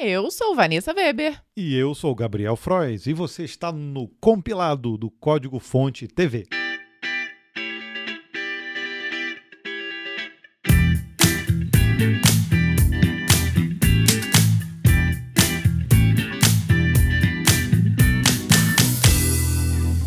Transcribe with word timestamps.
Eu 0.00 0.30
sou 0.30 0.54
Vanessa 0.54 0.94
Weber. 0.94 1.42
E 1.56 1.74
eu 1.74 1.92
sou 1.92 2.14
Gabriel 2.14 2.54
Frois. 2.54 3.08
E 3.08 3.12
você 3.12 3.42
está 3.42 3.72
no 3.72 4.06
compilado 4.20 4.96
do 4.96 5.10
Código 5.10 5.58
Fonte 5.58 6.06
TV. 6.06 6.46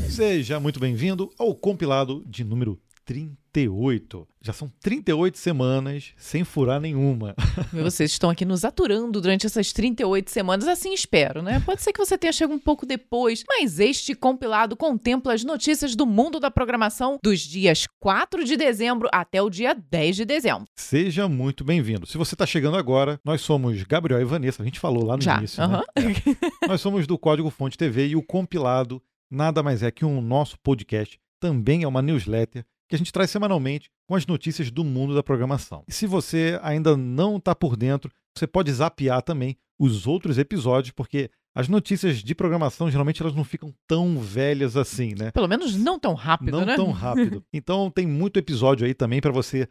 Seja 0.07 0.57
muito 0.57 0.79
bem-vindo 0.79 1.29
ao 1.37 1.53
compilado 1.53 2.23
de 2.25 2.45
número 2.45 2.79
38. 3.11 4.25
Já 4.41 4.53
são 4.53 4.71
38 4.79 5.37
semanas 5.37 6.13
sem 6.15 6.45
furar 6.45 6.79
nenhuma. 6.79 7.35
Vocês 7.73 8.11
estão 8.11 8.29
aqui 8.29 8.45
nos 8.45 8.63
aturando 8.63 9.19
durante 9.19 9.45
essas 9.45 9.73
38 9.73 10.31
semanas, 10.31 10.65
assim 10.65 10.93
espero, 10.93 11.41
né? 11.41 11.61
Pode 11.65 11.81
ser 11.81 11.91
que 11.91 11.99
você 11.99 12.17
tenha 12.17 12.31
chegado 12.31 12.55
um 12.55 12.59
pouco 12.59 12.85
depois, 12.85 13.43
mas 13.45 13.79
este 13.79 14.15
compilado 14.15 14.77
contempla 14.77 15.33
as 15.33 15.43
notícias 15.43 15.93
do 15.93 16.05
mundo 16.05 16.39
da 16.39 16.49
programação 16.49 17.19
dos 17.21 17.41
dias 17.41 17.85
4 17.99 18.45
de 18.45 18.55
dezembro 18.55 19.09
até 19.11 19.41
o 19.41 19.49
dia 19.49 19.73
10 19.73 20.15
de 20.15 20.25
dezembro. 20.25 20.65
Seja 20.77 21.27
muito 21.27 21.65
bem-vindo. 21.65 22.05
Se 22.05 22.17
você 22.17 22.33
está 22.33 22.45
chegando 22.45 22.77
agora, 22.77 23.19
nós 23.25 23.41
somos 23.41 23.83
Gabriel 23.83 24.21
e 24.21 24.25
Vanessa, 24.25 24.61
a 24.61 24.65
gente 24.65 24.79
falou 24.79 25.03
lá 25.03 25.17
no 25.17 25.21
Já, 25.21 25.39
início. 25.39 25.61
aham. 25.61 25.83
Né? 25.97 26.13
É. 26.61 26.67
Nós 26.67 26.79
somos 26.79 27.05
do 27.05 27.17
Código 27.17 27.49
Fonte 27.49 27.77
TV 27.77 28.07
e 28.07 28.15
o 28.15 28.23
compilado 28.23 29.03
nada 29.29 29.61
mais 29.61 29.83
é 29.83 29.91
que 29.91 30.05
um 30.05 30.21
nosso 30.21 30.57
podcast, 30.59 31.19
também 31.41 31.83
é 31.83 31.87
uma 31.87 32.01
newsletter 32.01 32.63
que 32.91 32.95
a 32.95 32.97
gente 32.97 33.13
traz 33.13 33.31
semanalmente 33.31 33.89
com 34.05 34.15
as 34.15 34.27
notícias 34.27 34.69
do 34.69 34.83
mundo 34.83 35.15
da 35.15 35.23
programação. 35.23 35.81
E 35.87 35.93
se 35.93 36.05
você 36.05 36.59
ainda 36.61 36.97
não 36.97 37.37
está 37.37 37.55
por 37.55 37.77
dentro, 37.77 38.11
você 38.37 38.45
pode 38.45 38.69
zapear 38.71 39.21
também 39.21 39.55
os 39.79 40.05
outros 40.05 40.37
episódios, 40.37 40.91
porque 40.91 41.31
as 41.55 41.69
notícias 41.69 42.17
de 42.17 42.35
programação 42.35 42.91
geralmente 42.91 43.21
elas 43.21 43.33
não 43.33 43.45
ficam 43.45 43.73
tão 43.87 44.19
velhas 44.19 44.75
assim, 44.75 45.15
né? 45.17 45.31
Pelo 45.31 45.47
menos 45.47 45.73
não 45.77 45.97
tão 45.97 46.13
rápido, 46.13 46.51
não 46.51 46.65
né? 46.65 46.75
tão 46.75 46.91
rápido. 46.91 47.41
Então 47.53 47.89
tem 47.89 48.05
muito 48.05 48.37
episódio 48.37 48.85
aí 48.85 48.93
também 48.93 49.21
para 49.21 49.31
você 49.31 49.69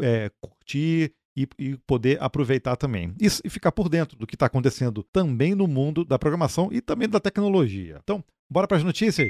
é, 0.00 0.28
curtir 0.40 1.12
e, 1.36 1.48
e 1.56 1.76
poder 1.86 2.20
aproveitar 2.20 2.74
também. 2.74 3.14
E, 3.20 3.26
e 3.44 3.48
ficar 3.48 3.70
por 3.70 3.88
dentro 3.88 4.18
do 4.18 4.26
que 4.26 4.34
está 4.34 4.46
acontecendo 4.46 5.04
também 5.04 5.54
no 5.54 5.68
mundo 5.68 6.04
da 6.04 6.18
programação 6.18 6.68
e 6.72 6.80
também 6.80 7.08
da 7.08 7.20
tecnologia. 7.20 8.00
Então, 8.02 8.24
bora 8.50 8.66
para 8.66 8.76
as 8.76 8.82
notícias? 8.82 9.28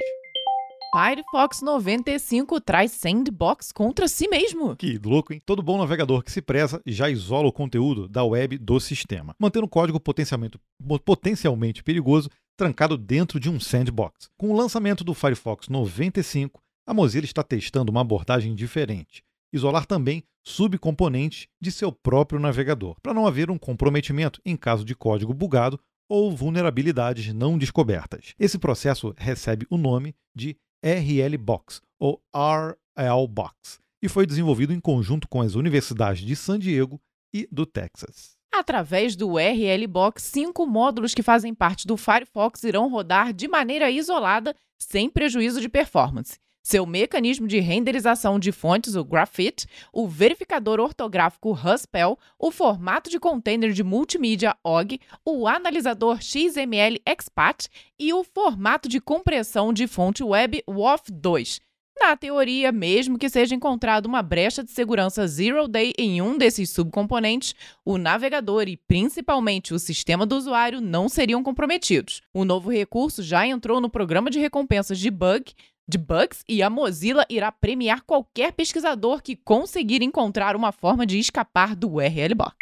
Firefox 0.93 1.63
95 1.63 2.61
traz 2.61 2.93
sandbox 2.93 3.73
contra 3.73 4.09
si 4.09 4.29
mesmo. 4.29 4.77
Que 4.77 4.99
louco, 4.99 5.33
hein? 5.33 5.43
Todo 5.45 5.63
bom 5.63 5.77
navegador 5.79 6.23
que 6.23 6.31
se 6.31 6.41
preza 6.41 6.81
já 6.87 7.11
isola 7.11 7.49
o 7.49 7.53
conteúdo 7.53 8.09
da 8.09 8.25
web 8.25 8.57
do 8.57 8.79
sistema, 8.81 9.35
mantendo 9.39 9.67
o 9.67 9.69
código 9.69 10.01
potencialmente, 10.01 11.83
perigoso 11.83 12.31
trancado 12.57 12.97
dentro 12.97 13.39
de 13.39 13.51
um 13.51 13.61
sandbox. 13.61 14.31
Com 14.39 14.51
o 14.51 14.57
lançamento 14.57 15.05
do 15.05 15.13
Firefox 15.13 15.69
95, 15.69 16.61
a 16.87 16.95
Mozilla 16.95 17.27
está 17.27 17.43
testando 17.43 17.91
uma 17.91 18.01
abordagem 18.01 18.55
diferente. 18.55 19.23
Isolar 19.53 19.87
também 19.87 20.23
subcomponentes 20.45 21.49
de 21.61 21.73
seu 21.73 21.91
próprio 21.91 22.39
navegador, 22.39 22.97
para 23.03 23.13
não 23.13 23.27
haver 23.27 23.51
um 23.51 23.59
comprometimento 23.59 24.41
em 24.45 24.57
caso 24.57 24.85
de 24.85 24.95
código 24.95 25.35
bugado 25.35 25.79
ou 26.09 26.35
vulnerabilidades 26.35 27.33
não 27.35 27.59
descobertas. 27.59 28.33
Esse 28.39 28.59
processo 28.59 29.13
recebe 29.17 29.67
o 29.69 29.77
nome 29.77 30.15
de 30.35 30.57
RLBox 30.87 31.83
ou 31.99 32.23
RLBox 32.33 33.81
e 34.01 34.09
foi 34.09 34.25
desenvolvido 34.27 34.73
em 34.73 34.79
conjunto 34.79 35.27
com 35.27 35.41
as 35.41 35.55
universidades 35.55 36.25
de 36.25 36.37
San 36.37 36.59
Diego 36.59 37.01
e 37.35 37.49
do 37.51 37.67
Texas. 37.67 38.37
Através 38.55 39.17
do 39.17 39.37
RLBox, 39.37 40.23
cinco 40.23 40.65
módulos 40.67 41.13
que 41.13 41.23
fazem 41.23 41.53
parte 41.53 41.87
do 41.87 41.97
Firefox 41.97 42.63
irão 42.63 42.89
rodar 42.89 43.33
de 43.33 43.49
maneira 43.49 43.91
isolada, 43.91 44.55
sem 44.79 45.11
prejuízo 45.11 45.61
de 45.61 45.69
performance. 45.69 46.39
Seu 46.69 46.85
mecanismo 46.85 47.47
de 47.47 47.61
renderização 47.61 48.41
de 48.41 48.51
fontes, 48.51 48.97
o 48.97 49.05
Graphite, 49.05 49.69
o 49.93 50.09
verificador 50.09 50.81
ortográfico 50.81 51.55
Haspel, 51.55 52.19
o 52.37 52.51
formato 52.51 53.09
de 53.09 53.21
container 53.21 53.71
de 53.73 53.85
multimídia 53.85 54.53
OGG, 54.65 55.01
o 55.25 55.47
analisador 55.47 56.21
XML 56.21 57.01
Expat 57.07 57.69
e 57.97 58.13
o 58.13 58.25
formato 58.25 58.89
de 58.89 59.01
compressão 59.01 59.73
de 59.73 59.87
fonte 59.87 60.25
web 60.25 60.61
WOF2. 60.69 61.61
Na 62.01 62.17
teoria, 62.17 62.73
mesmo 62.73 63.17
que 63.17 63.31
seja 63.31 63.55
encontrada 63.55 64.09
uma 64.09 64.21
brecha 64.21 64.65
de 64.65 64.73
segurança 64.73 65.25
zero 65.29 65.69
day 65.69 65.93
em 65.97 66.21
um 66.21 66.37
desses 66.37 66.71
subcomponentes, 66.71 67.55
o 67.85 67.97
navegador 67.97 68.69
e 68.69 68.77
principalmente 68.77 69.73
o 69.73 69.79
sistema 69.79 70.27
do 70.27 70.37
usuário 70.37 70.81
não 70.81 71.09
seriam 71.09 71.45
comprometidos. 71.45 72.23
O 72.35 72.45
novo 72.45 72.73
recurso 72.73 73.23
já 73.23 73.47
entrou 73.47 73.81
no 73.81 73.89
programa 73.89 74.31
de 74.31 74.41
recompensas 74.41 74.99
de 74.99 75.13
bug 75.13 75.55
de 75.89 75.99
bugs 75.99 76.43
e 76.49 76.63
a 76.63 76.69
Mozilla 76.69 77.25
irá 77.31 77.53
premiar 77.53 78.03
qualquer 78.03 78.53
pesquisador 78.53 79.23
que 79.23 79.37
conseguir 79.37 80.03
encontrar 80.03 80.57
uma 80.57 80.73
forma 80.73 81.07
de 81.07 81.19
escapar 81.19 81.77
do 81.77 82.01
RLBox. 82.01 82.57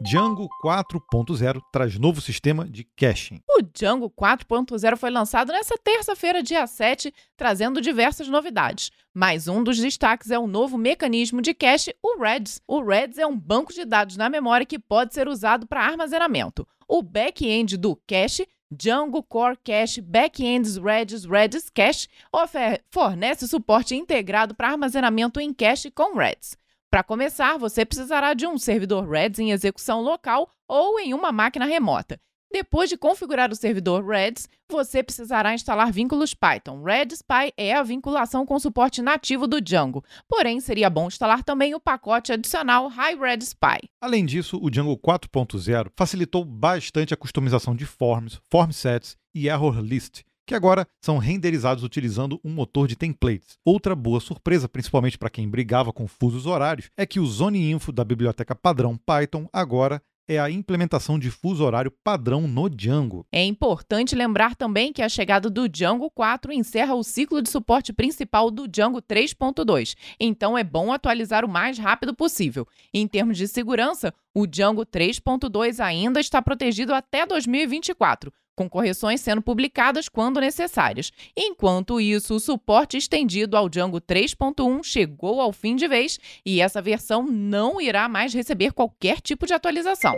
Django 0.00 0.48
4.0 0.62 1.60
traz 1.72 1.98
novo 1.98 2.20
sistema 2.20 2.64
de 2.68 2.84
caching. 2.96 3.40
O 3.50 3.62
Django 3.62 4.08
4.0 4.08 4.96
foi 4.96 5.10
lançado 5.10 5.52
nesta 5.52 5.76
terça-feira, 5.76 6.40
dia 6.40 6.64
7, 6.68 7.12
trazendo 7.36 7.80
diversas 7.80 8.28
novidades. 8.28 8.92
Mas 9.12 9.48
um 9.48 9.64
dos 9.64 9.76
destaques 9.76 10.30
é 10.30 10.38
o 10.38 10.46
novo 10.46 10.78
mecanismo 10.78 11.42
de 11.42 11.52
cache, 11.52 11.92
o 12.00 12.22
REDS. 12.22 12.60
O 12.68 12.80
REDS 12.80 13.18
é 13.18 13.26
um 13.26 13.36
banco 13.36 13.72
de 13.72 13.84
dados 13.84 14.16
na 14.16 14.30
memória 14.30 14.64
que 14.64 14.78
pode 14.78 15.12
ser 15.14 15.26
usado 15.26 15.66
para 15.66 15.84
armazenamento. 15.84 16.64
O 16.86 17.02
back-end 17.02 17.76
do 17.76 17.96
cache, 18.06 18.46
Django 18.70 19.22
Core 19.22 19.56
Cache 19.64 20.00
Backends 20.02 20.76
Redis 20.76 21.24
Redis 21.24 21.70
Cache, 21.70 22.08
fornece 22.90 23.48
suporte 23.48 23.94
integrado 23.94 24.54
para 24.54 24.68
armazenamento 24.68 25.40
em 25.40 25.54
cache 25.54 25.90
com 25.90 26.16
Redis. 26.16 26.56
Para 26.90 27.02
começar, 27.02 27.58
você 27.58 27.84
precisará 27.84 28.34
de 28.34 28.46
um 28.46 28.58
servidor 28.58 29.08
Redis 29.08 29.38
em 29.38 29.52
execução 29.52 30.02
local 30.02 30.50
ou 30.66 31.00
em 31.00 31.14
uma 31.14 31.32
máquina 31.32 31.64
remota. 31.64 32.20
Depois 32.50 32.88
de 32.88 32.96
configurar 32.96 33.52
o 33.52 33.54
servidor 33.54 34.06
Redis, 34.06 34.48
você 34.70 35.02
precisará 35.02 35.52
instalar 35.52 35.92
vínculos 35.92 36.32
Python. 36.32 36.82
RedisPy 36.82 37.52
é 37.56 37.74
a 37.74 37.82
vinculação 37.82 38.46
com 38.46 38.58
suporte 38.58 39.02
nativo 39.02 39.46
do 39.46 39.60
Django, 39.60 40.02
porém 40.26 40.58
seria 40.58 40.88
bom 40.88 41.08
instalar 41.08 41.44
também 41.44 41.74
o 41.74 41.80
pacote 41.80 42.32
adicional 42.32 42.90
HiRedisPy. 42.90 43.90
Além 44.00 44.24
disso, 44.24 44.58
o 44.62 44.70
Django 44.70 44.96
4.0 44.96 45.90
facilitou 45.94 46.42
bastante 46.42 47.12
a 47.12 47.18
customização 47.18 47.76
de 47.76 47.84
forms, 47.84 48.40
form 48.50 48.70
sets 48.70 49.14
e 49.34 49.48
error 49.48 49.78
list, 49.80 50.22
que 50.46 50.54
agora 50.54 50.86
são 51.04 51.18
renderizados 51.18 51.84
utilizando 51.84 52.40
um 52.42 52.50
motor 52.50 52.88
de 52.88 52.96
templates. 52.96 53.58
Outra 53.62 53.94
boa 53.94 54.20
surpresa, 54.20 54.66
principalmente 54.66 55.18
para 55.18 55.28
quem 55.28 55.46
brigava 55.46 55.92
com 55.92 56.08
fusos 56.08 56.46
horários, 56.46 56.88
é 56.96 57.04
que 57.04 57.20
o 57.20 57.26
Zone 57.26 57.70
Info 57.70 57.92
da 57.92 58.02
biblioteca 58.02 58.54
padrão 58.54 58.96
Python 58.96 59.46
agora 59.52 60.02
é 60.28 60.38
a 60.38 60.50
implementação 60.50 61.18
de 61.18 61.30
fuso 61.30 61.64
horário 61.64 61.90
padrão 62.04 62.46
no 62.46 62.68
Django. 62.68 63.26
É 63.32 63.42
importante 63.42 64.14
lembrar 64.14 64.54
também 64.54 64.92
que 64.92 65.02
a 65.02 65.08
chegada 65.08 65.48
do 65.48 65.66
Django 65.66 66.10
4 66.10 66.52
encerra 66.52 66.94
o 66.94 67.02
ciclo 67.02 67.40
de 67.40 67.48
suporte 67.48 67.92
principal 67.92 68.50
do 68.50 68.68
Django 68.68 69.00
3.2, 69.00 69.96
então 70.20 70.56
é 70.56 70.62
bom 70.62 70.92
atualizar 70.92 71.44
o 71.44 71.48
mais 71.48 71.78
rápido 71.78 72.14
possível. 72.14 72.68
Em 72.92 73.08
termos 73.08 73.38
de 73.38 73.48
segurança, 73.48 74.12
o 74.34 74.46
Django 74.46 74.84
3.2 74.84 75.80
ainda 75.80 76.20
está 76.20 76.42
protegido 76.42 76.92
até 76.92 77.24
2024, 77.26 78.32
com 78.58 78.68
correções 78.68 79.20
sendo 79.20 79.40
publicadas 79.40 80.08
quando 80.08 80.40
necessárias. 80.40 81.12
Enquanto 81.36 82.00
isso, 82.00 82.34
o 82.34 82.40
suporte 82.40 82.96
estendido 82.96 83.56
ao 83.56 83.68
Django 83.68 84.00
3.1 84.00 84.82
chegou 84.82 85.40
ao 85.40 85.52
fim 85.52 85.76
de 85.76 85.86
vez 85.86 86.18
e 86.44 86.60
essa 86.60 86.82
versão 86.82 87.22
não 87.22 87.80
irá 87.80 88.08
mais 88.08 88.34
receber 88.34 88.72
qualquer 88.72 89.20
tipo 89.20 89.46
de 89.46 89.54
atualização. 89.54 90.12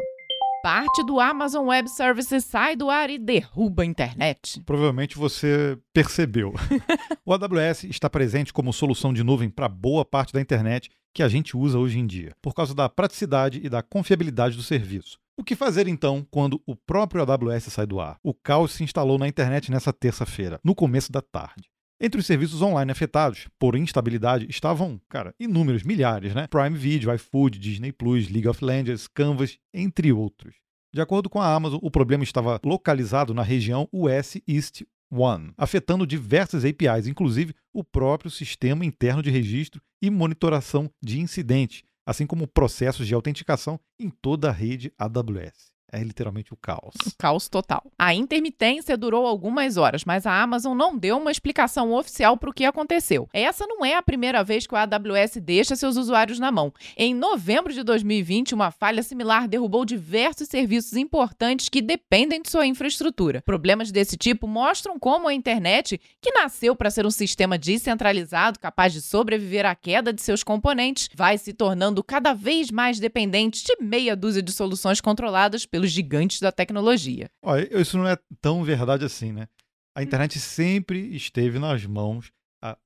Parte 0.63 1.05
do 1.05 1.21
Amazon 1.21 1.67
Web 1.67 1.91
Services 1.91 2.47
sai 2.47 2.77
do 2.77 2.89
ar 2.89 3.11
e 3.11 3.19
derruba 3.19 3.83
a 3.83 3.87
internet. 3.87 4.63
Provavelmente 4.65 5.19
você 5.19 5.79
percebeu. 5.93 6.55
o 7.27 7.35
AWS 7.35 7.85
está 7.85 8.09
presente 8.09 8.55
como 8.55 8.73
solução 8.73 9.13
de 9.13 9.23
nuvem 9.23 9.51
para 9.51 9.69
boa 9.69 10.03
parte 10.03 10.33
da 10.33 10.41
internet 10.41 10.89
que 11.13 11.23
a 11.23 11.29
gente 11.29 11.57
usa 11.57 11.79
hoje 11.79 11.99
em 11.99 12.07
dia, 12.07 12.33
por 12.41 12.55
causa 12.55 12.75
da 12.75 12.89
praticidade 12.89 13.61
e 13.63 13.69
da 13.69 13.83
confiabilidade 13.83 14.57
do 14.57 14.63
serviço. 14.63 15.19
O 15.41 15.43
que 15.43 15.57
fazer 15.57 15.89
então 15.89 16.23
quando 16.31 16.61
o 16.67 16.77
próprio 16.77 17.23
AWS 17.23 17.73
sai 17.73 17.87
do 17.87 17.99
ar? 17.99 18.19
O 18.23 18.35
caos 18.35 18.73
se 18.73 18.85
instalou 18.85 19.19
na 19.19 19.27
internet 19.27 19.71
nessa 19.71 19.91
terça-feira, 19.91 20.61
no 20.63 20.75
começo 20.75 21.11
da 21.11 21.23
tarde. 21.23 21.71
Entre 21.99 22.21
os 22.21 22.27
serviços 22.27 22.61
online 22.61 22.93
afetados 22.93 23.49
por 23.59 23.75
instabilidade 23.75 24.47
estavam, 24.51 25.01
cara, 25.09 25.35
inúmeros, 25.41 25.83
milhares, 25.83 26.35
né? 26.35 26.47
Prime 26.47 26.77
Video, 26.77 27.11
iFood, 27.15 27.59
Disney 27.59 27.91
Plus, 27.91 28.29
League 28.29 28.47
of 28.47 28.63
Legends, 28.63 29.09
Canvas, 29.09 29.57
entre 29.73 30.13
outros. 30.13 30.57
De 30.93 31.01
acordo 31.01 31.31
com 31.31 31.41
a 31.41 31.55
Amazon, 31.55 31.81
o 31.83 31.91
problema 31.91 32.23
estava 32.23 32.61
localizado 32.63 33.33
na 33.33 33.43
região 33.43 33.89
US 33.91 34.37
East 34.47 34.83
1, 35.11 35.55
afetando 35.57 36.07
diversas 36.07 36.67
APIs, 36.67 37.07
inclusive 37.07 37.55
o 37.73 37.83
próprio 37.83 38.31
sistema 38.31 38.85
interno 38.85 39.23
de 39.23 39.31
registro 39.31 39.81
e 40.03 40.11
monitoração 40.11 40.91
de 41.03 41.19
incidentes, 41.19 41.83
assim 42.11 42.27
como 42.27 42.49
processos 42.49 43.07
de 43.07 43.15
autenticação 43.15 43.79
em 43.97 44.11
toda 44.11 44.49
a 44.49 44.53
rede 44.53 44.93
AWS. 44.99 45.71
É 45.93 46.03
literalmente 46.03 46.53
o 46.53 46.57
caos. 46.57 46.95
O 47.07 47.17
caos 47.19 47.49
total. 47.49 47.83
A 47.99 48.15
intermitência 48.15 48.97
durou 48.97 49.27
algumas 49.27 49.77
horas, 49.77 50.05
mas 50.05 50.27
a 50.27 50.43
Amazon 50.43 50.77
não 50.77 50.97
deu 50.97 51.19
uma 51.19 51.31
explicação 51.31 51.93
oficial 51.93 52.37
para 52.37 52.51
o 52.51 52.53
que 52.53 52.65
aconteceu. 52.65 53.29
Essa 53.33 53.67
não 53.67 53.85
é 53.85 53.95
a 53.95 54.03
primeira 54.03 54.43
vez 54.45 54.67
que 54.67 54.75
o 54.75 54.77
AWS 54.77 55.37
deixa 55.43 55.77
seus 55.77 55.97
usuários 55.97 56.39
na 56.39 56.53
mão. 56.53 56.73
Em 56.97 57.15
novembro 57.15 57.73
de 57.73 57.83
2020, 57.83 58.55
uma 58.55 58.71
falha 58.71 59.03
similar 59.03 59.49
derrubou 59.49 59.85
diversos 59.85 60.49
serviços 60.49 60.95
importantes 60.95 61.69
que 61.69 61.83
dependem 61.83 62.43
de 62.43 62.51
sua 62.51 62.67
infraestrutura. 62.67 63.43
Problemas 63.43 63.91
desse 63.91 64.17
tipo 64.17 64.47
mostram 64.47 64.99
como 64.99 65.29
a 65.29 65.35
internet, 65.35 66.01
que 66.21 66.33
nasceu 66.33 66.77
para 66.77 66.91
ser 66.91 67.07
um 67.07 67.11
sistema 67.11 67.59
descentralizado 67.59 68.59
capaz 68.59 68.93
de 68.93 69.01
sobreviver 69.01 69.67
à 69.67 69.75
queda 69.75 70.13
de 70.13 70.23
seus 70.23 70.43
componentes, 70.43 71.09
vai 71.15 71.37
se 71.37 71.53
tornando 71.53 72.03
cada 72.05 72.33
vez 72.33 72.71
mais 72.71 72.99
dependente 72.99 73.65
de 73.65 73.77
meia 73.83 74.15
dúzia 74.15 74.43
de 74.43 74.53
soluções 74.53 75.01
controladas 75.01 75.67
pelos 75.81 75.91
gigantes 75.91 76.41
da 76.41 76.53
tecnologia. 76.53 77.31
Olha, 77.43 77.81
isso 77.81 77.97
não 77.97 78.07
é 78.07 78.17
tão 78.41 78.63
verdade 78.63 79.05
assim, 79.05 79.33
né? 79.33 79.49
A 79.97 80.03
internet 80.03 80.39
sempre 80.39 81.17
esteve 81.17 81.59
nas 81.59 81.85
mãos. 81.87 82.31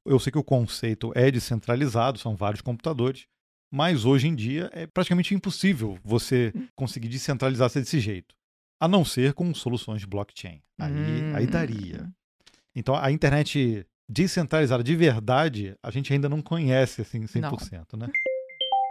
Eu 0.06 0.19
sei 0.20 0.31
que 0.31 0.38
o 0.38 0.44
conceito 0.44 1.12
é 1.14 1.31
descentralizado, 1.31 2.19
são 2.19 2.37
vários 2.37 2.61
computadores, 2.61 3.26
mas 3.73 4.05
hoje 4.05 4.29
em 4.29 4.35
dia 4.35 4.70
é 4.73 4.87
praticamente 4.87 5.35
impossível 5.35 5.99
você 6.05 6.52
conseguir 6.76 7.08
descentralizar 7.08 7.69
desse 7.73 7.99
jeito, 7.99 8.35
a 8.81 8.87
não 8.87 9.05
ser 9.05 9.35
com 9.35 9.52
soluções 9.52 10.00
de 10.00 10.06
blockchain. 10.06 10.62
Aí, 10.79 10.93
hum. 10.93 11.37
aí 11.37 11.47
daria. 11.47 12.08
Então 12.75 12.94
a 12.94 13.11
internet 13.11 13.85
descentralizada 14.08 14.85
de 14.85 14.94
verdade, 14.94 15.76
a 15.82 15.90
gente 15.90 16.12
ainda 16.12 16.29
não 16.29 16.40
conhece 16.40 17.02
assim 17.02 17.23
100%, 17.23 17.87
não. 17.94 18.06
né? 18.06 18.12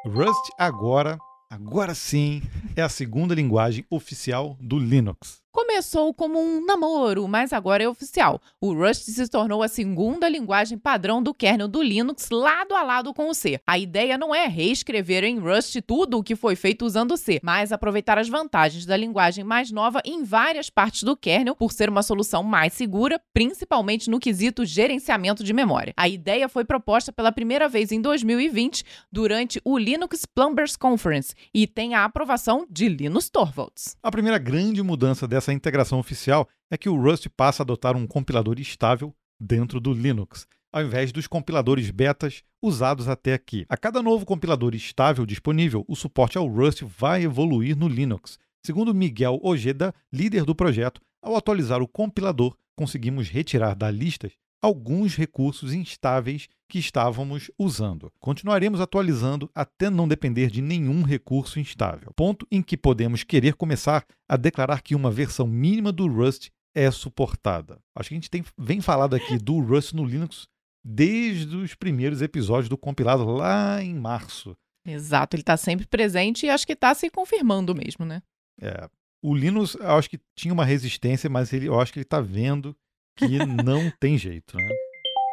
Rust 0.05 0.49
agora, 0.57 1.17
agora 1.53 1.93
sim, 1.93 2.41
é 2.75 2.81
a 2.81 2.89
segunda 2.89 3.35
linguagem 3.35 3.85
oficial 3.89 4.57
do 4.59 4.79
Linux. 4.79 5.42
Começou 5.53 6.11
como 6.15 6.41
um 6.41 6.65
namoro, 6.65 7.27
mas 7.27 7.53
agora 7.53 7.83
é 7.83 7.87
oficial. 7.87 8.41
O 8.59 8.73
Rust 8.73 9.03
se 9.03 9.27
tornou 9.27 9.61
a 9.61 9.67
segunda 9.67 10.27
linguagem 10.27 10.79
padrão 10.79 11.21
do 11.21 11.31
kernel 11.31 11.67
do 11.67 11.79
Linux, 11.79 12.31
lado 12.31 12.73
a 12.73 12.81
lado 12.81 13.13
com 13.13 13.29
o 13.29 13.35
C. 13.35 13.59
A 13.67 13.77
ideia 13.77 14.17
não 14.17 14.33
é 14.33 14.47
reescrever 14.47 15.23
em 15.23 15.37
Rust 15.37 15.79
tudo 15.85 16.17
o 16.17 16.23
que 16.23 16.35
foi 16.35 16.55
feito 16.55 16.83
usando 16.83 17.15
C, 17.15 17.39
mas 17.43 17.71
aproveitar 17.71 18.17
as 18.17 18.27
vantagens 18.27 18.83
da 18.87 18.97
linguagem 18.97 19.43
mais 19.43 19.69
nova 19.69 20.01
em 20.03 20.23
várias 20.23 20.71
partes 20.71 21.03
do 21.03 21.15
kernel, 21.15 21.55
por 21.55 21.71
ser 21.71 21.87
uma 21.87 22.01
solução 22.01 22.41
mais 22.41 22.73
segura, 22.73 23.21
principalmente 23.31 24.09
no 24.09 24.19
quesito 24.19 24.65
gerenciamento 24.65 25.43
de 25.43 25.53
memória. 25.53 25.93
A 25.95 26.09
ideia 26.09 26.49
foi 26.49 26.65
proposta 26.65 27.13
pela 27.13 27.31
primeira 27.31 27.69
vez 27.69 27.91
em 27.91 28.01
2020 28.01 28.83
durante 29.11 29.61
o 29.63 29.77
Linux 29.77 30.25
Plumbers 30.25 30.75
Conference 30.75 31.35
e 31.53 31.67
tem 31.67 31.93
a 31.93 32.05
aprovação 32.05 32.65
de 32.67 32.89
Linus 32.89 33.29
Torvalds. 33.29 33.95
A 34.01 34.09
primeira 34.09 34.39
grande 34.39 34.81
mudança 34.81 35.27
dessa 35.27 35.42
essa 35.43 35.53
integração 35.53 35.99
oficial 35.99 36.47
é 36.71 36.77
que 36.77 36.89
o 36.89 36.95
Rust 36.95 37.27
passa 37.35 37.61
a 37.61 37.65
adotar 37.65 37.97
um 37.97 38.07
compilador 38.07 38.59
estável 38.59 39.13
dentro 39.39 39.79
do 39.79 39.93
Linux, 39.93 40.47
ao 40.71 40.83
invés 40.83 41.11
dos 41.11 41.27
compiladores 41.27 41.91
betas 41.91 42.43
usados 42.61 43.09
até 43.09 43.33
aqui. 43.33 43.65
A 43.67 43.75
cada 43.75 44.01
novo 44.01 44.25
compilador 44.25 44.73
estável 44.73 45.25
disponível, 45.25 45.83
o 45.87 45.95
suporte 45.95 46.37
ao 46.37 46.47
Rust 46.47 46.83
vai 46.83 47.23
evoluir 47.23 47.75
no 47.75 47.89
Linux. 47.89 48.39
Segundo 48.65 48.93
Miguel 48.93 49.39
Ojeda, 49.43 49.93
líder 50.11 50.45
do 50.45 50.55
projeto, 50.55 51.01
ao 51.21 51.35
atualizar 51.35 51.81
o 51.81 51.87
compilador, 51.87 52.55
conseguimos 52.75 53.27
retirar 53.27 53.75
da 53.75 53.91
lista 53.91 54.31
alguns 54.63 55.15
recursos 55.15 55.73
instáveis 55.73 56.47
que 56.69 56.79
estávamos 56.79 57.51
usando. 57.59 58.09
Continuaremos 58.17 58.79
atualizando 58.79 59.51
até 59.53 59.89
não 59.89 60.07
depender 60.07 60.49
de 60.49 60.61
nenhum 60.61 61.03
recurso 61.03 61.59
instável. 61.59 62.13
Ponto 62.15 62.47
em 62.49 62.61
que 62.61 62.77
podemos 62.77 63.23
querer 63.23 63.55
começar 63.55 64.05
a 64.27 64.37
declarar 64.37 64.81
que 64.81 64.95
uma 64.95 65.11
versão 65.11 65.45
mínima 65.45 65.91
do 65.91 66.07
Rust 66.07 66.49
é 66.73 66.89
suportada. 66.89 67.77
Acho 67.93 68.09
que 68.09 68.15
a 68.15 68.17
gente 68.17 68.29
tem, 68.29 68.43
vem 68.57 68.79
falado 68.79 69.15
aqui 69.15 69.37
do 69.37 69.59
Rust 69.59 69.91
no 69.91 70.05
Linux 70.05 70.47
desde 70.83 71.55
os 71.57 71.75
primeiros 71.75 72.21
episódios 72.21 72.69
do 72.69 72.77
compilado 72.77 73.25
lá 73.25 73.83
em 73.83 73.93
março. 73.93 74.55
Exato, 74.85 75.35
ele 75.35 75.41
está 75.41 75.57
sempre 75.57 75.85
presente 75.85 76.45
e 76.45 76.49
acho 76.49 76.65
que 76.65 76.73
está 76.73 76.93
se 76.93 77.09
confirmando 77.09 77.75
mesmo, 77.75 78.05
né? 78.05 78.23
É. 78.61 78.89
O 79.21 79.35
Linux, 79.35 79.75
eu 79.75 79.91
acho 79.91 80.09
que 80.09 80.19
tinha 80.35 80.53
uma 80.53 80.65
resistência, 80.65 81.29
mas 81.29 81.53
ele, 81.53 81.67
eu 81.67 81.79
acho 81.79 81.93
que 81.93 81.99
ele 81.99 82.05
está 82.05 82.19
vendo 82.19 82.75
que 83.15 83.37
não 83.45 83.91
tem 83.99 84.17
jeito, 84.17 84.57
né? 84.57 84.69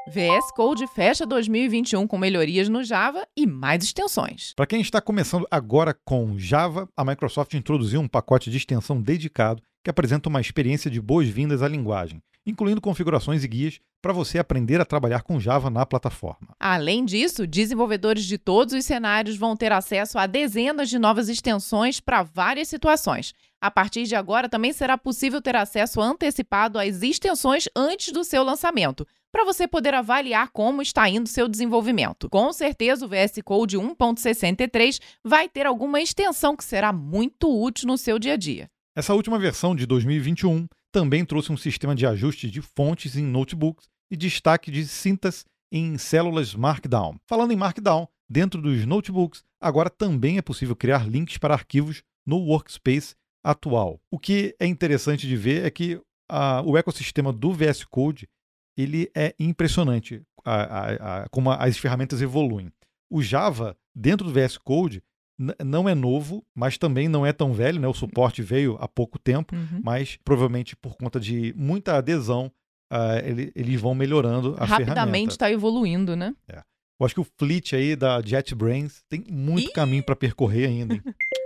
VS 0.09 0.51
Code 0.57 0.87
fecha 0.89 1.25
2021 1.25 2.07
com 2.07 2.19
melhorias 2.19 2.69
no 2.69 2.83
Java 2.83 3.27
e 3.37 3.47
mais 3.47 3.85
extensões. 3.85 4.53
Para 4.57 4.67
quem 4.67 4.81
está 4.81 5.01
começando 5.01 5.47
agora 5.51 5.95
com 6.05 6.37
Java, 6.39 6.89
a 6.97 7.05
Microsoft 7.05 7.55
introduziu 7.55 8.01
um 8.01 8.09
pacote 8.09 8.51
de 8.51 8.57
extensão 8.57 9.01
dedicado 9.01 9.63
que 9.85 9.91
apresenta 9.91 10.29
uma 10.29 10.41
experiência 10.41 10.91
de 10.91 11.01
boas-vindas 11.01 11.63
à 11.63 11.69
linguagem, 11.69 12.21
incluindo 12.45 12.81
configurações 12.81 13.45
e 13.45 13.49
guias 13.49 13.79
para 14.03 14.13
você 14.13 14.39
aprender 14.39 14.81
a 14.81 14.85
trabalhar 14.85 15.23
com 15.23 15.39
Java 15.39 15.71
na 15.71 15.85
plataforma. 15.85 16.55
Além 16.59 17.05
disso, 17.05 17.47
desenvolvedores 17.47 18.25
de 18.25 18.39
todos 18.39 18.75
os 18.75 18.85
cenários 18.85 19.37
vão 19.37 19.57
ter 19.57 19.71
acesso 19.73 20.19
a 20.19 20.27
dezenas 20.27 20.89
de 20.89 20.99
novas 20.99 21.29
extensões 21.29 22.01
para 22.01 22.23
várias 22.23 22.69
situações. 22.69 23.33
A 23.61 23.71
partir 23.71 24.05
de 24.05 24.15
agora, 24.15 24.49
também 24.49 24.73
será 24.73 24.97
possível 24.97 25.43
ter 25.43 25.55
acesso 25.55 26.01
antecipado 26.01 26.79
às 26.79 27.03
extensões 27.03 27.69
antes 27.77 28.11
do 28.11 28.25
seu 28.25 28.43
lançamento, 28.43 29.07
para 29.31 29.45
você 29.45 29.69
poder 29.69 29.95
avaliar 29.95 30.51
como 30.51 30.81
está 30.81 31.09
indo 31.09 31.29
seu 31.29 31.47
desenvolvimento. 31.47 32.29
Com 32.31 32.53
certeza, 32.53 33.05
o 33.05 33.09
VS 33.09 33.41
Code 33.45 33.77
1.63 33.77 34.99
vai 35.23 35.49
ter 35.49 35.67
alguma 35.67 36.01
extensão 36.01 36.57
que 36.57 36.65
será 36.65 36.93
muito 36.93 37.49
útil 37.49 37.87
no 37.87 37.99
seu 37.99 38.19
dia 38.19 38.33
a 38.33 38.37
dia. 38.37 38.71
Essa 38.97 39.15
última 39.15 39.39
versão 39.39 39.77
de 39.77 39.87
2021 39.87 40.67
também 40.91 41.25
trouxe 41.25 41.53
um 41.53 41.57
sistema 41.57 41.95
de 41.95 42.07
ajuste 42.07 42.51
de 42.51 42.61
fontes 42.63 43.15
em 43.17 43.23
notebooks 43.23 43.89
e 44.11 44.17
destaque 44.17 44.71
de 44.71 44.87
cintas 44.87 45.45
em 45.71 45.97
células 45.99 46.55
Markdown. 46.55 47.17
Falando 47.27 47.53
em 47.53 47.57
Markdown, 47.57 48.09
dentro 48.29 48.61
dos 48.61 48.85
notebooks, 48.85 49.45
agora 49.61 49.89
também 49.89 50.39
é 50.39 50.43
possível 50.43 50.75
criar 50.75 51.09
links 51.09 51.39
para 51.39 51.55
arquivos 51.55 52.03
no 52.27 52.39
workspace 52.39 53.15
atual. 53.43 54.01
O 54.11 54.19
que 54.19 54.55
é 54.59 54.67
interessante 54.67 55.27
de 55.27 55.37
ver 55.37 55.65
é 55.65 55.71
que 55.71 56.01
a, 56.29 56.63
o 56.63 56.77
ecossistema 56.77 57.33
do 57.33 57.53
VS 57.53 57.85
Code 57.85 58.29
ele 58.77 59.11
é 59.15 59.35
impressionante 59.39 60.23
a, 60.45 61.23
a, 61.23 61.29
como 61.29 61.51
as 61.51 61.77
ferramentas 61.77 62.23
evoluem. 62.23 62.73
O 63.11 63.23
Java, 63.23 63.77
dentro 63.95 64.27
do 64.27 64.33
VS 64.33 64.57
Code, 64.57 65.03
não 65.65 65.89
é 65.89 65.95
novo, 65.95 66.45
mas 66.55 66.77
também 66.77 67.09
não 67.09 67.25
é 67.25 67.33
tão 67.33 67.53
velho, 67.53 67.81
né? 67.81 67.89
O 67.89 67.95
suporte 67.95 68.43
veio 68.43 68.77
há 68.79 68.87
pouco 68.87 69.19
tempo, 69.19 69.55
uhum. 69.55 69.81
mas 69.83 70.19
provavelmente 70.23 70.77
por 70.77 70.97
conta 70.97 71.19
de 71.19 71.55
muita 71.57 71.97
adesão, 71.97 72.53
uh, 72.93 73.19
ele, 73.25 73.51
eles 73.55 73.81
vão 73.81 73.95
melhorando 73.95 74.55
a 74.59 74.65
Rapidamente 74.65 75.33
está 75.33 75.51
evoluindo, 75.51 76.15
né? 76.15 76.35
É. 76.49 76.63
Eu 77.01 77.07
acho 77.07 77.15
que 77.15 77.21
o 77.21 77.27
fleet 77.39 77.73
aí 77.73 77.97
da 77.97 78.21
JetBrains 78.21 79.03
tem 79.09 79.25
muito 79.31 79.71
Ih! 79.71 79.73
caminho 79.73 80.03
para 80.03 80.15
percorrer 80.15 80.69
ainda. 80.69 81.03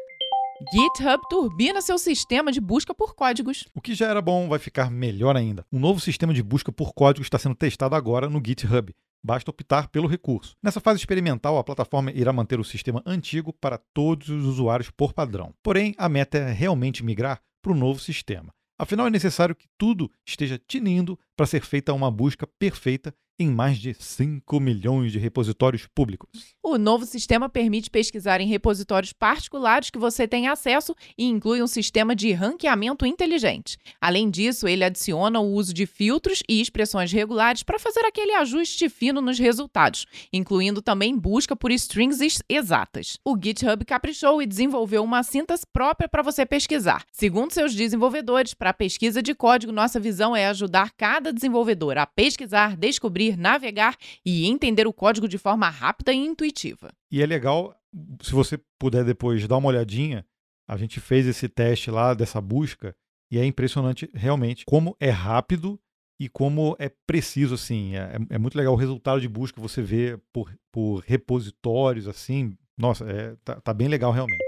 GitHub 0.72 1.22
turbina 1.28 1.82
seu 1.82 1.98
sistema 1.98 2.50
de 2.50 2.60
busca 2.60 2.94
por 2.94 3.14
códigos. 3.14 3.66
O 3.74 3.80
que 3.80 3.94
já 3.94 4.08
era 4.08 4.22
bom 4.22 4.48
vai 4.48 4.58
ficar 4.58 4.90
melhor 4.90 5.36
ainda. 5.36 5.66
Um 5.72 5.78
novo 5.78 6.00
sistema 6.00 6.32
de 6.32 6.42
busca 6.42 6.72
por 6.72 6.94
códigos 6.94 7.26
está 7.26 7.38
sendo 7.38 7.54
testado 7.54 7.94
agora 7.94 8.28
no 8.28 8.40
GitHub. 8.44 8.94
Basta 9.22 9.50
optar 9.50 9.88
pelo 9.88 10.06
recurso. 10.06 10.54
Nessa 10.62 10.80
fase 10.80 10.98
experimental, 10.98 11.58
a 11.58 11.64
plataforma 11.64 12.10
irá 12.12 12.32
manter 12.32 12.60
o 12.60 12.64
sistema 12.64 13.02
antigo 13.04 13.52
para 13.52 13.78
todos 13.92 14.28
os 14.28 14.44
usuários 14.44 14.90
por 14.90 15.12
padrão. 15.12 15.54
Porém, 15.62 15.94
a 15.98 16.08
meta 16.08 16.38
é 16.38 16.52
realmente 16.52 17.04
migrar 17.04 17.40
para 17.62 17.72
o 17.72 17.76
novo 17.76 17.98
sistema. 18.00 18.52
Afinal, 18.78 19.06
é 19.06 19.10
necessário 19.10 19.54
que 19.54 19.68
tudo 19.78 20.10
esteja 20.26 20.60
tinindo 20.68 21.18
para 21.36 21.46
ser 21.46 21.64
feita 21.64 21.92
uma 21.92 22.10
busca 22.10 22.46
perfeita 22.58 23.14
em 23.38 23.48
mais 23.48 23.78
de 23.78 23.94
5 23.94 24.60
milhões 24.60 25.10
de 25.10 25.18
repositórios 25.18 25.86
públicos. 25.92 26.54
O 26.62 26.78
novo 26.78 27.04
sistema 27.04 27.48
permite 27.48 27.90
pesquisar 27.90 28.40
em 28.40 28.46
repositórios 28.46 29.12
particulares 29.12 29.90
que 29.90 29.98
você 29.98 30.26
tem 30.28 30.46
acesso 30.46 30.94
e 31.18 31.24
inclui 31.24 31.62
um 31.62 31.66
sistema 31.66 32.14
de 32.14 32.32
ranqueamento 32.32 33.04
inteligente. 33.04 33.76
Além 34.00 34.30
disso, 34.30 34.68
ele 34.68 34.84
adiciona 34.84 35.40
o 35.40 35.52
uso 35.52 35.74
de 35.74 35.84
filtros 35.84 36.42
e 36.48 36.60
expressões 36.60 37.10
regulares 37.10 37.62
para 37.62 37.78
fazer 37.78 38.04
aquele 38.04 38.34
ajuste 38.34 38.88
fino 38.88 39.20
nos 39.20 39.38
resultados, 39.38 40.06
incluindo 40.32 40.80
também 40.80 41.16
busca 41.18 41.56
por 41.56 41.72
strings 41.72 42.20
exatas. 42.48 43.18
O 43.24 43.36
GitHub 43.40 43.84
caprichou 43.84 44.40
e 44.40 44.46
desenvolveu 44.46 45.02
uma 45.02 45.22
síntese 45.22 45.66
própria 45.72 46.08
para 46.08 46.22
você 46.22 46.46
pesquisar. 46.46 47.04
Segundo 47.12 47.52
seus 47.52 47.74
desenvolvedores, 47.74 48.54
para 48.54 48.70
a 48.70 48.74
pesquisa 48.74 49.20
de 49.20 49.34
código, 49.34 49.72
nossa 49.72 49.98
visão 49.98 50.36
é 50.36 50.46
ajudar 50.46 50.92
cada 50.96 51.32
desenvolvedor 51.32 51.98
a 51.98 52.06
pesquisar, 52.06 52.76
descobrir 52.76 53.23
navegar 53.32 53.96
e 54.24 54.46
entender 54.46 54.86
o 54.86 54.92
código 54.92 55.28
de 55.28 55.38
forma 55.38 55.68
rápida 55.68 56.12
e 56.12 56.16
intuitiva. 56.16 56.92
E 57.10 57.22
é 57.22 57.26
legal, 57.26 57.74
se 58.22 58.32
você 58.32 58.58
puder 58.78 59.04
depois 59.04 59.46
dar 59.46 59.56
uma 59.56 59.68
olhadinha, 59.68 60.24
a 60.68 60.76
gente 60.76 61.00
fez 61.00 61.26
esse 61.26 61.48
teste 61.48 61.90
lá 61.90 62.14
dessa 62.14 62.40
busca 62.40 62.94
e 63.30 63.38
é 63.38 63.44
impressionante 63.44 64.08
realmente 64.14 64.64
como 64.64 64.96
é 65.00 65.10
rápido 65.10 65.78
e 66.18 66.28
como 66.28 66.76
é 66.78 66.88
preciso, 67.06 67.54
assim. 67.54 67.96
É, 67.96 68.16
é 68.30 68.38
muito 68.38 68.56
legal 68.56 68.72
o 68.72 68.76
resultado 68.76 69.20
de 69.20 69.28
busca 69.28 69.60
você 69.60 69.82
vê 69.82 70.18
por, 70.32 70.52
por 70.72 71.00
repositórios, 71.00 72.06
assim. 72.06 72.56
Nossa, 72.78 73.04
é, 73.04 73.36
tá, 73.44 73.60
tá 73.60 73.74
bem 73.74 73.88
legal 73.88 74.12
realmente. 74.12 74.42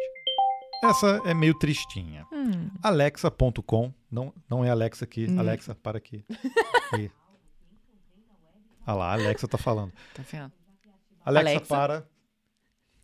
Essa 0.84 1.20
é 1.24 1.34
meio 1.34 1.54
tristinha. 1.58 2.26
Hum. 2.32 2.70
Alexa.com, 2.82 3.92
não, 4.10 4.32
não 4.48 4.64
é 4.64 4.70
Alexa 4.70 5.04
aqui. 5.04 5.26
Hum. 5.28 5.38
Alexa, 5.38 5.74
para 5.74 5.98
aqui. 5.98 6.24
Ah 8.86 8.94
lá, 8.94 9.10
a 9.10 9.12
Alexa 9.14 9.48
tá 9.48 9.58
falando. 9.58 9.92
Tá 10.14 10.22
vendo? 10.30 10.52
Alexa, 11.24 11.50
Alexa. 11.50 11.66
para. 11.66 12.08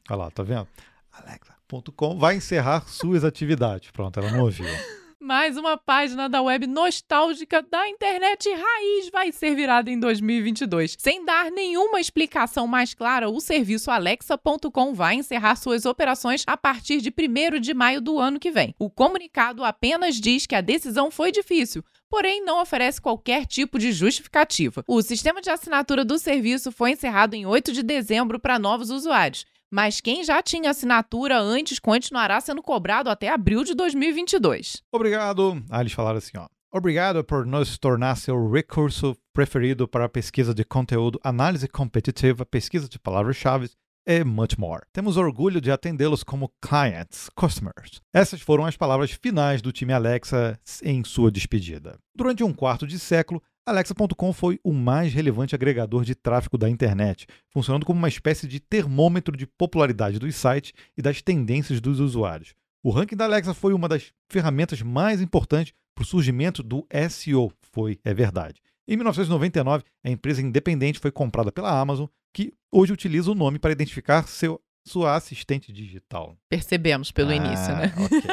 Olha 0.08 0.16
lá, 0.16 0.30
tá 0.30 0.44
vendo? 0.44 0.68
Alexa.com 1.12 2.18
vai 2.18 2.36
encerrar 2.36 2.86
suas 2.86 3.24
atividades. 3.24 3.90
Pronto, 3.90 4.20
ela 4.20 4.30
não 4.30 4.42
ouviu. 4.44 4.66
Mais 5.20 5.56
uma 5.56 5.76
página 5.76 6.28
da 6.28 6.42
web 6.42 6.66
nostálgica 6.66 7.62
da 7.62 7.88
internet 7.88 8.48
raiz 8.52 9.08
vai 9.08 9.30
ser 9.30 9.54
virada 9.54 9.88
em 9.88 9.98
2022. 9.98 10.96
Sem 10.98 11.24
dar 11.24 11.48
nenhuma 11.48 12.00
explicação 12.00 12.66
mais 12.66 12.92
clara, 12.92 13.30
o 13.30 13.40
serviço 13.40 13.88
Alexa.com 13.88 14.92
vai 14.92 15.14
encerrar 15.14 15.54
suas 15.54 15.86
operações 15.86 16.42
a 16.44 16.56
partir 16.56 17.00
de 17.00 17.10
1 17.16 17.60
de 17.60 17.72
maio 17.72 18.00
do 18.00 18.18
ano 18.18 18.40
que 18.40 18.50
vem. 18.50 18.74
O 18.80 18.90
comunicado 18.90 19.62
apenas 19.62 20.16
diz 20.16 20.44
que 20.44 20.56
a 20.56 20.60
decisão 20.60 21.08
foi 21.08 21.30
difícil, 21.30 21.84
porém 22.12 22.44
não 22.44 22.60
oferece 22.60 23.00
qualquer 23.00 23.46
tipo 23.46 23.78
de 23.78 23.90
justificativa. 23.90 24.84
O 24.86 25.00
sistema 25.00 25.40
de 25.40 25.48
assinatura 25.48 26.04
do 26.04 26.18
serviço 26.18 26.70
foi 26.70 26.90
encerrado 26.90 27.32
em 27.32 27.46
8 27.46 27.72
de 27.72 27.82
dezembro 27.82 28.38
para 28.38 28.58
novos 28.58 28.90
usuários. 28.90 29.46
Mas 29.70 29.98
quem 29.98 30.22
já 30.22 30.42
tinha 30.42 30.68
assinatura 30.68 31.40
antes 31.40 31.78
continuará 31.78 32.38
sendo 32.38 32.62
cobrado 32.62 33.08
até 33.08 33.30
abril 33.30 33.64
de 33.64 33.74
2022. 33.74 34.82
Obrigado. 34.92 35.64
Ah, 35.70 35.80
eles 35.80 35.94
falaram 35.94 36.18
assim, 36.18 36.36
ó. 36.36 36.46
Obrigado 36.70 37.24
por 37.24 37.46
nos 37.46 37.78
tornar 37.78 38.16
seu 38.16 38.50
recurso 38.50 39.16
preferido 39.32 39.88
para 39.88 40.06
pesquisa 40.06 40.52
de 40.52 40.66
conteúdo, 40.66 41.18
análise 41.24 41.66
competitiva, 41.66 42.44
pesquisa 42.44 42.90
de 42.90 42.98
palavras-chave 42.98 43.70
e 44.06 44.24
much 44.24 44.58
more. 44.58 44.82
Temos 44.92 45.16
orgulho 45.16 45.60
de 45.60 45.70
atendê-los 45.70 46.22
como 46.22 46.52
clients, 46.60 47.30
customers. 47.34 48.00
Essas 48.12 48.40
foram 48.40 48.66
as 48.66 48.76
palavras 48.76 49.10
finais 49.10 49.62
do 49.62 49.72
time 49.72 49.92
Alexa 49.92 50.58
em 50.82 51.04
sua 51.04 51.30
despedida. 51.30 51.98
Durante 52.14 52.42
um 52.42 52.52
quarto 52.52 52.86
de 52.86 52.98
século, 52.98 53.42
Alexa.com 53.64 54.32
foi 54.32 54.58
o 54.64 54.72
mais 54.72 55.14
relevante 55.14 55.54
agregador 55.54 56.04
de 56.04 56.16
tráfego 56.16 56.58
da 56.58 56.68
internet, 56.68 57.26
funcionando 57.48 57.86
como 57.86 57.98
uma 57.98 58.08
espécie 58.08 58.48
de 58.48 58.58
termômetro 58.58 59.36
de 59.36 59.46
popularidade 59.46 60.18
dos 60.18 60.34
sites 60.34 60.72
e 60.96 61.02
das 61.02 61.22
tendências 61.22 61.80
dos 61.80 62.00
usuários. 62.00 62.54
O 62.82 62.90
ranking 62.90 63.14
da 63.14 63.24
Alexa 63.24 63.54
foi 63.54 63.72
uma 63.72 63.88
das 63.88 64.12
ferramentas 64.28 64.82
mais 64.82 65.22
importantes 65.22 65.72
para 65.94 66.02
o 66.02 66.06
surgimento 66.06 66.60
do 66.60 66.84
SEO. 67.08 67.52
Foi, 67.72 68.00
é 68.02 68.12
verdade. 68.12 68.60
Em 68.88 68.96
1999, 68.96 69.84
a 70.04 70.10
empresa 70.10 70.42
independente 70.42 70.98
foi 70.98 71.10
comprada 71.12 71.52
pela 71.52 71.78
Amazon, 71.78 72.06
que 72.34 72.52
hoje 72.70 72.92
utiliza 72.92 73.30
o 73.30 73.34
nome 73.34 73.58
para 73.58 73.72
identificar 73.72 74.26
seu, 74.26 74.60
sua 74.86 75.14
assistente 75.14 75.72
digital. 75.72 76.36
Percebemos 76.48 77.12
pelo 77.12 77.30
Ah, 77.30 77.36
início, 77.36 77.74
né? 77.76 77.92
ok. 77.96 78.30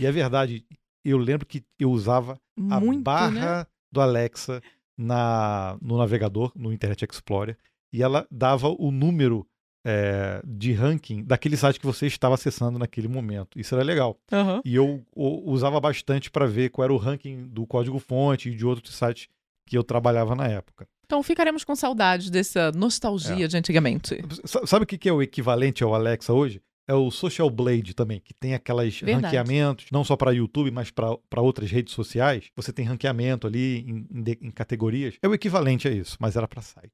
e 0.00 0.06
é 0.06 0.12
verdade, 0.12 0.64
eu 1.04 1.18
lembro 1.18 1.46
que 1.46 1.62
eu 1.78 1.90
usava 1.90 2.38
a 2.70 2.80
Muito, 2.80 3.02
barra 3.02 3.58
né? 3.60 3.66
do 3.92 4.00
Alexa 4.00 4.62
na, 4.96 5.76
no 5.82 5.98
navegador, 5.98 6.52
no 6.56 6.72
Internet 6.72 7.04
Explorer, 7.04 7.56
e 7.92 8.02
ela 8.02 8.26
dava 8.30 8.68
o 8.68 8.90
número 8.90 9.46
é, 9.84 10.42
de 10.44 10.72
ranking 10.72 11.22
daquele 11.22 11.56
site 11.56 11.78
que 11.78 11.86
você 11.86 12.06
estava 12.06 12.34
acessando 12.34 12.78
naquele 12.78 13.06
momento. 13.08 13.58
Isso 13.58 13.74
era 13.74 13.84
legal. 13.84 14.18
Aham. 14.32 14.60
E 14.64 14.74
eu 14.74 15.04
o- 15.14 15.50
usava 15.50 15.78
bastante 15.80 16.30
para 16.30 16.46
ver 16.46 16.70
qual 16.70 16.84
era 16.84 16.92
o 16.92 16.96
ranking 16.96 17.46
do 17.48 17.64
código-fonte 17.66 18.48
e 18.50 18.54
de 18.56 18.66
outros 18.66 18.94
sites 18.96 19.28
que 19.66 19.76
eu 19.76 19.82
trabalhava 19.84 20.34
na 20.34 20.46
época. 20.46 20.86
Então 21.04 21.22
ficaremos 21.22 21.62
com 21.64 21.74
saudades 21.76 22.30
dessa 22.30 22.72
nostalgia 22.72 23.44
É. 23.44 23.48
de 23.48 23.56
antigamente. 23.56 24.16
Sa- 24.44 24.66
Sabe 24.66 24.84
o 24.84 24.86
que 24.86 25.08
é 25.08 25.12
o 25.12 25.22
equivalente 25.22 25.84
ao 25.84 25.94
Alexa 25.94 26.32
hoje? 26.32 26.60
É 26.88 26.94
o 26.94 27.10
Social 27.10 27.50
Blade 27.50 27.94
também, 27.94 28.20
que 28.20 28.32
tem 28.32 28.54
aquelas 28.54 29.00
Verdade. 29.00 29.24
ranqueamentos, 29.26 29.86
não 29.90 30.04
só 30.04 30.14
para 30.16 30.30
YouTube, 30.30 30.70
mas 30.70 30.90
para 30.90 31.40
outras 31.42 31.68
redes 31.70 31.92
sociais. 31.92 32.50
Você 32.56 32.72
tem 32.72 32.84
ranqueamento 32.84 33.46
ali 33.46 33.80
em, 33.80 34.06
em 34.12 34.46
em 34.48 34.50
categorias. 34.52 35.16
É 35.20 35.26
o 35.26 35.34
equivalente 35.34 35.88
a 35.88 35.90
isso, 35.90 36.16
mas 36.20 36.36
era 36.36 36.46
para 36.46 36.62
site. 36.62 36.92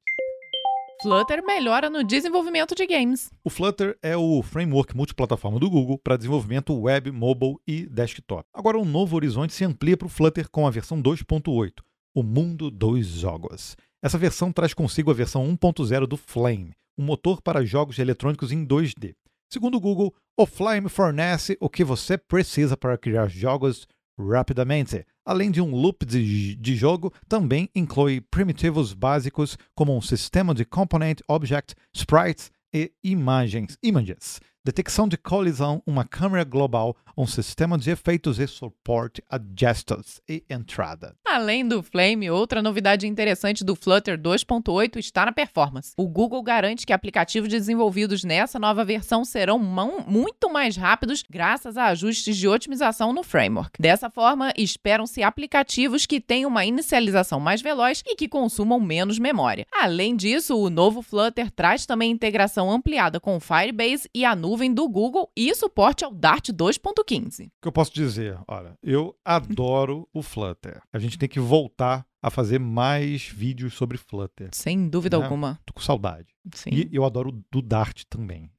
Flutter 1.01 1.43
melhora 1.45 1.89
no 1.89 2.03
desenvolvimento 2.03 2.73
de 2.73 2.87
games. 2.87 3.29
O 3.43 3.49
Flutter 3.49 3.97
é 4.01 4.15
o 4.15 4.41
framework 4.41 4.95
multiplataforma 4.95 5.59
do 5.59 5.69
Google 5.69 5.97
para 5.97 6.15
desenvolvimento 6.15 6.73
web, 6.79 7.11
mobile 7.11 7.55
e 7.67 7.85
desktop. 7.85 8.45
Agora, 8.53 8.77
um 8.79 8.85
novo 8.85 9.15
horizonte 9.15 9.53
se 9.53 9.65
amplia 9.65 9.97
para 9.97 10.05
o 10.05 10.09
Flutter 10.09 10.49
com 10.49 10.65
a 10.65 10.71
versão 10.71 11.01
2.8, 11.01 11.71
o 12.15 12.23
mundo 12.23 12.69
dos 12.69 13.05
jogos. 13.07 13.75
Essa 14.03 14.17
versão 14.17 14.51
traz 14.51 14.73
consigo 14.73 15.11
a 15.11 15.13
versão 15.13 15.45
1.0 15.47 16.05
do 16.05 16.17
Flame, 16.17 16.73
um 16.97 17.03
motor 17.03 17.41
para 17.41 17.65
jogos 17.65 17.97
eletrônicos 17.99 18.51
em 18.51 18.65
2D. 18.65 19.15
Segundo 19.51 19.77
o 19.77 19.79
Google, 19.79 20.13
o 20.37 20.45
Flame 20.45 20.89
fornece 20.89 21.57
o 21.59 21.69
que 21.69 21.83
você 21.83 22.17
precisa 22.17 22.75
para 22.75 22.97
criar 22.97 23.27
jogos 23.27 23.87
rapidamente. 24.19 25.05
Além 25.25 25.51
de 25.51 25.61
um 25.61 25.75
loop 25.75 26.05
de, 26.05 26.55
de 26.55 26.75
jogo, 26.75 27.13
também 27.27 27.69
inclui 27.75 28.19
primitivos 28.19 28.93
básicos 28.93 29.57
como 29.75 29.95
um 29.95 30.01
sistema 30.01 30.53
de 30.53 30.65
component, 30.65 31.19
object, 31.27 31.75
sprites 31.93 32.51
e 32.73 32.91
imagens, 33.03 33.77
images, 33.81 34.41
detecção 34.65 35.07
de 35.07 35.17
colisão, 35.17 35.83
uma 35.85 36.05
câmera 36.05 36.45
global, 36.45 36.95
um 37.17 37.27
sistema 37.27 37.77
de 37.77 37.91
efeitos 37.91 38.39
e 38.39 38.47
suporte 38.47 39.21
a 39.29 39.37
gestos 39.59 40.21
e 40.27 40.43
entrada. 40.49 41.15
Além 41.25 41.67
do 41.67 41.83
Flame, 41.83 42.31
outra 42.31 42.61
novidade 42.61 43.05
interessante 43.05 43.63
do 43.63 43.75
Flutter 43.75 44.17
2.8 44.17 44.97
está 44.97 45.25
na 45.25 45.31
performance. 45.33 45.93
O 45.97 46.07
Google 46.07 46.41
garante 46.41 46.85
que 46.85 46.93
aplicativos 46.93 47.49
desenvolvidos 47.49 48.23
nessa 48.23 48.57
nova 48.57 48.85
versão 48.85 49.25
serão 49.25 49.59
muito 49.59 50.51
mais 50.51 50.77
rápidos 50.77 51.23
graças 51.29 51.75
a 51.75 51.87
ajustes 51.87 52.37
de 52.37 52.47
otimização 52.47 53.11
no 53.11 53.21
framework. 53.21 53.71
Dessa 53.81 54.09
forma, 54.09 54.53
esperam-se 54.57 55.21
aplicativos 55.21 56.05
que 56.05 56.21
tenham 56.21 56.49
uma 56.49 56.65
inicialização 56.65 57.39
mais 57.39 57.61
veloz 57.61 58.01
e 58.05 58.15
que 58.15 58.29
consumam 58.29 58.79
menos 58.79 59.19
memória. 59.19 59.65
Além 59.73 60.15
disso, 60.15 60.57
o 60.57 60.69
novo 60.69 61.01
Flutter 61.01 61.51
traz 61.51 61.85
também 61.85 62.11
integração 62.11 62.71
ampliada 62.71 63.19
com 63.19 63.35
o 63.35 63.39
Firebase 63.39 64.09
e 64.13 64.23
a 64.23 64.35
nuvem 64.35 64.52
do 64.73 64.87
Google 64.87 65.29
e 65.35 65.53
suporte 65.55 66.03
ao 66.05 66.13
Dart 66.13 66.49
2.15. 66.49 67.47
O 67.47 67.51
que 67.61 67.67
eu 67.67 67.71
posso 67.71 67.93
dizer? 67.93 68.37
Olha, 68.47 68.77
eu 68.83 69.15
adoro 69.25 70.07
o 70.13 70.21
Flutter. 70.21 70.81
A 70.91 70.99
gente 70.99 71.17
tem 71.17 71.27
que 71.27 71.39
voltar 71.39 72.05
a 72.21 72.29
fazer 72.29 72.59
mais 72.59 73.23
vídeos 73.27 73.73
sobre 73.73 73.97
Flutter. 73.97 74.49
Sem 74.53 74.87
dúvida 74.87 75.17
Né? 75.17 75.23
alguma. 75.23 75.59
Tô 75.65 75.73
com 75.73 75.81
saudade. 75.81 76.27
Sim. 76.53 76.69
E 76.71 76.89
eu 76.91 77.03
adoro 77.03 77.31
do 77.51 77.61
Dart 77.61 78.03
também. 78.09 78.49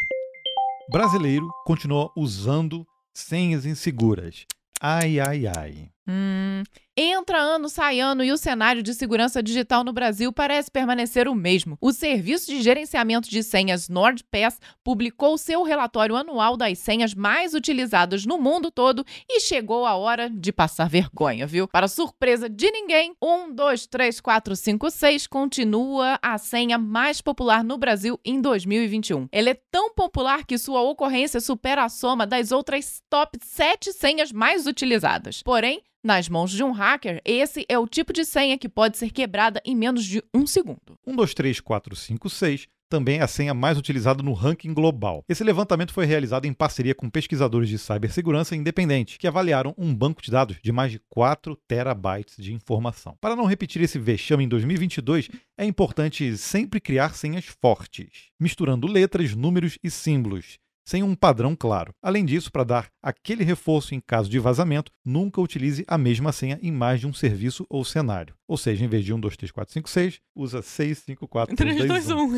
Brasileiro 0.91 1.49
continua 1.65 2.11
usando 2.17 2.87
senhas 3.15 3.65
inseguras. 3.65 4.45
Ai, 4.81 5.19
ai, 5.19 5.47
ai. 5.47 5.89
Hum, 6.07 6.63
entra 6.95 7.39
ano, 7.39 7.67
sai 7.67 7.99
ano 7.99 8.23
e 8.23 8.31
o 8.31 8.37
cenário 8.37 8.83
de 8.83 8.93
segurança 8.93 9.43
digital 9.43 9.83
no 9.83 9.93
Brasil 9.93 10.31
parece 10.31 10.71
permanecer 10.71 11.27
o 11.27 11.35
mesmo. 11.35 11.79
O 11.81 11.93
Serviço 11.93 12.51
de 12.51 12.61
Gerenciamento 12.61 13.31
de 13.31 13.43
Senhas 13.43 13.89
NordPass 13.89 14.61
publicou 14.83 15.39
seu 15.39 15.63
relatório 15.63 16.15
anual 16.15 16.59
das 16.59 16.79
senhas 16.79 17.15
mais 17.15 17.55
utilizadas 17.55 18.27
no 18.27 18.39
mundo 18.39 18.71
todo 18.71 19.03
e 19.27 19.41
chegou 19.41 19.87
a 19.87 19.95
hora 19.95 20.29
de 20.29 20.53
passar 20.53 20.91
vergonha, 20.91 21.47
viu? 21.47 21.67
Para 21.67 21.89
surpresa 21.89 22.51
de 22.51 22.71
ninguém, 22.71 23.17
1, 23.23 23.55
2, 23.55 23.87
3, 23.87 24.21
4, 24.21 24.57
5, 24.57 24.91
6 24.91 25.27
continua 25.27 26.19
a 26.21 26.37
senha 26.37 26.77
mais 26.77 27.23
popular 27.23 27.65
no 27.65 27.79
Brasil 27.79 28.21
em 28.23 28.43
2021. 28.43 29.27
Ela 29.33 29.51
é 29.51 29.61
tão 29.71 29.95
popular 29.95 30.45
que 30.45 30.59
sua 30.59 30.83
ocorrência 30.83 31.41
supera 31.41 31.85
a 31.85 31.89
soma 31.89 32.27
das 32.27 32.53
outras 32.53 33.03
top 33.09 33.39
7 33.41 33.91
senhas 33.95 34.31
mais 34.31 34.67
utilizadas. 34.67 35.43
Porém, 35.43 35.83
nas 36.05 36.29
mãos 36.29 36.51
de 36.51 36.63
um 36.63 36.71
hacker, 36.71 37.21
esse 37.25 37.65
é 37.69 37.79
o 37.79 37.89
tipo 37.89 38.13
de 38.13 38.25
senha 38.25 38.59
que 38.59 38.69
pode 38.69 38.99
ser 38.99 39.11
quebrada 39.11 39.61
em 39.65 39.75
menos 39.75 40.05
de 40.05 40.23
um 40.35 40.47
segundo. 40.47 40.99
1, 41.07 41.17
2, 41.17 41.35
3, 41.35 41.61
4, 41.61 41.97
5, 41.97 42.31
6 42.31 42.69
também 42.89 43.19
é 43.19 43.23
a 43.23 43.27
senha 43.27 43.53
mais 43.53 43.77
utilizada 43.77 44.23
no 44.23 44.33
ranking 44.33 44.73
global. 44.73 45.25
Esse 45.29 45.43
levantamento 45.43 45.93
foi 45.93 46.05
realizado 46.05 46.45
em 46.45 46.53
parceria 46.53 46.95
com 46.95 47.11
pesquisadores 47.11 47.69
de 47.69 47.79
cibersegurança 47.79 48.55
independentes, 48.55 49.17
que 49.17 49.27
avaliaram 49.27 49.75
um 49.77 49.93
banco 49.93 50.23
de 50.23 50.31
dados 50.31 50.59
de 50.63 50.71
mais 50.71 50.93
de 50.93 51.01
4 51.09 51.57
terabytes 51.67 52.37
de 52.37 52.53
informação. 52.53 53.17
Para 53.21 53.35
não 53.35 53.47
repetir 53.47 53.83
esse 53.83 53.99
vexame 53.99 54.45
em 54.45 54.49
2022, 54.49 55.29
é 55.59 55.65
importante 55.65 56.37
sempre 56.37 56.81
criar 56.81 57.17
senhas 57.17 57.47
fortes, 57.47 58.29
misturando 58.39 58.87
letras, 58.87 59.35
números 59.35 59.79
e 59.83 59.91
símbolos, 59.91 60.59
sem 60.85 61.03
um 61.03 61.15
padrão 61.15 61.57
claro. 61.57 61.95
Além 62.03 62.25
disso, 62.25 62.53
para 62.53 62.63
dar 62.63 62.89
aquele 63.03 63.43
reforço 63.43 63.95
em 63.95 64.01
caso 64.01 64.29
de 64.29 64.39
vazamento, 64.39 64.93
nunca 65.05 65.41
utilize 65.41 65.85
a 65.89 65.97
mesma 65.97 66.31
senha 66.31 66.59
em 66.63 66.71
mais 66.71 67.01
de 67.01 67.07
um 67.07 67.13
serviço 67.13 67.67
ou 67.71 67.85
cenário. 67.85 68.35
Ou 68.47 68.57
seja, 68.57 68.85
em 68.85 68.89
vez 68.89 69.05
de 69.05 69.13
1, 69.13 69.19
2, 69.19 69.37
3, 69.37 69.51
4, 69.51 69.73
5, 69.73 69.89
6, 69.89 70.21
usa 70.35 70.63
6, 70.63 70.99
5, 70.99 71.27
4, 71.27 71.57
3, 71.57 71.87
2, 71.87 72.11
1. 72.11 72.17
1. 72.17 72.37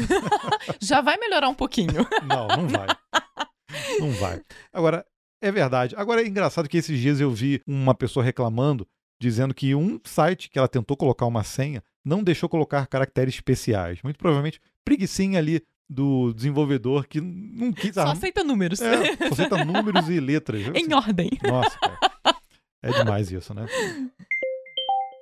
Já 0.81 1.01
vai 1.01 1.17
melhorar 1.19 1.49
um 1.49 1.55
pouquinho. 1.55 2.07
Não, 2.27 2.49
não 2.49 2.69
vai. 2.69 2.87
Não 3.99 4.11
vai. 4.13 4.41
Agora, 4.73 5.05
é 5.41 5.51
verdade. 5.51 5.95
Agora 5.97 6.23
é 6.23 6.27
engraçado 6.27 6.69
que 6.69 6.77
esses 6.77 6.99
dias 6.99 7.21
eu 7.21 7.31
vi 7.31 7.61
uma 7.67 7.95
pessoa 7.95 8.25
reclamando, 8.25 8.87
dizendo 9.21 9.55
que 9.55 9.75
um 9.75 10.01
site 10.05 10.49
que 10.51 10.59
ela 10.59 10.69
tentou 10.69 10.97
colocar 10.97 11.27
uma 11.27 11.45
senha 11.45 11.83
não 12.05 12.23
deixou 12.23 12.49
colocar 12.49 12.87
caracteres 12.87 13.35
especiais. 13.35 14.01
Muito 14.03 14.19
provavelmente 14.19 14.61
preguicinha 14.85 15.39
ali 15.39 15.63
do 15.89 16.33
desenvolvedor 16.33 17.07
que 17.07 17.21
não 17.21 17.73
quis. 17.73 17.95
Só 17.95 18.09
aceita 18.09 18.43
números. 18.43 18.81
É, 18.81 19.17
só 19.17 19.35
aceita 19.35 19.65
números 19.65 20.09
e 20.09 20.21
letras. 20.21 20.63
em 20.75 20.93
ordem. 20.93 21.31
Nossa, 21.43 21.79
cara. 21.79 21.99
É 22.83 22.91
demais 22.91 23.31
isso, 23.31 23.53
né? 23.55 23.67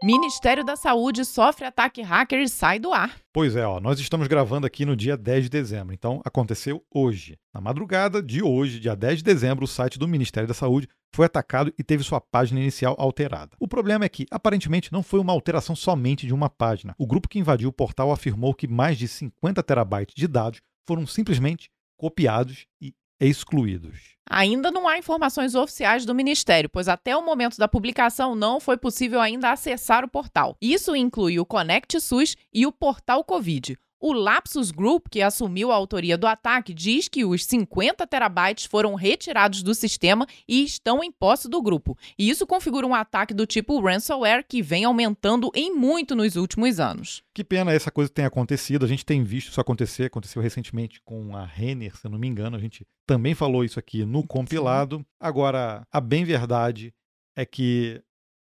Ministério 0.04 0.62
da 0.62 0.76
Saúde 0.76 1.24
sofre 1.24 1.64
ataque 1.64 2.02
hacker 2.02 2.38
e 2.38 2.46
sai 2.46 2.78
do 2.78 2.92
ar. 2.92 3.18
Pois 3.32 3.56
é, 3.56 3.66
ó, 3.66 3.80
nós 3.80 3.98
estamos 3.98 4.28
gravando 4.28 4.66
aqui 4.66 4.84
no 4.84 4.94
dia 4.94 5.16
10 5.16 5.44
de 5.44 5.48
dezembro, 5.48 5.94
então 5.94 6.20
aconteceu 6.26 6.84
hoje. 6.94 7.38
Na 7.54 7.58
madrugada 7.58 8.22
de 8.22 8.42
hoje, 8.42 8.78
dia 8.78 8.94
10 8.94 9.20
de 9.20 9.24
dezembro, 9.24 9.64
o 9.64 9.66
site 9.66 9.98
do 9.98 10.06
Ministério 10.06 10.46
da 10.46 10.52
Saúde 10.52 10.90
foi 11.14 11.24
atacado 11.24 11.72
e 11.78 11.82
teve 11.82 12.04
sua 12.04 12.20
página 12.20 12.60
inicial 12.60 12.94
alterada. 12.98 13.56
O 13.58 13.66
problema 13.66 14.04
é 14.04 14.08
que, 14.10 14.26
aparentemente, 14.30 14.92
não 14.92 15.02
foi 15.02 15.20
uma 15.20 15.32
alteração 15.32 15.74
somente 15.74 16.26
de 16.26 16.34
uma 16.34 16.50
página. 16.50 16.94
O 16.98 17.06
grupo 17.06 17.26
que 17.26 17.38
invadiu 17.38 17.70
o 17.70 17.72
portal 17.72 18.12
afirmou 18.12 18.52
que 18.52 18.68
mais 18.68 18.98
de 18.98 19.08
50 19.08 19.62
terabytes 19.62 20.14
de 20.14 20.28
dados 20.28 20.60
foram 20.86 21.06
simplesmente 21.06 21.70
copiados 21.96 22.66
e 22.78 22.92
excluídos. 23.20 24.14
Ainda 24.28 24.70
não 24.70 24.88
há 24.88 24.98
informações 24.98 25.54
oficiais 25.54 26.06
do 26.06 26.14
Ministério, 26.14 26.70
pois 26.70 26.88
até 26.88 27.14
o 27.16 27.24
momento 27.24 27.58
da 27.58 27.68
publicação 27.68 28.34
não 28.34 28.58
foi 28.58 28.76
possível 28.76 29.20
ainda 29.20 29.50
acessar 29.50 30.04
o 30.04 30.08
portal. 30.08 30.56
Isso 30.60 30.96
inclui 30.96 31.38
o 31.38 31.44
Conect 31.44 32.00
SUS 32.00 32.36
e 32.52 32.66
o 32.66 32.72
Portal 32.72 33.22
Covid. 33.22 33.78
O 34.06 34.12
Lapsus 34.12 34.70
Group, 34.70 35.06
que 35.10 35.22
assumiu 35.22 35.72
a 35.72 35.74
autoria 35.74 36.18
do 36.18 36.26
ataque, 36.26 36.74
diz 36.74 37.08
que 37.08 37.24
os 37.24 37.46
50 37.46 38.06
terabytes 38.06 38.66
foram 38.66 38.94
retirados 38.94 39.62
do 39.62 39.74
sistema 39.74 40.26
e 40.46 40.62
estão 40.62 41.02
em 41.02 41.10
posse 41.10 41.48
do 41.48 41.62
grupo. 41.62 41.96
E 42.18 42.28
isso 42.28 42.46
configura 42.46 42.86
um 42.86 42.94
ataque 42.94 43.32
do 43.32 43.46
tipo 43.46 43.80
ransomware 43.80 44.44
que 44.46 44.60
vem 44.60 44.84
aumentando 44.84 45.50
em 45.54 45.74
muito 45.74 46.14
nos 46.14 46.36
últimos 46.36 46.78
anos. 46.78 47.22
Que 47.32 47.42
pena 47.42 47.72
essa 47.72 47.90
coisa 47.90 48.10
tenha 48.10 48.28
acontecido. 48.28 48.84
A 48.84 48.88
gente 48.88 49.06
tem 49.06 49.24
visto 49.24 49.48
isso 49.48 49.60
acontecer. 49.62 50.04
Aconteceu 50.04 50.42
recentemente 50.42 51.00
com 51.02 51.34
a 51.34 51.46
Renner, 51.46 51.96
se 51.96 52.06
eu 52.06 52.10
não 52.10 52.18
me 52.18 52.28
engano. 52.28 52.58
A 52.58 52.60
gente 52.60 52.86
também 53.06 53.34
falou 53.34 53.64
isso 53.64 53.78
aqui 53.78 54.04
no 54.04 54.22
compilado. 54.22 55.02
Agora, 55.18 55.82
a 55.90 55.98
bem 55.98 56.26
verdade 56.26 56.92
é 57.34 57.46
que 57.46 58.02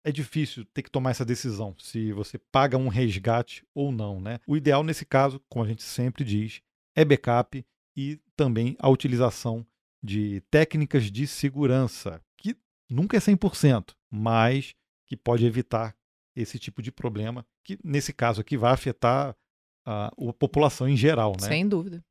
é 0.09 0.13
difícil 0.13 0.65
ter 0.73 0.83
que 0.83 0.91
tomar 0.91 1.11
essa 1.11 1.25
decisão 1.25 1.75
se 1.79 2.13
você 2.13 2.39
paga 2.39 2.79
um 2.79 2.89
resgate 2.89 3.65
ou 3.75 3.93
não, 3.93 4.21
né? 4.21 4.41
O 4.47 4.57
ideal 4.57 4.83
nesse 4.83 5.05
caso, 5.05 5.41
como 5.49 5.65
a 5.65 5.69
gente 5.69 5.83
sempre 5.83 6.25
diz, 6.25 6.63
é 6.97 7.05
backup 7.05 7.65
e 7.97 8.19
também 8.35 8.75
a 8.79 8.89
utilização 8.89 9.67
de 10.03 10.41
técnicas 10.51 11.11
de 11.11 11.27
segurança, 11.27 12.23
que 12.37 12.57
nunca 12.89 13.17
é 13.17 13.21
100%, 13.21 13.95
mas 14.11 14.75
que 15.07 15.17
pode 15.17 15.45
evitar 15.45 15.95
esse 16.35 16.59
tipo 16.59 16.81
de 16.81 16.91
problema, 16.91 17.45
que 17.65 17.79
nesse 17.85 18.13
caso 18.13 18.41
aqui 18.41 18.57
vai 18.57 18.73
afetar 18.73 19.37
a, 19.85 20.07
a 20.07 20.33
população 20.33 20.89
em 20.89 20.97
geral, 20.97 21.33
né? 21.41 21.49
Sem 21.49 21.69
dúvida. 21.69 22.03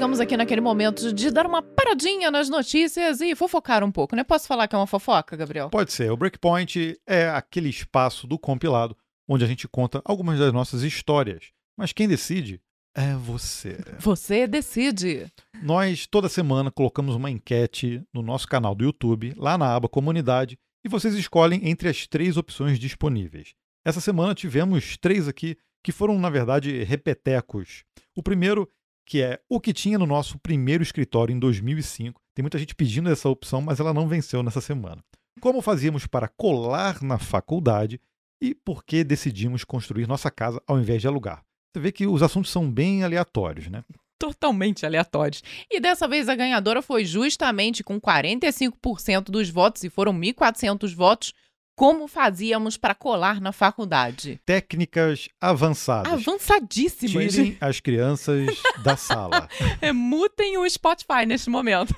Chegamos 0.00 0.18
aqui 0.18 0.34
naquele 0.34 0.62
momento 0.62 1.12
de 1.12 1.30
dar 1.30 1.44
uma 1.44 1.60
paradinha 1.60 2.30
nas 2.30 2.48
notícias 2.48 3.20
e 3.20 3.36
fofocar 3.36 3.84
um 3.84 3.92
pouco, 3.92 4.16
né? 4.16 4.24
Posso 4.24 4.48
falar 4.48 4.66
que 4.66 4.74
é 4.74 4.78
uma 4.78 4.86
fofoca, 4.86 5.36
Gabriel? 5.36 5.68
Pode 5.68 5.92
ser. 5.92 6.10
O 6.10 6.16
Breakpoint 6.16 6.98
é 7.06 7.28
aquele 7.28 7.68
espaço 7.68 8.26
do 8.26 8.38
compilado 8.38 8.96
onde 9.28 9.44
a 9.44 9.46
gente 9.46 9.68
conta 9.68 10.00
algumas 10.02 10.38
das 10.38 10.54
nossas 10.54 10.84
histórias. 10.84 11.50
Mas 11.76 11.92
quem 11.92 12.08
decide 12.08 12.62
é 12.96 13.12
você. 13.12 13.76
Você 13.98 14.46
decide. 14.46 15.26
Nós, 15.62 16.06
toda 16.06 16.30
semana, 16.30 16.70
colocamos 16.70 17.14
uma 17.14 17.30
enquete 17.30 18.02
no 18.10 18.22
nosso 18.22 18.48
canal 18.48 18.74
do 18.74 18.82
YouTube, 18.82 19.34
lá 19.36 19.58
na 19.58 19.76
aba 19.76 19.86
Comunidade, 19.86 20.58
e 20.82 20.88
vocês 20.88 21.14
escolhem 21.14 21.68
entre 21.68 21.90
as 21.90 22.06
três 22.06 22.38
opções 22.38 22.78
disponíveis. 22.78 23.52
Essa 23.84 24.00
semana 24.00 24.34
tivemos 24.34 24.96
três 24.96 25.28
aqui 25.28 25.58
que 25.84 25.92
foram, 25.92 26.18
na 26.18 26.30
verdade, 26.30 26.84
repetecos. 26.84 27.84
O 28.16 28.22
primeiro 28.22 28.66
que 29.10 29.20
é 29.20 29.40
o 29.48 29.60
que 29.60 29.72
tinha 29.72 29.98
no 29.98 30.06
nosso 30.06 30.38
primeiro 30.38 30.84
escritório 30.84 31.34
em 31.34 31.38
2005. 31.40 32.22
Tem 32.32 32.44
muita 32.44 32.56
gente 32.56 32.76
pedindo 32.76 33.10
essa 33.10 33.28
opção, 33.28 33.60
mas 33.60 33.80
ela 33.80 33.92
não 33.92 34.06
venceu 34.06 34.40
nessa 34.40 34.60
semana. 34.60 35.02
Como 35.40 35.60
fazíamos 35.60 36.06
para 36.06 36.28
colar 36.28 37.02
na 37.02 37.18
faculdade 37.18 38.00
e 38.40 38.54
por 38.54 38.84
que 38.84 39.02
decidimos 39.02 39.64
construir 39.64 40.06
nossa 40.06 40.30
casa 40.30 40.62
ao 40.64 40.78
invés 40.78 41.00
de 41.00 41.08
alugar? 41.08 41.42
Você 41.72 41.80
vê 41.80 41.90
que 41.90 42.06
os 42.06 42.22
assuntos 42.22 42.52
são 42.52 42.70
bem 42.70 43.02
aleatórios, 43.02 43.66
né? 43.66 43.82
Totalmente 44.16 44.86
aleatórios. 44.86 45.42
E 45.68 45.80
dessa 45.80 46.06
vez 46.06 46.28
a 46.28 46.36
ganhadora 46.36 46.80
foi 46.80 47.04
justamente 47.04 47.82
com 47.82 48.00
45% 48.00 49.24
dos 49.24 49.50
votos, 49.50 49.82
e 49.82 49.90
foram 49.90 50.12
1.400 50.12 50.94
votos, 50.94 51.34
como 51.80 52.06
fazíamos 52.06 52.76
para 52.76 52.94
colar 52.94 53.40
na 53.40 53.52
faculdade. 53.52 54.38
Técnicas 54.44 55.30
avançadas. 55.40 56.12
Avançadíssimas. 56.12 57.32
Tirem 57.32 57.56
as 57.58 57.80
crianças 57.80 58.50
da 58.84 58.98
sala. 58.98 59.48
É, 59.80 59.90
mutem 59.90 60.58
o 60.58 60.68
Spotify 60.68 61.24
neste 61.26 61.48
momento. 61.48 61.94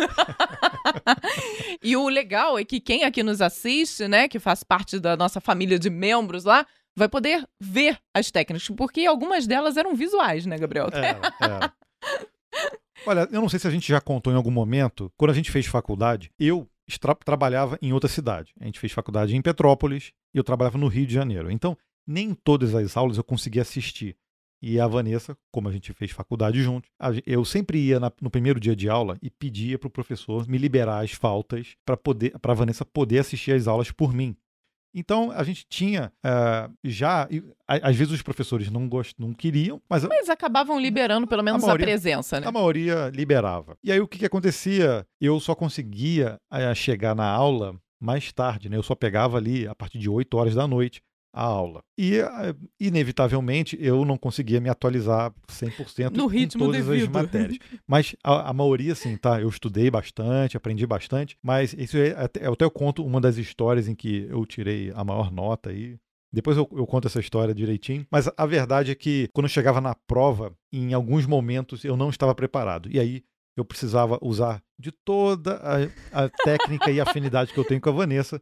e 1.83 1.97
o 1.97 2.09
legal 2.09 2.57
é 2.57 2.65
que 2.65 2.79
quem 2.79 3.03
aqui 3.03 3.25
nos 3.25 3.41
assiste, 3.41 4.07
né, 4.07 4.29
que 4.29 4.39
faz 4.39 4.63
parte 4.63 5.01
da 5.01 5.17
nossa 5.17 5.41
família 5.41 5.81
de 5.81 5.91
membros 5.91 6.45
lá, 6.45 6.65
vai 6.95 7.09
poder 7.09 7.45
ver 7.61 7.99
as 8.15 8.31
técnicas, 8.31 8.69
porque 8.77 9.05
algumas 9.05 9.49
delas 9.49 9.77
eram 9.77 9.97
visuais, 9.97 10.47
né, 10.47 10.59
Gabriel? 10.59 10.91
É, 10.93 11.11
é. 11.45 12.29
Olha, 13.05 13.29
eu 13.33 13.41
não 13.41 13.49
sei 13.49 13.59
se 13.59 13.67
a 13.67 13.71
gente 13.71 13.89
já 13.89 14.01
contou 14.01 14.33
em 14.33 14.37
algum 14.37 14.53
momento, 14.53 15.13
quando 15.17 15.33
a 15.33 15.35
gente 15.35 15.51
fez 15.51 15.67
faculdade, 15.67 16.31
eu 16.39 16.69
tra 17.01 17.15
trabalhava 17.15 17.79
em 17.81 17.93
outra 17.93 18.09
cidade. 18.09 18.53
A 18.61 18.65
gente 18.65 18.81
fez 18.81 18.93
faculdade 18.93 19.37
em 19.37 19.43
Petrópolis 19.43 20.13
e 20.35 20.39
eu 20.39 20.45
trabalhava 20.45 20.79
no 20.79 20.89
Rio 20.89 21.07
de 21.07 21.15
Janeiro. 21.15 21.51
Então, 21.51 21.77
nem 22.07 22.35
todas 22.35 22.75
as 22.75 22.97
aulas 22.97 23.17
eu 23.17 23.25
conseguia 23.25 23.63
assistir. 23.63 24.17
E 24.61 24.79
a 24.79 24.87
Vanessa, 24.87 25.37
como 25.51 25.69
a 25.69 25.73
gente 25.73 25.93
fez 25.93 26.13
faculdade 26.13 26.63
juntos, 26.63 26.89
eu 27.27 27.45
sempre 27.45 27.79
ia 27.79 27.99
na, 27.99 28.13
no 28.21 28.31
primeiro 28.31 28.61
dia 28.61 28.77
de 28.77 28.89
aula 28.89 29.19
e 29.21 29.29
pedia 29.29 29.77
para 29.77 29.89
o 29.89 29.91
professor 29.91 30.47
me 30.47 30.57
liberar 30.57 31.03
as 31.03 31.11
faltas 31.11 31.75
para 31.85 31.97
poder, 31.97 32.39
para 32.39 32.53
a 32.53 32.55
Vanessa 32.55 32.85
poder 32.85 33.19
assistir 33.19 33.53
as 33.53 33.67
aulas 33.67 33.91
por 33.91 34.15
mim. 34.15 34.37
Então 34.95 35.31
a 35.31 35.43
gente 35.43 35.65
tinha 35.69 36.13
uh, 36.25 36.73
já. 36.85 37.29
às 37.67 37.97
vezes 37.97 38.13
os 38.13 38.23
professores 38.23 38.71
não, 38.71 38.89
gost, 38.89 39.15
não 39.19 39.33
queriam, 39.33 39.81
mas. 39.89 40.05
Mas 40.05 40.29
acabavam 40.29 40.79
liberando 40.79 41.27
pelo 41.27 41.43
menos 41.43 41.63
a, 41.63 41.67
maioria, 41.67 41.87
a 41.87 41.89
presença, 41.89 42.41
né? 42.41 42.47
A 42.47 42.53
maioria 42.53 43.11
liberava. 43.15 43.77
E 43.83 43.91
aí 43.91 44.01
o 44.01 44.09
que, 44.09 44.19
que 44.19 44.27
acontecia? 44.27 45.07
Eu 45.21 45.41
só 45.41 45.55
conseguia 45.55 46.39
uh, 46.53 46.75
chegar 46.75 47.15
na 47.15 47.27
aula 47.27 47.75
mais 48.01 48.33
tarde, 48.33 48.69
né? 48.69 48.77
Eu 48.77 48.83
só 48.83 48.95
pegava 48.95 49.39
ali 49.39 49.67
a 49.67 49.75
partir 49.75 49.99
de 49.99 50.11
8 50.11 50.37
horas 50.37 50.55
da 50.55 50.67
noite 50.67 51.01
a 51.33 51.43
aula. 51.43 51.83
E, 51.99 52.19
eh, 52.19 52.55
inevitavelmente, 52.79 53.77
eu 53.81 54.05
não 54.05 54.19
conseguia 54.19 54.61
me 54.61 54.69
atualizar 54.69 55.33
100% 55.49 56.17
no 56.17 56.27
ritmo 56.27 56.67
todas 56.67 56.87
devido. 56.87 57.05
as 57.05 57.09
matérias. 57.09 57.59
Mas 57.89 58.15
a, 58.23 58.51
a, 58.51 58.53
maioria, 58.53 58.95
sim, 58.95 59.17
tá? 59.17 59.41
Eu 59.41 59.49
estudei 59.49 59.91
bastante, 59.91 60.57
aprendi 60.57 60.87
bastante, 60.87 61.39
mas 61.43 61.73
isso 61.75 61.97
é, 61.97 62.11
até, 62.11 62.47
eu 62.47 62.53
até 62.53 62.69
conto 62.69 63.05
uma 63.05 63.21
das 63.21 63.37
histórias 63.39 63.89
em 63.89 63.95
que 63.95 64.27
eu 64.29 64.45
tirei 64.47 64.93
a 64.95 65.03
maior 65.05 65.31
nota 65.31 65.71
aí. 65.71 65.97
Depois 66.33 66.57
eu, 66.57 66.69
eu, 66.73 66.87
conto 66.87 67.07
essa 67.07 67.21
história 67.21 67.55
direitinho. 67.55 68.07
Mas 68.11 68.29
a 68.37 68.47
verdade 68.47 68.91
é 68.91 68.95
que 68.95 69.29
quando 69.35 69.45
eu 69.45 69.51
chegava 69.51 69.81
na 69.81 69.95
prova, 70.07 70.55
em 70.73 70.95
alguns 70.95 71.27
momentos 71.27 71.85
eu 71.85 71.97
não 71.97 72.09
estava 72.09 72.35
preparado. 72.35 72.89
E 72.91 72.99
aí 72.99 73.23
eu 73.57 73.65
precisava 73.65 74.19
usar 74.23 74.63
de 74.79 74.91
toda 74.91 75.57
a, 75.57 76.25
a 76.25 76.29
técnica 76.29 76.91
e 76.91 77.01
afinidade 77.01 77.53
que 77.53 77.59
eu 77.59 77.65
tenho 77.65 77.81
com 77.81 77.91
a 77.91 77.93
Vanessa 77.93 78.41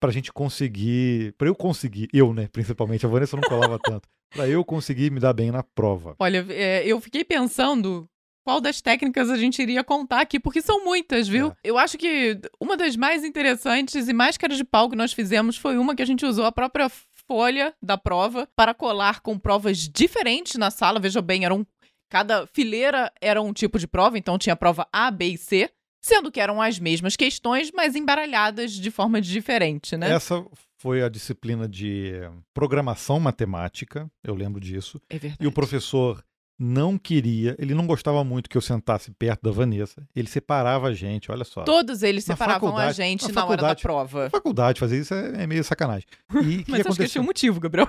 pra 0.00 0.10
gente 0.10 0.32
conseguir, 0.32 1.32
para 1.36 1.48
eu 1.48 1.54
conseguir, 1.54 2.08
eu, 2.12 2.32
né, 2.32 2.48
principalmente, 2.52 3.04
a 3.04 3.08
Vanessa 3.08 3.36
não 3.36 3.48
colava 3.48 3.78
tanto, 3.82 4.08
para 4.30 4.48
eu 4.48 4.64
conseguir 4.64 5.10
me 5.10 5.20
dar 5.20 5.32
bem 5.32 5.50
na 5.50 5.62
prova. 5.62 6.14
Olha, 6.18 6.46
é, 6.50 6.86
eu 6.86 7.00
fiquei 7.00 7.24
pensando 7.24 8.08
qual 8.48 8.62
das 8.62 8.80
técnicas 8.80 9.28
a 9.28 9.36
gente 9.36 9.60
iria 9.60 9.84
contar 9.84 10.22
aqui, 10.22 10.40
porque 10.40 10.62
são 10.62 10.82
muitas, 10.82 11.28
viu? 11.28 11.48
É. 11.48 11.54
Eu 11.62 11.76
acho 11.76 11.98
que 11.98 12.40
uma 12.58 12.78
das 12.78 12.96
mais 12.96 13.22
interessantes 13.22 14.08
e 14.08 14.12
mais 14.14 14.38
caras 14.38 14.56
de 14.56 14.64
pau 14.64 14.88
que 14.88 14.96
nós 14.96 15.12
fizemos 15.12 15.56
foi 15.58 15.76
uma 15.76 15.94
que 15.94 16.00
a 16.00 16.06
gente 16.06 16.24
usou 16.24 16.46
a 16.46 16.52
própria 16.52 16.90
folha 17.28 17.74
da 17.82 17.98
prova 17.98 18.48
para 18.56 18.72
colar 18.72 19.20
com 19.20 19.38
provas 19.38 19.86
diferentes 19.86 20.54
na 20.54 20.70
sala. 20.70 20.98
Veja 20.98 21.20
bem, 21.20 21.44
eram 21.44 21.66
cada 22.08 22.46
fileira 22.46 23.12
era 23.20 23.42
um 23.42 23.52
tipo 23.52 23.78
de 23.78 23.86
prova, 23.86 24.16
então 24.16 24.38
tinha 24.38 24.56
prova 24.56 24.88
A, 24.90 25.10
B 25.10 25.26
e 25.26 25.36
C 25.36 25.70
sendo 26.00 26.30
que 26.30 26.40
eram 26.40 26.60
as 26.60 26.78
mesmas 26.78 27.16
questões, 27.16 27.70
mas 27.72 27.94
embaralhadas 27.94 28.72
de 28.72 28.90
forma 28.90 29.20
diferente, 29.20 29.96
né? 29.96 30.10
Essa 30.10 30.44
foi 30.78 31.02
a 31.02 31.08
disciplina 31.08 31.68
de 31.68 32.12
programação 32.54 33.18
matemática, 33.18 34.08
eu 34.22 34.34
lembro 34.34 34.60
disso. 34.60 35.00
É 35.10 35.18
verdade. 35.18 35.42
E 35.42 35.46
o 35.46 35.52
professor 35.52 36.22
não 36.58 36.98
queria, 36.98 37.54
ele 37.58 37.72
não 37.72 37.86
gostava 37.86 38.24
muito 38.24 38.50
que 38.50 38.56
eu 38.56 38.60
sentasse 38.60 39.12
perto 39.12 39.42
da 39.42 39.50
Vanessa. 39.50 40.06
Ele 40.14 40.28
separava 40.28 40.88
a 40.88 40.94
gente, 40.94 41.30
olha 41.30 41.44
só. 41.44 41.62
Todos 41.62 42.02
eles 42.02 42.24
separavam 42.24 42.76
a 42.76 42.90
gente 42.90 43.28
na, 43.28 43.42
na 43.42 43.46
hora 43.46 43.62
da 43.62 43.74
prova. 43.76 44.24
Na 44.24 44.30
faculdade, 44.30 44.80
fazer 44.80 44.98
isso 44.98 45.14
é, 45.14 45.44
é 45.44 45.46
meio 45.46 45.62
sacanagem. 45.62 46.06
E 46.34 46.64
Mas 46.70 46.86
acho 46.86 46.96
que 46.96 47.06
tinha 47.06 47.22
um 47.22 47.26
motivo, 47.26 47.60
Gabriel. 47.60 47.88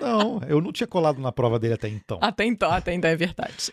Não, 0.00 0.40
eu 0.48 0.60
não 0.60 0.72
tinha 0.72 0.86
colado 0.86 1.20
na 1.20 1.32
prova 1.32 1.58
dele 1.58 1.74
até 1.74 1.88
então. 1.88 2.18
Até 2.20 2.44
então, 2.44 2.70
até 2.70 2.92
então 2.94 3.10
é 3.10 3.16
verdade. 3.16 3.70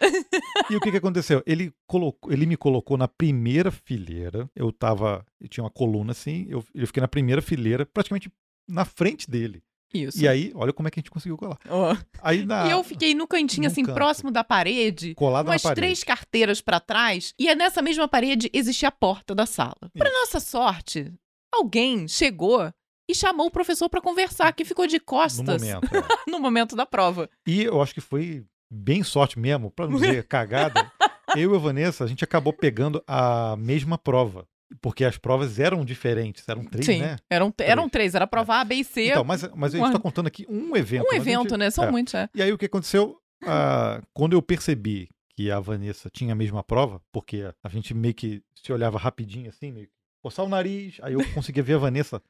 E 0.70 0.76
o 0.76 0.80
que, 0.80 0.92
que 0.92 0.98
aconteceu? 0.98 1.44
Ele, 1.46 1.74
colocou, 1.88 2.32
ele 2.32 2.46
me 2.46 2.56
colocou 2.56 2.98
na 2.98 3.08
primeira 3.08 3.72
fileira. 3.72 4.50
Eu 4.56 4.72
tava. 4.72 5.26
Eu 5.40 5.48
tinha 5.48 5.64
uma 5.64 5.70
coluna 5.70 6.12
assim, 6.12 6.46
eu, 6.50 6.64
eu 6.74 6.88
fiquei 6.88 7.02
na 7.02 7.08
primeira 7.08 7.42
fileira, 7.42 7.86
praticamente 7.86 8.32
na 8.68 8.86
frente 8.86 9.30
dele. 9.30 9.62
Isso. 9.94 10.24
E 10.24 10.28
aí, 10.28 10.52
olha 10.56 10.72
como 10.72 10.88
é 10.88 10.92
que 10.92 11.00
a 11.00 11.02
gente 11.02 11.12
conseguiu 11.12 11.38
colar. 11.38 11.58
Ó. 11.70 11.96
Aí 12.22 12.46
na. 12.46 12.68
E 12.68 12.72
eu 12.72 12.84
fiquei 12.84 13.14
no 13.14 13.28
cantinho, 13.28 13.68
assim, 13.68 13.84
canto. 13.84 13.96
próximo 13.96 14.32
da 14.32 14.44
parede, 14.44 15.14
colado 15.16 15.48
umas 15.48 15.62
na 15.62 15.70
parede. 15.70 15.82
três 15.82 16.04
carteiras 16.04 16.62
pra 16.62 16.80
trás, 16.80 17.34
e 17.38 17.50
é 17.50 17.56
nessa 17.56 17.82
mesma 17.82 18.08
parede 18.08 18.50
existia 18.54 18.88
a 18.88 18.92
porta 18.92 19.36
da 19.36 19.46
sala. 19.46 19.76
Pra 19.94 20.08
Isso. 20.08 20.18
nossa 20.20 20.40
sorte, 20.40 21.12
alguém 21.54 22.08
chegou 22.08 22.72
e 23.10 23.16
chamou 23.16 23.48
o 23.48 23.52
professor 23.52 23.90
pra 23.90 24.02
conversar, 24.02 24.52
que 24.54 24.64
ficou 24.66 24.88
de 24.88 24.98
No 24.98 25.04
costas 25.06 25.62
momento. 25.62 25.88
é. 25.96 26.30
no 26.32 26.40
momento 26.40 26.76
da 26.76 26.86
prova. 26.86 27.30
E 27.48 27.64
eu 27.64 27.82
acho 27.82 27.94
que 27.94 28.02
foi 28.02 28.46
bem 28.72 29.04
sorte 29.04 29.38
mesmo, 29.40 29.70
pra 29.72 29.88
não 29.88 29.96
dizer 30.00 30.24
cagada. 30.28 30.92
Eu 31.36 31.54
e 31.54 31.56
a 31.56 31.60
Vanessa, 31.60 32.04
a 32.04 32.08
gente 32.08 32.24
acabou 32.24 32.54
pegando 32.54 33.04
a 33.08 33.56
mesma 33.58 33.98
prova. 33.98 34.46
Porque 34.82 35.04
as 35.04 35.18
provas 35.18 35.60
eram 35.60 35.84
diferentes, 35.84 36.48
eram 36.48 36.64
três, 36.64 36.86
Sim, 36.86 37.00
né? 37.00 37.18
eram, 37.30 37.54
eram 37.60 37.90
três, 37.90 38.16
era 38.16 38.26
prova 38.26 38.56
A, 38.56 38.64
B 38.64 38.76
e 38.76 38.84
C. 38.86 39.10
Então, 39.10 39.24
mas, 39.26 39.42
mas 39.54 39.74
a 39.74 39.78
gente 39.78 39.86
uma- 39.88 39.92
tá 39.92 40.00
contando 40.00 40.28
aqui 40.28 40.46
um 40.50 40.78
evento. 40.78 41.06
um 41.10 41.12
a 41.12 41.16
evento, 41.18 41.50
gente- 41.50 41.58
né? 41.58 41.70
São 41.70 41.84
é. 41.84 41.92
muitos, 41.92 42.14
é. 42.14 42.30
E 42.34 42.42
aí 42.42 42.54
o 42.54 42.58
que 42.58 42.68
aconteceu? 42.68 43.18
Ah, 43.44 44.02
quando 44.14 44.32
eu 44.32 44.42
percebi 44.42 45.10
que 45.36 45.52
a 45.52 45.60
Vanessa 45.60 46.10
tinha 46.10 46.32
a 46.32 46.36
mesma 46.36 46.64
prova, 46.64 47.02
porque 47.12 47.44
a 47.62 47.68
gente 47.70 47.94
meio 47.94 48.14
que 48.14 48.42
se 48.56 48.72
olhava 48.72 48.98
rapidinho 48.98 49.50
assim, 49.50 49.74
meio 49.74 49.88
que 49.88 49.94
coçar 50.24 50.46
o 50.46 50.50
nariz, 50.50 51.00
aí 51.02 51.16
eu 51.16 51.34
conseguia 51.34 51.64
ver 51.64 51.74
a 51.74 51.80
Vanessa 51.80 52.22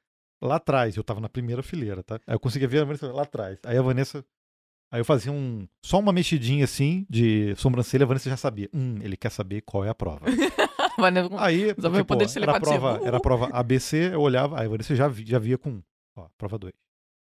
lá 0.41 0.56
atrás. 0.56 0.95
Eu 0.95 1.04
tava 1.04 1.19
na 1.19 1.30
primeira 1.30 1.62
fileira, 1.63 2.04
tá? 2.04 2.15
Aí 2.27 2.36
eu 2.36 2.39
conseguia 2.39 2.67
ver 2.67 2.82
a 2.82 2.86
Vanessa 2.86 3.12
lá 3.12 3.23
atrás. 3.23 3.60
Aí 3.65 3.77
a 3.77 3.82
Vanessa. 3.82 4.25
Aí 4.91 4.99
eu 4.99 5.06
fazia 5.06 5.32
um. 5.32 5.67
Só 5.86 5.99
uma 5.99 6.12
mexidinha 6.12 6.65
assim 6.65 7.06
de 7.10 7.56
sobrancelha, 7.56 8.04
a 8.04 8.08
Vanessa 8.08 8.30
já 8.30 8.36
sabia. 8.38 8.69
Hum, 8.73 8.97
ele 9.01 9.15
quer 9.15 9.30
saber 9.32 9.62
qual 9.62 9.86
é 9.86 9.89
a 9.89 9.95
prova. 9.95 10.25
Aí, 11.39 11.73
meu 11.91 12.01
tipo, 12.01 12.06
poder 12.08 12.25
de 12.25 12.38
era 12.43 12.51
a 12.51 12.60
prova, 12.60 12.99
era 13.08 13.17
a 13.17 13.19
prova 13.21 13.45
ABC, 13.54 14.13
eu 14.13 14.21
olhava, 14.21 14.60
aí 14.60 14.65
a 14.65 14.69
Vanessa 14.69 14.93
já, 14.95 15.08
vi- 15.08 15.25
já 15.25 15.39
via 15.39 15.58
com, 15.58 15.82
ó, 16.17 16.27
prova 16.38 16.58
2. 16.60 16.73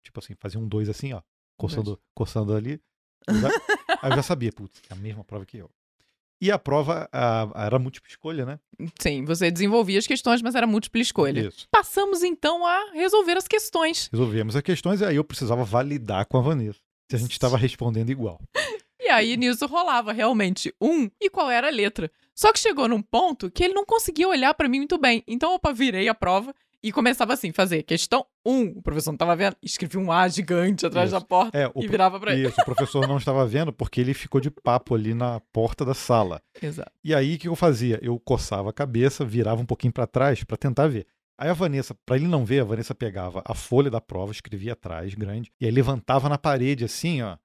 Tipo 0.03 0.19
assim, 0.21 0.35
fazia 0.41 0.59
um 0.59 0.67
2 0.67 0.89
assim, 0.89 1.13
ó, 1.13 1.21
coçando, 1.59 2.01
coçando 2.15 2.55
ali. 2.55 2.81
Eu 3.27 3.35
já- 3.41 3.49
aí 4.01 4.11
eu 4.11 4.17
já 4.17 4.23
sabia, 4.23 4.51
putz, 4.51 4.81
é 4.89 4.95
a 4.95 4.97
mesma 4.97 5.23
prova 5.23 5.45
que 5.45 5.59
eu. 5.59 5.71
E 6.41 6.51
a 6.53 6.59
prova 6.59 7.09
a- 7.13 7.49
era 7.67 7.79
múltipla 7.79 8.09
escolha, 8.09 8.47
né? 8.47 8.61
Sim, 9.01 9.25
você 9.25 9.51
desenvolvia 9.51 9.99
as 9.99 10.07
questões, 10.07 10.41
mas 10.41 10.55
era 10.55 10.67
múltipla 10.67 11.01
escolha. 11.03 11.41
Isso. 11.49 11.67
Passamos 11.71 12.23
então 12.23 12.65
a 12.65 12.93
resolver 12.93 13.37
as 13.37 13.49
questões. 13.49 14.09
Resolvemos 14.13 14.55
as 14.55 14.63
questões 14.63 15.01
e 15.01 15.05
aí 15.05 15.17
eu 15.17 15.25
precisava 15.25 15.65
validar 15.65 16.27
com 16.27 16.39
a 16.39 16.41
Vanessa 16.41 16.79
se 17.11 17.17
a 17.17 17.19
gente 17.19 17.33
estava 17.33 17.57
respondendo 17.57 18.11
igual. 18.11 18.41
E 19.01 19.09
aí 19.09 19.37
nisso 19.37 19.67
rolava 19.67 20.13
realmente 20.13 20.73
um 20.81 21.09
e 21.21 21.31
qual 21.31 21.51
era 21.51 21.69
a 21.69 21.71
letra. 21.71 22.11
Só 22.35 22.53
que 22.53 22.59
chegou 22.61 22.87
num 22.87 23.01
ponto 23.03 23.51
que 23.51 23.65
ele 23.65 23.75
não 23.75 23.85
conseguia 23.85 24.29
olhar 24.29 24.53
pra 24.55 24.69
mim 24.69 24.79
muito 24.79 24.99
bem. 24.99 25.25
Então, 25.27 25.55
opa, 25.55 25.73
virei 25.73 26.09
a 26.09 26.15
prova 26.15 26.55
e 26.83 26.93
começava 26.93 27.33
assim, 27.33 27.53
fazer 27.53 27.83
questão 27.83 28.25
1. 28.47 28.51
Um. 28.53 28.67
O 28.77 28.83
professor 28.83 29.11
não 29.11 29.17
tava 29.17 29.35
vendo, 29.35 29.57
escrevia 29.63 30.01
um 30.01 30.13
A 30.13 30.29
gigante 30.29 30.87
atrás 30.87 31.11
Isso. 31.11 31.19
da 31.19 31.25
porta 31.27 31.59
É, 31.59 31.71
e 31.77 31.89
virava 31.89 32.19
pra 32.21 32.33
ele. 32.33 32.49
Isso, 32.49 32.61
o 32.61 32.65
professor 32.65 33.07
não 33.09 33.17
estava 33.19 33.45
vendo 33.47 33.73
porque 33.73 34.01
ele 34.01 34.15
ficou 34.15 34.41
de 34.41 34.51
papo 34.51 34.95
ali 34.95 35.13
na 35.15 35.41
porta 35.53 35.85
da 35.85 35.95
sala. 35.95 36.41
Exato. 36.63 36.91
E 37.03 37.15
aí 37.15 37.35
o 37.35 37.39
que 37.39 37.49
eu 37.49 37.57
fazia? 37.57 37.99
Eu 38.03 38.19
coçava 38.21 38.71
a 38.71 38.73
cabeça, 38.73 39.25
virava 39.25 39.61
um 39.61 39.67
pouquinho 39.67 39.93
para 39.93 40.07
trás 40.07 40.45
para 40.45 40.57
tentar 40.57 40.87
ver. 40.89 41.07
Aí 41.41 41.49
a 41.49 41.53
Vanessa, 41.53 41.95
para 42.07 42.17
ele 42.17 42.27
não 42.27 42.45
ver, 42.45 42.61
a 42.61 42.65
Vanessa 42.65 42.95
pegava 42.95 43.43
a 43.45 43.55
folha 43.55 43.91
da 43.91 44.01
prova, 44.01 44.33
escrevia 44.33 44.73
atrás, 44.73 45.15
grande, 45.15 45.53
e 45.61 45.67
aí 45.67 45.71
levantava 45.71 46.29
na 46.29 46.37
parede 46.37 46.85
assim, 46.85 47.23
ó, 47.23 47.37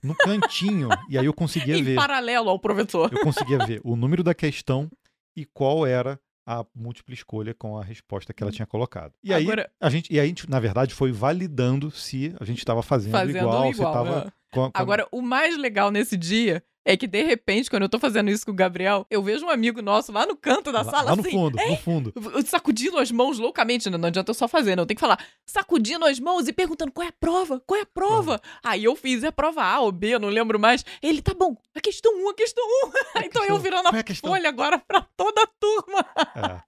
no 0.00 0.14
cantinho, 0.14 0.88
e 1.10 1.18
aí 1.18 1.26
eu 1.26 1.34
conseguia 1.34 1.76
Em 1.76 1.82
ver. 1.82 1.96
paralelo 1.96 2.48
ao 2.50 2.58
professor. 2.60 3.12
Eu 3.12 3.20
conseguia 3.20 3.58
ver 3.58 3.80
o 3.82 3.96
número 3.96 4.22
da 4.22 4.32
questão 4.34 4.88
e 5.36 5.44
qual 5.44 5.84
era 5.86 6.20
a 6.46 6.64
múltipla 6.74 7.14
escolha 7.14 7.54
com 7.54 7.78
a 7.78 7.84
resposta 7.84 8.32
que 8.32 8.42
ela 8.42 8.52
tinha 8.52 8.66
colocado. 8.66 9.12
E 9.22 9.32
aí 9.32 9.44
Agora, 9.44 9.70
a 9.80 9.90
gente, 9.90 10.12
e 10.12 10.18
aí 10.18 10.24
a 10.24 10.28
gente, 10.28 10.48
na 10.50 10.60
verdade, 10.60 10.94
foi 10.94 11.12
validando 11.12 11.90
se 11.90 12.34
a 12.40 12.44
gente 12.44 12.58
estava 12.58 12.82
fazendo, 12.82 13.12
fazendo 13.12 13.38
igual, 13.38 13.70
igual. 13.70 13.74
se 13.74 13.82
estava 13.82 14.24
né? 14.26 14.32
Agora, 14.74 15.06
o 15.10 15.22
mais 15.22 15.56
legal 15.56 15.90
nesse 15.90 16.16
dia 16.16 16.62
é 16.84 16.96
que, 16.96 17.06
de 17.06 17.22
repente, 17.22 17.70
quando 17.70 17.82
eu 17.82 17.88
tô 17.88 17.98
fazendo 17.98 18.30
isso 18.30 18.44
com 18.44 18.52
o 18.52 18.54
Gabriel, 18.54 19.06
eu 19.10 19.22
vejo 19.22 19.46
um 19.46 19.50
amigo 19.50 19.80
nosso 19.80 20.10
lá 20.12 20.26
no 20.26 20.36
canto 20.36 20.72
da 20.72 20.82
lá, 20.82 20.90
sala, 20.90 21.02
lá 21.10 21.16
no 21.16 21.22
assim, 21.22 21.30
fundo, 21.30 21.56
no 21.56 21.76
fundo. 21.76 22.12
sacudindo 22.46 22.98
as 22.98 23.10
mãos 23.10 23.38
loucamente. 23.38 23.88
Não, 23.88 23.98
não 23.98 24.08
adianta 24.08 24.30
eu 24.30 24.34
só 24.34 24.48
fazer, 24.48 24.74
não. 24.76 24.84
Tem 24.86 24.94
que 24.94 25.00
falar, 25.00 25.18
sacudindo 25.46 26.04
as 26.04 26.18
mãos 26.18 26.48
e 26.48 26.52
perguntando 26.52 26.90
qual 26.92 27.04
é 27.06 27.10
a 27.10 27.14
prova, 27.18 27.60
qual 27.66 27.78
é 27.78 27.82
a 27.82 27.86
prova. 27.86 28.40
Aí 28.64 28.84
eu 28.84 28.96
fiz 28.96 29.22
a 29.24 29.30
prova 29.32 29.62
A 29.62 29.80
ou 29.80 29.92
B, 29.92 30.08
eu 30.14 30.20
não 30.20 30.28
lembro 30.28 30.58
mais. 30.58 30.84
Ele, 31.02 31.22
tá 31.22 31.34
bom, 31.34 31.56
a 31.74 31.80
questão 31.80 32.12
1, 32.26 32.30
a 32.30 32.34
questão 32.34 32.64
1. 32.64 32.90
então 33.24 33.42
eu 33.42 33.48
questão- 33.48 33.58
virando 33.58 33.84
qual 33.84 33.96
é 33.96 34.00
a 34.00 34.12
a 34.12 34.14
folha 34.14 34.48
agora 34.48 34.78
pra 34.78 35.02
toda 35.16 35.42
a 35.42 35.46
turma. 35.46 36.06
É. 36.36 36.62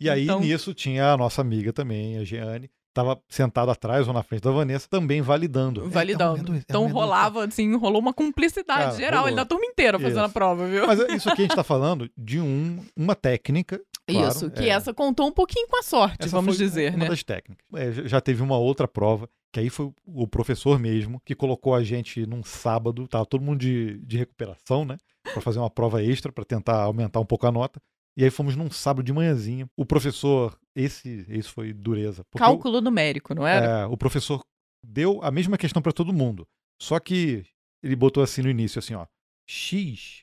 E 0.00 0.10
aí, 0.10 0.24
Então- 0.24 0.40
nisso, 0.40 0.74
tinha 0.74 1.12
a 1.12 1.16
nossa 1.16 1.40
amiga 1.40 1.72
também, 1.72 2.18
a 2.18 2.24
Jeane, 2.24 2.70
tava 2.92 3.20
sentada 3.28 3.72
atrás 3.72 4.06
ou 4.06 4.14
na 4.14 4.22
frente 4.22 4.42
da 4.42 4.50
Vanessa, 4.50 4.86
também 4.88 5.20
validando. 5.22 5.84
É, 5.84 5.88
Validando. 5.88 6.38
é 6.38 6.42
um, 6.42 6.46
é 6.46 6.50
um, 6.50 6.54
é 6.54 6.56
um, 6.56 6.56
então 6.58 6.84
é 6.84 6.86
um, 6.86 6.90
rolava, 6.92 7.44
assim, 7.46 7.74
rolou 7.76 8.00
uma 8.00 8.12
cumplicidade 8.12 8.82
Cara, 8.84 8.96
geral, 8.96 9.20
rolou. 9.20 9.28
ele 9.28 9.36
da 9.36 9.44
turma 9.44 9.64
inteira 9.64 9.98
fazendo 9.98 10.16
Isso. 10.18 10.24
a 10.26 10.28
prova, 10.28 10.66
viu? 10.66 10.86
Mas 10.86 10.98
isso 11.10 11.28
aqui 11.30 11.42
a 11.42 11.44
gente 11.46 11.56
tá 11.56 11.64
falando 11.64 12.10
de 12.16 12.40
um, 12.40 12.78
uma 12.96 13.14
técnica. 13.14 13.80
claro, 14.06 14.28
Isso, 14.28 14.50
que 14.50 14.64
é. 14.64 14.68
essa 14.68 14.92
contou 14.92 15.26
um 15.26 15.32
pouquinho 15.32 15.66
com 15.68 15.78
a 15.78 15.82
sorte, 15.82 16.18
Essa 16.20 16.30
vamos 16.36 16.56
foi 16.56 16.66
dizer, 16.66 16.90
uma 16.94 17.04
né? 17.04 17.08
das 17.08 17.22
técnicas. 17.22 17.64
É, 17.74 17.92
já- 17.92 18.04
já 18.06 18.20
teve 18.20 18.42
uma 18.42 18.58
outra 18.58 18.86
prova, 18.86 19.28
que 19.52 19.60
aí 19.60 19.68
foi 19.70 19.90
o 20.06 20.26
professor 20.26 20.78
mesmo, 20.78 21.20
que 21.24 21.34
colocou 21.34 21.74
a 21.74 21.82
gente 21.82 22.26
num 22.26 22.42
sábado, 22.42 23.06
tava 23.08 23.24
todo 23.26 23.42
mundo 23.42 23.58
de, 23.60 23.98
de 23.98 24.16
recuperação, 24.18 24.84
né? 24.84 24.96
Pra 25.32 25.40
fazer 25.40 25.58
uma 25.58 25.70
prova 25.70 26.02
extra, 26.02 26.32
pra 26.32 26.44
tentar 26.44 26.82
aumentar 26.82 27.20
um 27.20 27.24
pouco 27.26 27.46
a 27.46 27.52
nota. 27.52 27.80
E 28.16 28.24
aí 28.24 28.30
fomos 28.30 28.54
num 28.56 28.70
sábado 28.70 29.04
de 29.04 29.12
manhãzinha. 29.12 29.66
O 29.76 29.86
professor, 29.86 30.58
esse, 30.76 31.24
esse 31.28 31.48
foi 31.48 31.72
dureza. 31.72 32.22
porque 32.30 32.42
o- 32.44 32.46
Cálculo 32.46 32.80
numérico, 32.80 33.34
não 33.34 33.46
era? 33.46 33.66
É, 33.82 33.86
o 33.86 33.96
professor 33.96 34.40
deu 34.84 35.22
a 35.22 35.30
mesma 35.30 35.56
questão 35.56 35.80
para 35.80 35.92
todo 35.92 36.12
mundo. 36.12 36.44
Só 36.80 36.98
que 37.00 37.44
ele 37.82 37.96
botou 37.96 38.22
assim 38.22 38.42
no 38.42 38.50
início, 38.50 38.78
assim, 38.78 38.94
ó. 38.94 39.06
X, 39.48 40.22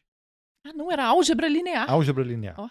Ah, 0.66 0.74
não, 0.74 0.92
era 0.92 1.06
álgebra 1.06 1.48
linear. 1.48 1.90
álgebra 1.90 2.24
linear. 2.24 2.56
Ó. 2.60 2.70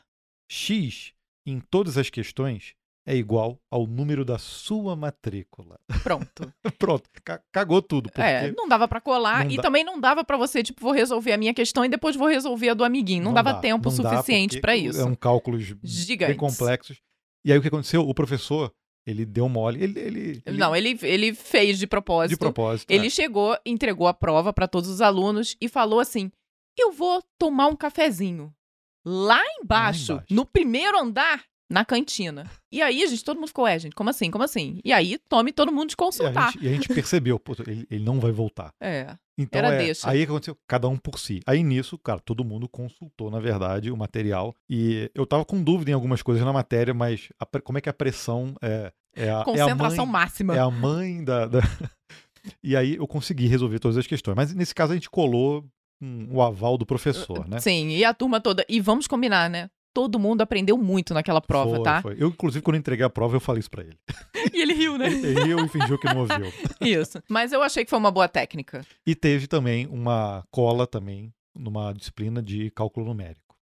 X, 0.51 1.13
em 1.47 1.61
todas 1.61 1.97
as 1.99 2.11
questões, 2.11 2.75
é 3.09 3.17
igual 3.17 3.59
ao 3.71 3.87
número 3.87 4.25
da 4.25 4.37
sua 4.39 4.95
matrícula. 4.95 5.79
Pronto. 6.03 6.53
Pronto, 6.79 7.09
ca- 7.25 7.41
cagou 7.51 7.81
tudo. 7.81 8.11
É, 8.17 8.53
não 8.53 8.69
dava 8.69 8.87
pra 8.87 9.01
colar 9.01 9.45
Não 9.45 9.51
e 9.53 9.57
dá. 9.57 9.63
também 9.63 9.83
não 9.83 9.99
dava 9.99 10.23
pra 10.25 10.37
você, 10.37 10.63
tipo, 10.63 10.81
vou 10.83 10.93
resolver 10.93 11.33
a 11.33 11.39
minha 11.39 11.55
questão 11.55 11.85
e 11.85 11.89
depois 11.89 12.15
vou 12.17 12.29
resolver 12.29 12.69
a 12.69 12.75
do 12.75 12.85
amiguinho. 12.85 13.25
Não, 13.25 13.33
dava 13.33 13.55
dá, 13.55 13.61
tempo 13.61 13.89
não 13.89 13.97
suficiente 13.97 14.61
pra 14.61 14.77
isso. 14.77 15.01
Eram 15.01 15.15
cálculos 15.15 15.63
Gigantes. 15.83 16.29
bem 16.29 16.37
complexos. 16.37 17.01
E 17.45 17.51
aí 17.53 17.59
o 17.59 17.63
que 17.63 17.69
aconteceu? 17.69 18.03
O 18.07 18.13
professor, 18.13 18.71
ele 19.07 19.25
deu 19.25 19.49
mole. 19.49 19.83
Ele, 19.83 19.99
ele, 19.99 20.43
ele- 20.45 20.59
Não, 20.59 20.77
ele, 20.77 20.99
ele 21.03 21.35
fez 21.35 21.79
de 21.79 21.87
propósito. 21.87 22.31
de 22.31 22.39
propósito. 22.39 22.91
Ele 22.91 23.07
é. 23.07 23.11
chegou, 23.11 23.57
entregou 23.65 24.07
a 24.07 24.13
prova 24.13 24.53
pra 24.53 24.69
todos 24.69 24.91
os 24.91 25.01
alunos 25.01 25.57
e 25.61 25.67
falou 25.69 25.99
assim: 26.01 26.31
Eu 26.79 26.93
vou 26.93 27.23
tomar 27.39 27.69
um 27.69 27.77
cafezinho 27.77 28.53
lá 29.07 29.41
embaixo, 29.63 30.13
embaixo. 30.13 30.35
no 30.35 30.45
primeiro 30.45 30.99
andar, 30.99 31.43
na 31.71 31.85
cantina. 31.85 32.51
E 32.73 32.81
aí, 32.81 33.07
gente, 33.07 33.23
todo 33.25 33.37
mundo 33.39 33.49
ficou, 33.49 33.67
é, 33.67 33.79
gente, 33.79 33.95
como 33.95 34.09
assim? 34.11 34.31
Como 34.31 34.43
assim? 34.45 34.81
E 34.85 34.93
aí, 34.93 35.19
tome 35.29 35.53
todo 35.53 35.73
mundo 35.73 35.89
de 35.89 35.93
E 35.93 35.95
a, 35.95 35.97
consultar. 35.99 36.53
gente, 36.53 36.65
e 36.65 36.69
a 36.69 36.73
gente 36.73 36.89
percebeu, 36.89 37.39
pô, 37.39 37.55
ele, 37.67 37.87
ele 37.91 38.05
não 38.05 38.19
vai 38.21 38.33
voltar. 38.33 38.73
É. 38.81 39.17
Então, 39.37 39.59
Era 39.61 39.75
é, 39.75 39.79
deixa. 39.79 40.11
aí 40.11 40.23
aconteceu? 40.25 40.57
Cada 40.67 40.89
um 40.89 40.97
por 40.97 41.19
si. 41.19 41.41
Aí 41.47 41.63
nisso, 41.63 41.97
cara, 41.99 42.19
todo 42.21 42.45
mundo 42.45 42.69
consultou, 42.69 43.31
na 43.31 43.39
verdade, 43.39 43.91
o 43.91 43.97
material. 43.97 44.55
E 44.69 45.11
eu 45.15 45.25
tava 45.27 45.45
com 45.45 45.63
dúvida 45.63 45.91
em 45.91 45.95
algumas 45.95 46.23
coisas 46.23 46.45
na 46.45 46.53
matéria, 46.53 46.93
mas 46.93 47.29
a 47.39 47.47
como 47.61 47.79
é 47.79 47.81
que 47.81 47.89
a 47.89 47.93
pressão 47.95 48.55
é, 48.61 48.93
é, 49.15 49.31
a, 49.31 49.41
é 49.41 49.45
Concentração 49.45 50.07
mãe, 50.07 50.13
máxima. 50.13 50.57
é 50.57 50.59
a 50.59 50.71
mãe 50.71 51.23
da, 51.23 51.47
da- 51.47 51.61
E 52.63 52.75
aí 52.77 52.97
eu 52.97 53.07
consegui 53.07 53.47
resolver 53.47 53.79
todas 53.79 53.97
as 53.97 54.07
questões. 54.07 54.35
Mas 54.35 54.55
nesse 54.55 54.75
caso 54.75 54.93
a 54.93 54.97
gente 54.97 55.11
colou 55.11 55.65
um- 56.01 56.29
o 56.33 56.43
aval 56.43 56.77
do 56.79 56.87
professor, 56.87 57.47
né? 57.49 57.61
Sim, 57.61 57.91
e 57.91 58.05
a 58.05 58.13
turma 58.15 58.41
toda. 58.41 58.65
E 58.69 58.81
vamos 58.81 59.07
combinar, 59.07 59.49
né? 59.51 59.71
Todo 59.95 60.19
mundo 60.19 60.43
aprendeu 60.43 60.77
muito 60.79 61.13
naquela 61.15 61.41
prova, 61.41 61.77
foi, 61.77 61.83
tá? 61.85 62.03
foi. 62.03 62.17
Eu, 62.19 62.29
inclusive, 62.29 62.63
quando 62.63 62.77
entreguei 62.77 63.05
a 63.05 63.11
prova, 63.11 63.37
eu 63.37 63.41
falei 63.41 63.61
isso 63.61 63.71
pra 63.71 63.83
ele. 63.83 63.99
E 64.55 64.63
ele 64.63 64.73
riu, 64.73 64.97
né? 64.97 65.07
Ele 65.07 65.45
riu 65.45 65.65
e 65.65 65.69
fingiu 65.69 65.99
que 65.99 66.07
não 66.07 66.21
ouviu. 66.21 66.47
Isso. 66.81 67.23
Mas 67.29 67.53
eu 67.53 67.63
achei 67.63 67.85
que 67.85 67.91
foi 67.91 67.99
uma 67.99 68.11
boa 68.11 68.29
técnica. 68.29 68.85
E 69.07 69.15
teve 69.15 69.47
também 69.47 69.87
uma 69.87 70.45
cola 70.51 70.87
também 70.87 71.33
numa 71.57 71.93
disciplina 71.93 72.43
de 72.43 72.71
cálculo 72.71 73.07
numérico. 73.07 73.55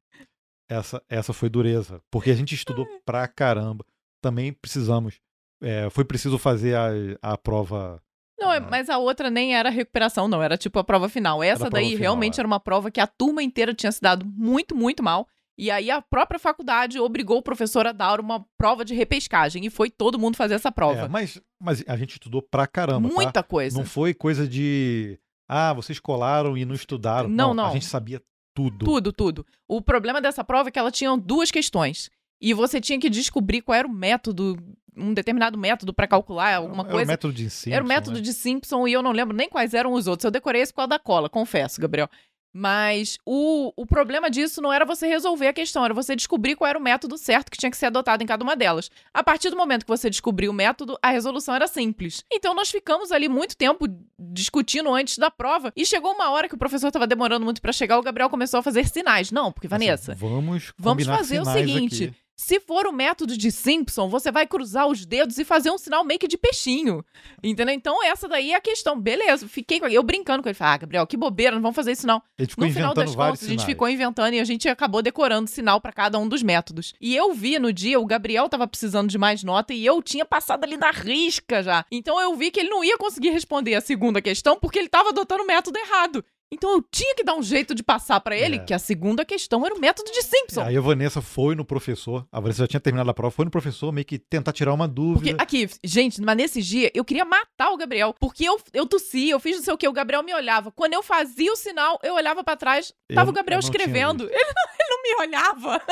Essa, 0.68 1.02
essa 1.08 1.32
foi 1.32 1.48
dureza, 1.48 2.00
porque 2.10 2.30
a 2.30 2.34
gente 2.34 2.54
estudou 2.54 2.86
pra 3.04 3.26
caramba. 3.28 3.84
Também 4.22 4.52
precisamos. 4.52 5.14
é, 5.62 5.88
foi 5.90 6.04
preciso 6.04 6.38
fazer 6.38 6.76
a, 6.76 6.88
a 7.32 7.36
prova. 7.38 8.00
Não, 8.38 8.52
é- 8.52 8.58
Ah. 8.58 8.66
mas 8.70 8.88
a 8.90 8.98
outra 8.98 9.30
nem 9.30 9.56
era 9.56 9.70
recuperação, 9.70 10.28
não. 10.28 10.42
Era 10.42 10.56
tipo 10.58 10.78
a 10.78 10.84
prova 10.84 11.08
final. 11.08 11.42
Essa 11.42 11.60
prova 11.64 11.70
daí 11.70 11.90
final, 11.90 12.00
realmente 12.00 12.38
é. 12.38 12.40
era 12.40 12.46
uma 12.46 12.60
prova 12.60 12.90
que 12.90 13.00
a 13.00 13.06
turma 13.06 13.42
inteira 13.42 13.72
tinha 13.74 13.90
se 13.92 14.00
dado 14.00 14.24
muito, 14.26 14.74
muito 14.76 15.02
mal. 15.02 15.26
E 15.58 15.70
aí 15.70 15.90
a 15.90 16.02
própria 16.02 16.38
faculdade 16.38 16.98
obrigou 16.98 17.38
o 17.38 17.42
professor 17.42 17.86
a 17.86 17.92
dar 17.92 18.20
uma 18.20 18.44
prova 18.58 18.84
de 18.84 18.94
repescagem 18.94 19.64
e 19.64 19.70
foi 19.70 19.88
todo 19.88 20.18
mundo 20.18 20.36
fazer 20.36 20.54
essa 20.54 20.70
prova. 20.70 21.02
É, 21.02 21.08
mas, 21.08 21.40
mas 21.58 21.82
a 21.86 21.96
gente 21.96 22.12
estudou 22.12 22.42
pra 22.42 22.66
caramba. 22.66 23.08
Muita 23.08 23.32
tá? 23.32 23.42
coisa. 23.42 23.78
Não 23.78 23.86
foi 23.86 24.12
coisa 24.12 24.46
de. 24.46 25.18
Ah, 25.48 25.72
vocês 25.72 25.98
colaram 25.98 26.58
e 26.58 26.64
não 26.64 26.74
estudaram. 26.74 27.28
Não, 27.28 27.54
não. 27.54 27.66
A 27.66 27.72
gente 27.72 27.86
sabia 27.86 28.20
tudo. 28.54 28.84
Tudo, 28.84 29.12
tudo. 29.12 29.46
O 29.66 29.80
problema 29.80 30.20
dessa 30.20 30.44
prova 30.44 30.68
é 30.68 30.72
que 30.72 30.78
ela 30.78 30.90
tinha 30.90 31.16
duas 31.16 31.50
questões. 31.50 32.10
E 32.40 32.52
você 32.52 32.80
tinha 32.80 32.98
que 32.98 33.08
descobrir 33.08 33.62
qual 33.62 33.76
era 33.76 33.88
o 33.88 33.92
método, 33.92 34.56
um 34.94 35.14
determinado 35.14 35.56
método 35.56 35.92
para 35.92 36.06
calcular 36.06 36.56
alguma 36.56 36.82
Era 36.82 36.90
coisa. 36.90 37.04
o 37.04 37.12
método 37.12 37.34
de 37.34 37.48
Simpson. 37.48 37.74
Era 37.74 37.84
o 37.84 37.88
método 37.88 38.16
né? 38.16 38.22
de 38.22 38.32
Simpson 38.32 38.86
e 38.86 38.92
eu 38.92 39.02
não 39.02 39.12
lembro 39.12 39.34
nem 39.34 39.48
quais 39.48 39.72
eram 39.72 39.92
os 39.92 40.06
outros. 40.06 40.24
Eu 40.24 40.30
decorei 40.30 40.60
esse 40.60 40.72
causa 40.72 40.88
da 40.88 40.98
cola, 40.98 41.30
confesso, 41.30 41.80
Gabriel. 41.80 42.10
Mas 42.58 43.18
o, 43.26 43.70
o 43.76 43.84
problema 43.84 44.30
disso 44.30 44.62
não 44.62 44.72
era 44.72 44.86
você 44.86 45.06
resolver 45.06 45.48
a 45.48 45.52
questão, 45.52 45.84
era 45.84 45.92
você 45.92 46.16
descobrir 46.16 46.56
qual 46.56 46.66
era 46.66 46.78
o 46.78 46.82
método 46.82 47.18
certo 47.18 47.50
que 47.50 47.58
tinha 47.58 47.70
que 47.70 47.76
ser 47.76 47.84
adotado 47.84 48.22
em 48.22 48.26
cada 48.26 48.42
uma 48.42 48.56
delas. 48.56 48.90
A 49.12 49.22
partir 49.22 49.50
do 49.50 49.56
momento 49.58 49.84
que 49.84 49.90
você 49.90 50.08
descobriu 50.08 50.50
o 50.50 50.54
método, 50.54 50.98
a 51.02 51.10
resolução 51.10 51.54
era 51.54 51.68
simples. 51.68 52.24
Então 52.32 52.54
nós 52.54 52.70
ficamos 52.70 53.12
ali 53.12 53.28
muito 53.28 53.54
tempo 53.54 53.84
discutindo 54.18 54.90
antes 54.94 55.18
da 55.18 55.30
prova 55.30 55.70
e 55.76 55.84
chegou 55.84 56.12
uma 56.12 56.30
hora 56.30 56.48
que 56.48 56.54
o 56.54 56.58
professor 56.58 56.86
estava 56.86 57.06
demorando 57.06 57.44
muito 57.44 57.60
para 57.60 57.72
chegar, 57.72 57.98
o 57.98 58.02
Gabriel 58.02 58.30
começou 58.30 58.60
a 58.60 58.62
fazer 58.62 58.88
sinais. 58.88 59.30
Não, 59.30 59.52
porque 59.52 59.68
Vanessa, 59.68 60.12
Assim, 60.12 60.20
vamos 60.20 60.72
Vamos 60.78 61.04
fazer 61.04 61.40
o 61.40 61.44
seguinte: 61.44 62.04
aqui. 62.04 62.16
Se 62.36 62.60
for 62.60 62.86
o 62.86 62.92
método 62.92 63.36
de 63.36 63.50
Simpson, 63.50 64.10
você 64.10 64.30
vai 64.30 64.46
cruzar 64.46 64.86
os 64.86 65.06
dedos 65.06 65.38
e 65.38 65.44
fazer 65.44 65.70
um 65.70 65.78
sinal 65.78 66.04
meio 66.04 66.20
que 66.20 66.28
de 66.28 66.36
peixinho. 66.36 67.02
Entendeu? 67.42 67.74
Então, 67.74 68.04
essa 68.04 68.28
daí 68.28 68.52
é 68.52 68.56
a 68.56 68.60
questão. 68.60 69.00
Beleza, 69.00 69.48
fiquei 69.48 69.80
com 69.80 69.88
eu 69.88 70.02
brincando 70.02 70.42
com 70.42 70.48
ele. 70.48 70.54
Falei, 70.54 70.74
ah, 70.74 70.76
Gabriel, 70.76 71.06
que 71.06 71.16
bobeira, 71.16 71.54
não 71.54 71.62
vamos 71.62 71.74
fazer 71.74 71.92
isso 71.92 72.06
não. 72.06 72.22
No 72.58 72.70
final 72.70 72.92
das 72.92 73.14
contas, 73.14 73.42
a 73.42 73.48
gente 73.48 73.64
ficou 73.64 73.88
inventando 73.88 74.34
e 74.34 74.40
a 74.40 74.44
gente 74.44 74.68
acabou 74.68 75.00
decorando 75.00 75.48
sinal 75.48 75.80
pra 75.80 75.92
cada 75.92 76.18
um 76.18 76.28
dos 76.28 76.42
métodos. 76.42 76.92
E 77.00 77.16
eu 77.16 77.32
vi 77.32 77.58
no 77.58 77.72
dia, 77.72 77.98
o 77.98 78.04
Gabriel 78.04 78.48
tava 78.50 78.68
precisando 78.68 79.08
de 79.08 79.16
mais 79.16 79.42
nota 79.42 79.72
e 79.72 79.84
eu 79.86 80.02
tinha 80.02 80.26
passado 80.26 80.64
ali 80.64 80.76
na 80.76 80.90
risca 80.90 81.62
já. 81.62 81.86
Então 81.90 82.20
eu 82.20 82.34
vi 82.36 82.50
que 82.50 82.60
ele 82.60 82.68
não 82.68 82.84
ia 82.84 82.98
conseguir 82.98 83.30
responder 83.30 83.74
a 83.74 83.80
segunda 83.80 84.20
questão 84.20 84.58
porque 84.60 84.78
ele 84.78 84.88
tava 84.88 85.08
adotando 85.08 85.42
o 85.42 85.46
método 85.46 85.78
errado. 85.78 86.22
Então 86.52 86.72
eu 86.74 86.82
tinha 86.92 87.14
que 87.16 87.24
dar 87.24 87.34
um 87.34 87.42
jeito 87.42 87.74
de 87.74 87.82
passar 87.82 88.20
pra 88.20 88.36
ele 88.36 88.56
É. 88.56 88.58
que 88.60 88.72
a 88.72 88.78
segunda 88.78 89.24
questão 89.24 89.66
era 89.66 89.74
o 89.74 89.80
método 89.80 90.10
de 90.12 90.22
Simpson. 90.22 90.62
Aí 90.62 90.76
a 90.76 90.80
Vanessa 90.80 91.20
foi 91.20 91.54
no 91.56 91.64
professor. 91.64 92.24
A 92.30 92.38
Vanessa 92.38 92.62
já 92.62 92.68
tinha 92.68 92.80
terminado 92.80 93.10
a 93.10 93.14
prova, 93.14 93.32
foi 93.32 93.44
no 93.44 93.50
professor 93.50 93.90
meio 93.92 94.04
que 94.04 94.16
tentar 94.18 94.52
tirar 94.52 94.72
uma 94.72 94.86
Porque, 94.88 94.94
dúvida. 94.94 95.42
aqui, 95.42 95.68
gente, 95.82 96.20
mas 96.22 96.36
nesse 96.36 96.62
dia 96.62 96.90
eu 96.94 97.04
queria 97.04 97.24
matar 97.24 97.70
o 97.72 97.76
Gabriel. 97.76 98.14
Porque 98.20 98.44
eu, 98.44 98.60
eu 98.72 98.86
tossi, 98.86 99.28
eu 99.28 99.40
fiz 99.40 99.56
não 99.56 99.64
sei 99.64 99.74
o 99.74 99.78
que, 99.78 99.88
o 99.88 99.92
Gabriel 99.92 100.22
me 100.22 100.32
olhava. 100.34 100.70
Quando 100.70 100.94
eu 100.94 101.02
fazia 101.02 101.52
o 101.52 101.56
sinal, 101.56 101.98
eu 102.02 102.14
olhava 102.14 102.44
pra 102.44 102.54
trás, 102.56 102.92
tava 103.12 103.28
Eu- 103.28 103.32
o 103.32 103.34
Gabriel 103.34 103.58
escrevendo. 103.60 104.24
Ele 104.30 104.52
não, 104.54 104.74
ele 104.78 104.88
não 104.90 105.02
me 105.02 105.26
olhava. 105.26 105.82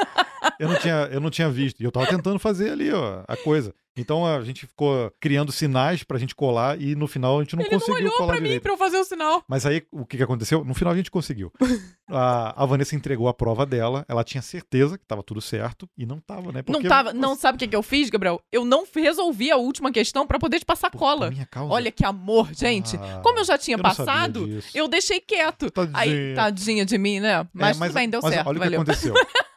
Eu 0.59 0.69
não 0.69 0.79
tinha, 0.79 1.09
eu 1.11 1.21
não 1.21 1.31
tinha 1.31 1.51
visto. 1.51 1.81
E 1.81 1.85
eu 1.85 1.90
tava 1.90 2.07
tentando 2.07 2.38
fazer 2.38 2.71
ali, 2.71 2.93
ó, 2.93 3.23
a 3.27 3.37
coisa. 3.37 3.75
Então 3.97 4.27
a 4.27 4.43
gente 4.43 4.67
ficou 4.67 5.13
criando 5.21 5.53
sinais 5.53 6.03
pra 6.03 6.19
gente 6.19 6.35
colar 6.35 6.81
e 6.81 6.95
no 6.97 7.07
final 7.07 7.39
a 7.39 7.43
gente 7.43 7.55
não 7.55 7.63
ele 7.63 7.71
não 7.73 7.79
conseguiu 7.79 8.01
olhou 8.01 8.13
colar 8.13 8.27
pra 8.33 8.37
mim 8.41 8.43
direito. 8.49 8.63
pra 8.63 8.73
eu 8.73 8.77
fazer 8.77 8.97
o 8.99 9.05
sinal. 9.05 9.45
Mas 9.49 9.65
aí 9.67 9.83
o 9.93 10.05
que, 10.05 10.17
que 10.17 10.23
aconteceu? 10.23 10.65
No 10.65 10.75
final 10.75 10.93
a 10.93 10.97
gente 10.97 11.11
conseguiu. 11.11 11.53
A, 12.07 12.63
a 12.63 12.67
Vanessa 12.67 12.95
entregou 12.95 13.29
a 13.29 13.35
prova 13.35 13.65
dela, 13.65 14.05
ela 14.07 14.23
tinha 14.23 14.43
certeza 14.43 14.99
que 14.99 15.07
tava 15.07 15.23
tudo 15.23 15.41
certo 15.41 15.89
e 15.97 16.05
não 16.05 16.21
tava, 16.21 16.53
né? 16.53 16.63
Não 16.67 16.75
Porque 16.75 16.87
tava, 16.87 17.13
você- 17.13 17.17
não 17.17 17.35
sabe 17.35 17.57
o 17.57 17.59
que, 17.59 17.67
que 17.67 17.75
eu 17.75 17.83
fiz, 17.83 18.11
Gabriel? 18.11 18.43
Eu 18.53 18.63
não 18.67 18.85
resolvi 18.95 19.51
a 19.51 19.57
última 19.57 19.91
questão 19.91 20.27
pra 20.27 20.39
poder 20.39 20.59
te 20.59 20.67
passar 20.67 20.91
por 20.91 20.99
cola. 20.99 21.31
minha 21.31 21.47
causa. 21.47 21.73
Olha 21.73 21.91
que 21.91 22.05
amor, 22.05 22.53
gente. 22.53 22.97
Ah, 22.99 23.21
Como 23.23 23.39
eu 23.39 23.45
já 23.45 23.57
tinha 23.57 23.77
eu 23.77 23.79
não 23.79 23.85
passado, 23.85 24.47
eu 24.75 24.87
deixei 24.87 25.19
quieto. 25.19 25.71
Tadinha. 25.71 25.99
Aí, 25.99 26.35
tadinha 26.35 26.85
de 26.85 26.99
mim, 26.99 27.21
né? 27.21 27.47
Mas, 27.55 27.81
É, 27.81 27.85
tudo 27.87 27.95
bem, 27.95 28.11
deu 28.11 28.21
mas 28.23 28.35
certo. 28.35 28.49
Olha 28.49 28.59
valeu. 28.59 28.81
o 28.83 28.85
que 28.85 28.91
aconteceu. 28.91 29.15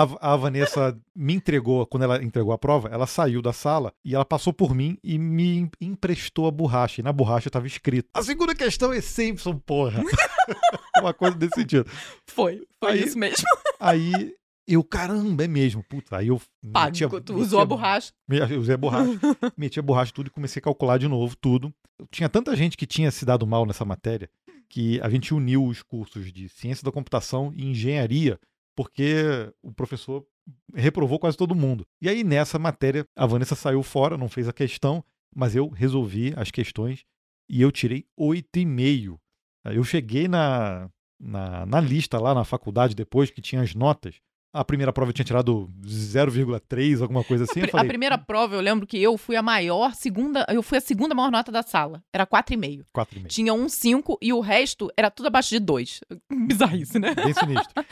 A, 0.00 0.32
a 0.34 0.36
Vanessa 0.36 0.96
me 1.16 1.34
entregou, 1.34 1.84
quando 1.86 2.04
ela 2.04 2.22
entregou 2.22 2.52
a 2.52 2.58
prova, 2.58 2.88
ela 2.88 3.06
saiu 3.06 3.42
da 3.42 3.52
sala 3.52 3.92
e 4.04 4.14
ela 4.14 4.24
passou 4.24 4.52
por 4.52 4.72
mim 4.74 4.96
e 5.02 5.18
me 5.18 5.58
em- 5.58 5.70
emprestou 5.80 6.46
a 6.46 6.50
borracha. 6.52 7.00
E 7.00 7.04
na 7.04 7.12
borracha 7.12 7.48
estava 7.48 7.66
escrito: 7.66 8.08
A 8.14 8.22
segunda 8.22 8.54
questão 8.54 8.92
é 8.92 9.00
Simpson, 9.00 9.58
porra. 9.58 10.00
Uma 11.00 11.12
coisa 11.12 11.36
desse 11.36 11.54
sentido. 11.60 11.84
Foi, 12.26 12.62
foi 12.78 12.92
Aí- 12.92 13.02
isso 13.04 13.18
mesmo. 13.18 13.44
Aí 13.80 14.34
eu, 14.68 14.84
caramba, 14.84 15.44
é 15.44 15.48
mesmo. 15.48 15.82
Puta, 15.82 16.16
aí 16.18 16.28
eu. 16.28 16.40
meti 16.62 17.04
a- 17.04 17.08
Pago, 17.08 17.20
tu 17.20 17.32
meti 17.32 17.44
usou 17.46 17.60
a 17.60 17.64
borracha. 17.64 18.12
Eu 18.28 18.60
usei 18.60 18.74
a 18.74 18.78
borracha. 18.78 19.10
meti 19.56 19.80
a 19.80 19.82
borracha 19.82 20.12
tudo 20.12 20.28
e 20.28 20.30
comecei 20.30 20.60
a 20.60 20.62
calcular 20.62 20.98
de 20.98 21.08
novo 21.08 21.34
tudo. 21.36 21.72
Tinha 22.10 22.28
tanta 22.28 22.54
gente 22.54 22.76
que 22.76 22.86
tinha 22.86 23.10
se 23.10 23.24
dado 23.24 23.46
mal 23.46 23.66
nessa 23.66 23.84
matéria 23.84 24.30
que 24.70 25.00
a 25.00 25.08
gente 25.08 25.32
uniu 25.34 25.64
os 25.64 25.82
cursos 25.82 26.30
de 26.32 26.48
ciência 26.48 26.84
da 26.84 26.92
computação 26.92 27.52
e 27.56 27.64
engenharia 27.70 28.38
porque 28.78 29.52
o 29.60 29.72
professor 29.72 30.24
reprovou 30.72 31.18
quase 31.18 31.36
todo 31.36 31.52
mundo. 31.52 31.84
E 32.00 32.08
aí 32.08 32.22
nessa 32.22 32.60
matéria 32.60 33.04
a 33.16 33.26
Vanessa 33.26 33.56
saiu 33.56 33.82
fora, 33.82 34.16
não 34.16 34.28
fez 34.28 34.46
a 34.46 34.52
questão, 34.52 35.04
mas 35.34 35.56
eu 35.56 35.68
resolvi 35.68 36.32
as 36.36 36.52
questões 36.52 37.04
e 37.50 37.60
eu 37.60 37.72
tirei 37.72 38.06
8,5. 38.16 39.18
Eu 39.64 39.82
cheguei 39.82 40.28
na, 40.28 40.88
na, 41.18 41.66
na 41.66 41.80
lista 41.80 42.20
lá 42.20 42.32
na 42.32 42.44
faculdade 42.44 42.94
depois 42.94 43.32
que 43.32 43.42
tinha 43.42 43.62
as 43.62 43.74
notas. 43.74 44.20
A 44.52 44.64
primeira 44.64 44.92
prova 44.92 45.10
eu 45.10 45.12
tinha 45.14 45.24
tirado 45.24 45.70
0,3, 45.84 47.02
alguma 47.02 47.22
coisa 47.22 47.44
assim. 47.44 47.60
A, 47.60 47.62
pri- 47.62 47.70
falei, 47.70 47.86
a 47.86 47.88
primeira 47.88 48.18
prova, 48.18 48.54
eu 48.54 48.60
lembro 48.60 48.86
que 48.86 48.98
eu 48.98 49.16
fui 49.18 49.36
a 49.36 49.42
maior, 49.42 49.94
segunda, 49.94 50.46
eu 50.48 50.62
fui 50.62 50.78
a 50.78 50.80
segunda 50.80 51.14
maior 51.14 51.30
nota 51.30 51.52
da 51.52 51.62
sala. 51.62 52.02
Era 52.12 52.26
4,5. 52.26 52.84
4,5. 52.96 53.26
Tinha 53.28 53.52
um 53.52 53.68
5 53.68 54.18
e 54.22 54.32
o 54.32 54.40
resto 54.40 54.90
era 54.96 55.10
tudo 55.10 55.26
abaixo 55.26 55.50
de 55.50 55.58
2. 55.60 56.00
Bizarrice, 56.48 56.98
né? 56.98 57.14
Bem 57.14 57.34
sinistro. 57.34 57.84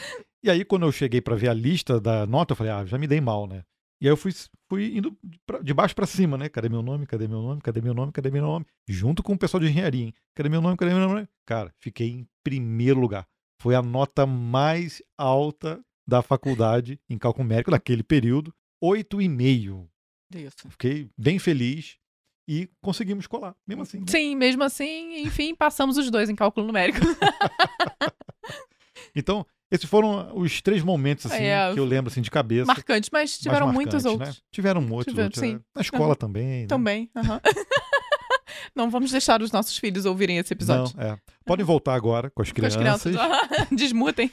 E 0.43 0.51
aí, 0.51 0.65
quando 0.65 0.87
eu 0.87 0.93
cheguei 0.93 1.21
pra 1.21 1.37
ver 1.37 1.49
a 1.49 1.55
lista 1.55 2.01
da 2.01 2.27
nota, 2.27 2.53
eu 2.53 2.57
falei, 2.57 2.73
ah, 2.73 2.85
já 2.87 2.97
me 2.99 3.07
dei 3.07 3.21
mal, 3.21 3.47
né? 3.47 3.63
E 4.01 4.07
aí 4.07 4.13
eu 4.13 4.17
fui, 4.17 4.31
fui 4.69 4.97
indo 4.97 5.17
de 5.63 5.73
baixo 5.75 5.95
pra 5.95 6.07
cima, 6.07 6.37
né? 6.37 6.49
Cadê 6.51 6.69
meu 6.69 6.83
nome? 6.83 7.07
Cadê 7.07 7.27
meu 7.27 7.41
nome? 7.41 7.61
Cadê 7.63 7.81
meu 7.81 7.95
nome? 7.95 8.13
Cadê 8.13 8.31
meu 8.31 8.43
nome? 8.43 8.67
Junto 8.89 9.23
com 9.23 9.33
o 9.33 9.39
pessoal 9.39 9.61
de 9.61 9.69
engenharia, 9.69 10.05
hein? 10.05 10.15
Cadê 10.35 10.49
meu 10.51 10.61
nome? 10.61 10.77
Cadê 10.77 10.93
meu 10.93 11.09
nome? 11.09 11.27
Cara, 11.47 11.73
fiquei 11.81 12.09
em 12.11 12.27
primeiro 12.45 13.01
lugar. 13.01 13.27
Foi 13.61 13.75
a 13.75 13.81
nota 13.81 14.27
mais 14.27 15.03
alta 15.19 15.81
da 16.07 16.23
faculdade 16.23 17.01
em 17.09 17.19
cálculo 17.19 17.45
numérico 17.45 17.71
naquele 17.71 18.03
período. 18.03 18.55
8,5. 18.83 19.87
Isso. 20.35 20.69
Fiquei 20.71 21.09
bem 21.17 21.39
feliz 21.39 21.97
e 22.49 22.69
conseguimos 22.81 23.27
colar, 23.27 23.55
mesmo 23.67 23.83
assim. 23.83 23.99
né? 23.99 24.05
Sim, 24.09 24.35
mesmo 24.37 24.63
assim, 24.63 25.19
enfim, 25.23 25.55
passamos 25.55 25.97
os 25.97 26.11
dois 26.11 26.29
em 26.29 26.35
cálculo 26.37 26.67
numérico. 26.67 26.99
Então, 29.15 29.47
esses 29.71 29.89
foram 29.89 30.37
os 30.37 30.61
três 30.61 30.83
momentos 30.83 31.25
assim, 31.27 31.43
É, 31.43 31.73
que 31.73 31.81
eu 31.81 31.85
lembro 31.87 32.11
assim, 32.11 32.21
de 32.21 32.31
cabeça. 32.31 32.67
Marcantes, 32.67 33.09
mas 33.11 33.39
tiveram 33.39 33.73
muitos 33.73 34.05
marcantes, 34.05 34.13
outros. 34.13 34.37
Né? 34.37 34.43
Tiveram 34.53 34.81
muitos 34.83 35.13
Tiveram, 35.13 35.27
outros. 35.27 35.41
sim. 35.41 35.55
né? 35.55 35.61
Na 35.75 35.81
escola 35.81 36.15
também. 36.15 36.45
né? 36.63 36.67
Também. 36.67 37.11
aham. 37.17 37.41
Não 38.75 38.91
vamos 38.91 39.11
deixar 39.11 39.41
os 39.41 39.51
nossos 39.51 39.77
filhos 39.79 40.05
ouvirem 40.05 40.37
esse 40.37 40.53
episódio. 40.53 40.95
Não, 40.97 41.03
é. 41.03 41.19
Podem 41.47 41.65
voltar 41.65 41.95
agora 41.95 42.31
com 42.31 42.43
as 42.43 42.53
Com 42.53 42.67
as 42.67 42.77
crianças. 42.77 43.15
crianças. 43.17 43.69
Desmutem. 43.73 44.31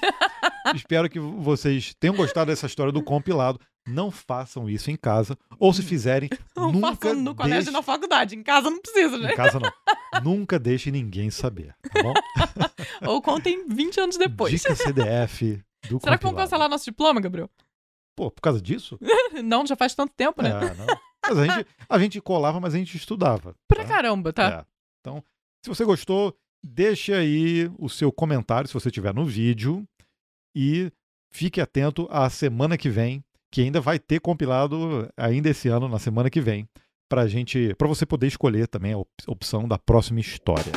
Espero 0.76 1.10
que 1.10 1.20
vocês 1.20 1.94
tenham 2.00 2.16
gostado 2.16 2.52
dessa 2.52 2.66
história 2.66 2.92
do 2.92 3.04
compilado. 3.04 3.60
Não 3.88 4.10
façam 4.10 4.70
isso 4.70 4.90
em 4.90 4.96
casa. 4.96 5.38
Ou 5.60 5.74
se 5.74 5.82
fizerem, 5.84 6.30
Não 6.56 6.72
nunca 6.72 6.96
façam 6.96 7.16
no 7.22 7.36
colégio 7.36 7.56
deixe... 7.58 7.70
e 7.70 7.74
na 7.74 7.82
faculdade. 7.82 8.36
Em 8.36 8.44
casa 8.44 8.70
não 8.70 8.82
precisa, 8.82 9.18
Em 9.18 9.22
né? 9.22 9.34
casa 9.34 9.60
não. 9.60 9.72
nunca 10.24 10.58
deixe 10.58 10.90
ninguém 10.90 11.30
saber, 11.30 11.76
tá 11.92 12.02
bom? 12.02 12.14
Ou 13.12 13.22
contem 13.22 13.68
20 13.68 14.00
anos 14.00 14.18
depois. 14.18 14.54
Dica 14.62 14.76
CDF 14.76 15.62
do 15.90 16.00
Será 16.00 16.18
que 16.18 16.24
vão 16.24 16.32
compilado. 16.32 16.36
cancelar 16.38 16.70
nosso 16.70 16.86
diploma, 16.86 17.20
Gabriel? 17.20 17.50
Pô, 18.16 18.32
por 18.32 18.42
causa 18.42 18.62
disso? 18.62 18.98
Não, 19.44 19.66
já 19.66 19.76
faz 19.76 19.94
tanto 19.96 20.14
tempo, 20.16 20.42
né? 20.42 20.50
É, 20.50 20.74
não. 20.76 20.86
Mas 21.28 21.38
a 21.38 21.46
gente, 21.46 21.68
a 21.90 22.00
gente 22.00 22.22
colava, 22.22 22.60
mas 22.60 22.74
a 22.76 22.78
gente 22.78 22.96
estudava. 22.96 23.56
Pra 23.68 23.84
tá? 23.84 23.90
caramba, 23.90 24.32
tá? 24.32 24.60
É. 24.60 24.66
Então, 25.02 25.24
se 25.64 25.70
você 25.70 25.84
gostou, 25.84 26.36
deixe 26.64 27.14
aí 27.14 27.72
o 27.80 27.90
seu 27.90 28.12
comentário, 28.12 28.68
se 28.68 28.74
você 28.74 28.90
estiver 28.90 29.14
no 29.14 29.26
vídeo. 29.26 29.84
E 30.56 30.92
fique 31.32 31.60
atento 31.60 32.08
à 32.12 32.30
semana 32.30 32.78
que 32.78 32.90
vem, 32.90 33.24
que 33.52 33.62
ainda 33.62 33.82
vai 33.82 33.98
ter 33.98 34.20
compilado 34.20 35.10
ainda 35.18 35.50
esse 35.50 35.68
ano, 35.68 35.90
na 35.90 35.98
semana 35.98 36.30
que 36.30 36.40
vem, 36.40 36.68
pra 37.10 37.28
gente, 37.28 37.74
para 37.76 37.88
você 37.88 38.06
poder 38.06 38.28
escolher 38.28 38.68
também 38.68 38.94
a 38.94 38.98
op- 39.00 39.10
opção 39.28 39.68
da 39.68 39.80
próxima 39.80 40.20
história. 40.20 40.72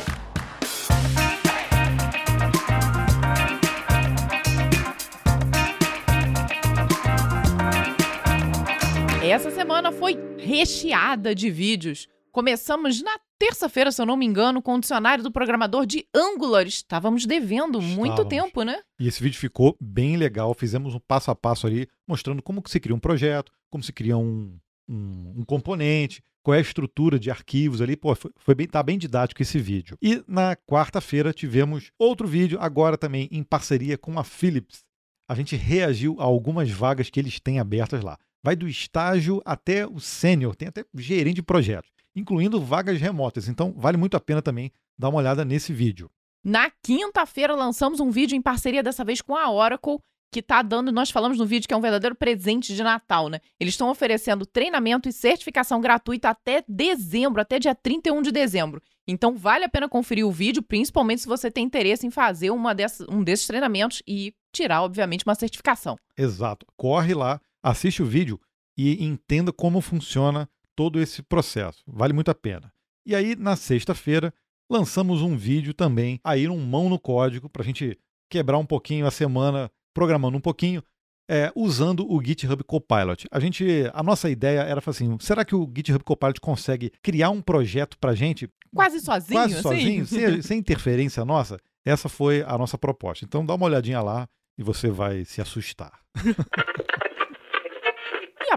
Essa 9.23 9.51
semana 9.51 9.91
foi 9.91 10.17
recheada 10.37 11.35
de 11.35 11.49
vídeos. 11.51 12.07
Começamos 12.31 13.01
na 13.03 13.19
terça-feira, 13.39 13.91
se 13.91 14.01
eu 14.01 14.05
não 14.05 14.17
me 14.17 14.25
engano, 14.25 14.61
com 14.61 14.75
o 14.75 14.79
dicionário 14.79 15.23
do 15.23 15.31
programador 15.31 15.85
de 15.85 16.05
Angular. 16.13 16.65
Estávamos 16.65 17.25
devendo 17.25 17.81
muito 17.81 18.21
Estávamos. 18.21 18.29
tempo, 18.29 18.63
né? 18.63 18.79
E 18.99 19.07
esse 19.07 19.21
vídeo 19.21 19.37
ficou 19.37 19.75
bem 19.79 20.17
legal. 20.17 20.53
Fizemos 20.53 20.95
um 20.95 20.99
passo 20.99 21.31
a 21.31 21.35
passo 21.35 21.67
ali, 21.67 21.87
mostrando 22.07 22.41
como 22.41 22.61
que 22.61 22.69
se 22.69 22.79
cria 22.79 22.95
um 22.95 22.99
projeto, 22.99 23.51
como 23.69 23.83
se 23.83 23.93
cria 23.93 24.17
um, 24.17 24.57
um, 24.89 25.33
um 25.37 25.43
componente, 25.45 26.23
qual 26.41 26.55
é 26.55 26.57
a 26.59 26.61
estrutura 26.61 27.19
de 27.19 27.29
arquivos 27.29 27.81
ali. 27.81 27.95
Pô, 27.95 28.15
foi, 28.15 28.31
foi 28.37 28.55
bem, 28.55 28.67
tá 28.67 28.81
bem 28.81 28.97
didático 28.97 29.41
esse 29.41 29.59
vídeo. 29.59 29.97
E 30.01 30.23
na 30.27 30.55
quarta-feira 30.55 31.33
tivemos 31.33 31.91
outro 31.99 32.27
vídeo, 32.27 32.57
agora 32.61 32.97
também 32.97 33.27
em 33.31 33.43
parceria 33.43 33.97
com 33.97 34.17
a 34.17 34.23
Philips. 34.23 34.85
a 35.29 35.35
gente 35.35 35.55
reagiu 35.55 36.15
a 36.19 36.23
algumas 36.23 36.69
vagas 36.71 37.09
que 37.09 37.19
eles 37.19 37.39
têm 37.39 37.59
abertas 37.59 38.01
lá. 38.01 38.17
Vai 38.41 38.55
do 38.55 38.67
estágio 38.67 39.41
até 39.43 39.85
o 39.85 39.99
sênior, 39.99 40.55
tem 40.55 40.69
até 40.69 40.85
gerente 40.95 41.35
de 41.35 41.43
projetos, 41.43 41.91
incluindo 42.19 42.59
vagas 42.61 42.99
remotas. 42.99 43.47
Então, 43.47 43.73
vale 43.77 43.97
muito 43.97 44.17
a 44.17 44.19
pena 44.19 44.41
também 44.41 44.71
dar 44.97 45.09
uma 45.09 45.19
olhada 45.19 45.45
nesse 45.45 45.71
vídeo. 45.71 46.09
Na 46.43 46.71
quinta-feira 46.81 47.55
lançamos 47.55 47.99
um 47.99 48.09
vídeo 48.09 48.35
em 48.35 48.41
parceria 48.41 48.81
dessa 48.81 49.03
vez 49.03 49.21
com 49.21 49.35
a 49.35 49.51
Oracle, 49.51 49.99
que 50.31 50.39
está 50.39 50.61
dando, 50.61 50.91
nós 50.91 51.09
falamos 51.09 51.37
no 51.37 51.45
vídeo 51.45 51.67
que 51.67 51.73
é 51.73 51.77
um 51.77 51.81
verdadeiro 51.81 52.15
presente 52.15 52.75
de 52.75 52.83
Natal, 52.83 53.29
né? 53.29 53.39
Eles 53.59 53.73
estão 53.73 53.89
oferecendo 53.89 54.45
treinamento 54.45 55.07
e 55.07 55.13
certificação 55.13 55.79
gratuita 55.79 56.29
até 56.29 56.63
dezembro, 56.67 57.41
até 57.41 57.59
dia 57.59 57.73
31 57.73 58.21
de 58.21 58.31
dezembro. 58.31 58.81
Então 59.07 59.37
vale 59.37 59.63
a 59.63 59.69
pena 59.69 59.87
conferir 59.87 60.27
o 60.27 60.31
vídeo, 60.31 60.61
principalmente 60.61 61.21
se 61.21 61.27
você 61.27 61.49
tem 61.49 61.63
interesse 61.63 62.05
em 62.05 62.11
fazer 62.11 62.51
uma 62.51 62.75
dessas, 62.75 63.07
um 63.09 63.23
desses 63.23 63.47
treinamentos 63.47 64.03
e 64.05 64.33
tirar, 64.51 64.83
obviamente, 64.83 65.23
uma 65.25 65.35
certificação. 65.35 65.97
Exato. 66.17 66.65
Corre 66.75 67.13
lá, 67.13 67.39
assiste 67.63 68.03
o 68.03 68.05
vídeo 68.05 68.39
e 68.77 69.03
entenda 69.05 69.53
como 69.53 69.79
funciona 69.79 70.49
todo 70.77 71.01
esse 71.01 71.23
processo. 71.23 71.83
Vale 71.87 72.13
muito 72.13 72.29
a 72.29 72.35
pena. 72.35 72.71
E 73.03 73.15
aí, 73.15 73.35
na 73.35 73.55
sexta-feira, 73.55 74.31
lançamos 74.69 75.23
um 75.23 75.35
vídeo 75.35 75.73
também, 75.73 76.19
aí 76.23 76.47
um 76.47 76.59
mão 76.59 76.87
no 76.87 76.99
código, 76.99 77.49
para 77.49 77.63
a 77.63 77.65
gente 77.65 77.97
quebrar 78.29 78.59
um 78.59 78.65
pouquinho 78.65 79.07
a 79.07 79.11
semana, 79.11 79.71
programando 79.93 80.37
um 80.37 80.41
pouquinho, 80.41 80.83
é, 81.29 81.51
usando 81.55 82.05
o 82.09 82.23
GitHub 82.23 82.63
Copilot. 82.63 83.27
A 83.31 83.39
gente, 83.39 83.65
a 83.91 84.03
nossa 84.03 84.29
ideia 84.29 84.59
era 84.59 84.81
assim, 84.85 85.17
será 85.19 85.43
que 85.43 85.55
o 85.55 85.69
GitHub 85.75 86.03
Copilot 86.03 86.39
consegue 86.39 86.91
criar 87.01 87.31
um 87.31 87.41
projeto 87.41 87.97
para 87.97 88.13
gente 88.13 88.47
quase 88.73 88.99
sozinho, 88.99 89.39
quase 89.39 89.61
sozinho, 89.61 90.03
assim? 90.03 90.15
sem, 90.31 90.41
sem 90.43 90.59
interferência 90.59 91.25
nossa? 91.25 91.57
Essa 91.83 92.07
foi 92.07 92.43
a 92.43 92.57
nossa 92.57 92.77
proposta. 92.77 93.25
Então 93.25 93.45
dá 93.45 93.55
uma 93.55 93.65
olhadinha 93.65 94.01
lá 94.01 94.29
e 94.57 94.63
você 94.63 94.91
vai 94.91 95.25
se 95.25 95.41
assustar. 95.41 95.99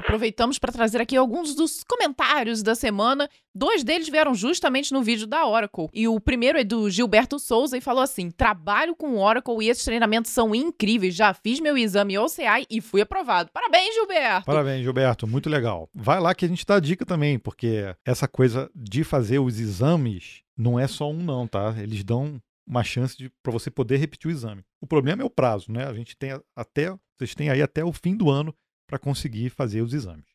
Aproveitamos 0.01 0.59
para 0.59 0.73
trazer 0.73 1.01
aqui 1.01 1.15
alguns 1.15 1.55
dos 1.55 1.85
comentários 1.85 2.63
da 2.63 2.75
semana. 2.75 3.29
Dois 3.55 3.85
deles 3.85 4.09
vieram 4.09 4.35
justamente 4.35 4.93
no 4.93 5.03
vídeo 5.03 5.27
da 5.27 5.47
Oracle. 5.47 5.89
E 5.93 6.09
o 6.09 6.19
primeiro 6.19 6.59
é 6.59 6.65
do 6.65 6.89
Gilberto 6.89 7.39
Souza 7.39 7.77
e 7.77 7.83
falou 7.83 8.03
assim: 8.03 8.31
Trabalho 8.31 8.97
com 8.97 9.19
Oracle 9.19 9.63
e 9.63 9.69
esses 9.69 9.85
treinamentos 9.85 10.31
são 10.31 10.55
incríveis. 10.55 11.15
Já 11.15 11.35
fiz 11.35 11.61
meu 11.61 11.77
exame 11.77 12.19
OCI 12.19 12.67
e 12.71 12.81
fui 12.81 13.03
aprovado. 13.03 13.51
Parabéns, 13.53 13.95
Gilberto! 13.95 14.47
Parabéns, 14.47 14.83
Gilberto. 14.83 15.27
Muito 15.27 15.51
legal. 15.51 15.89
Vai 15.95 16.19
lá 16.19 16.35
que 16.35 16.47
a 16.47 16.49
gente 16.49 16.65
dá 16.65 16.81
dica 16.81 17.05
também, 17.05 17.39
porque 17.39 17.95
essa 18.05 18.27
coisa 18.27 18.71
de 18.75 19.05
fazer 19.05 19.39
os 19.39 19.61
exames 19.61 20.41
não 20.57 20.81
é 20.81 20.87
só 20.87 21.11
um, 21.11 21.23
não, 21.23 21.47
tá? 21.47 21.75
Eles 21.79 22.03
dão 22.03 22.41
uma 22.67 22.83
chance 22.83 23.31
para 23.43 23.53
você 23.53 23.71
poder 23.71 23.99
repetir 23.99 24.29
o 24.29 24.33
exame. 24.33 24.65
O 24.81 24.87
problema 24.87 25.23
é 25.23 25.25
o 25.25 25.31
prazo, 25.31 25.71
né? 25.71 25.85
A 25.87 25.93
gente 25.93 26.17
tem 26.17 26.31
até, 26.57 26.95
vocês 27.19 27.35
têm 27.35 27.51
aí 27.51 27.61
até 27.61 27.85
o 27.85 27.93
fim 27.93 28.17
do 28.17 28.31
ano 28.31 28.55
para 28.91 28.99
conseguir 28.99 29.51
fazer 29.51 29.83
os 29.83 29.95
exames. 29.95 30.27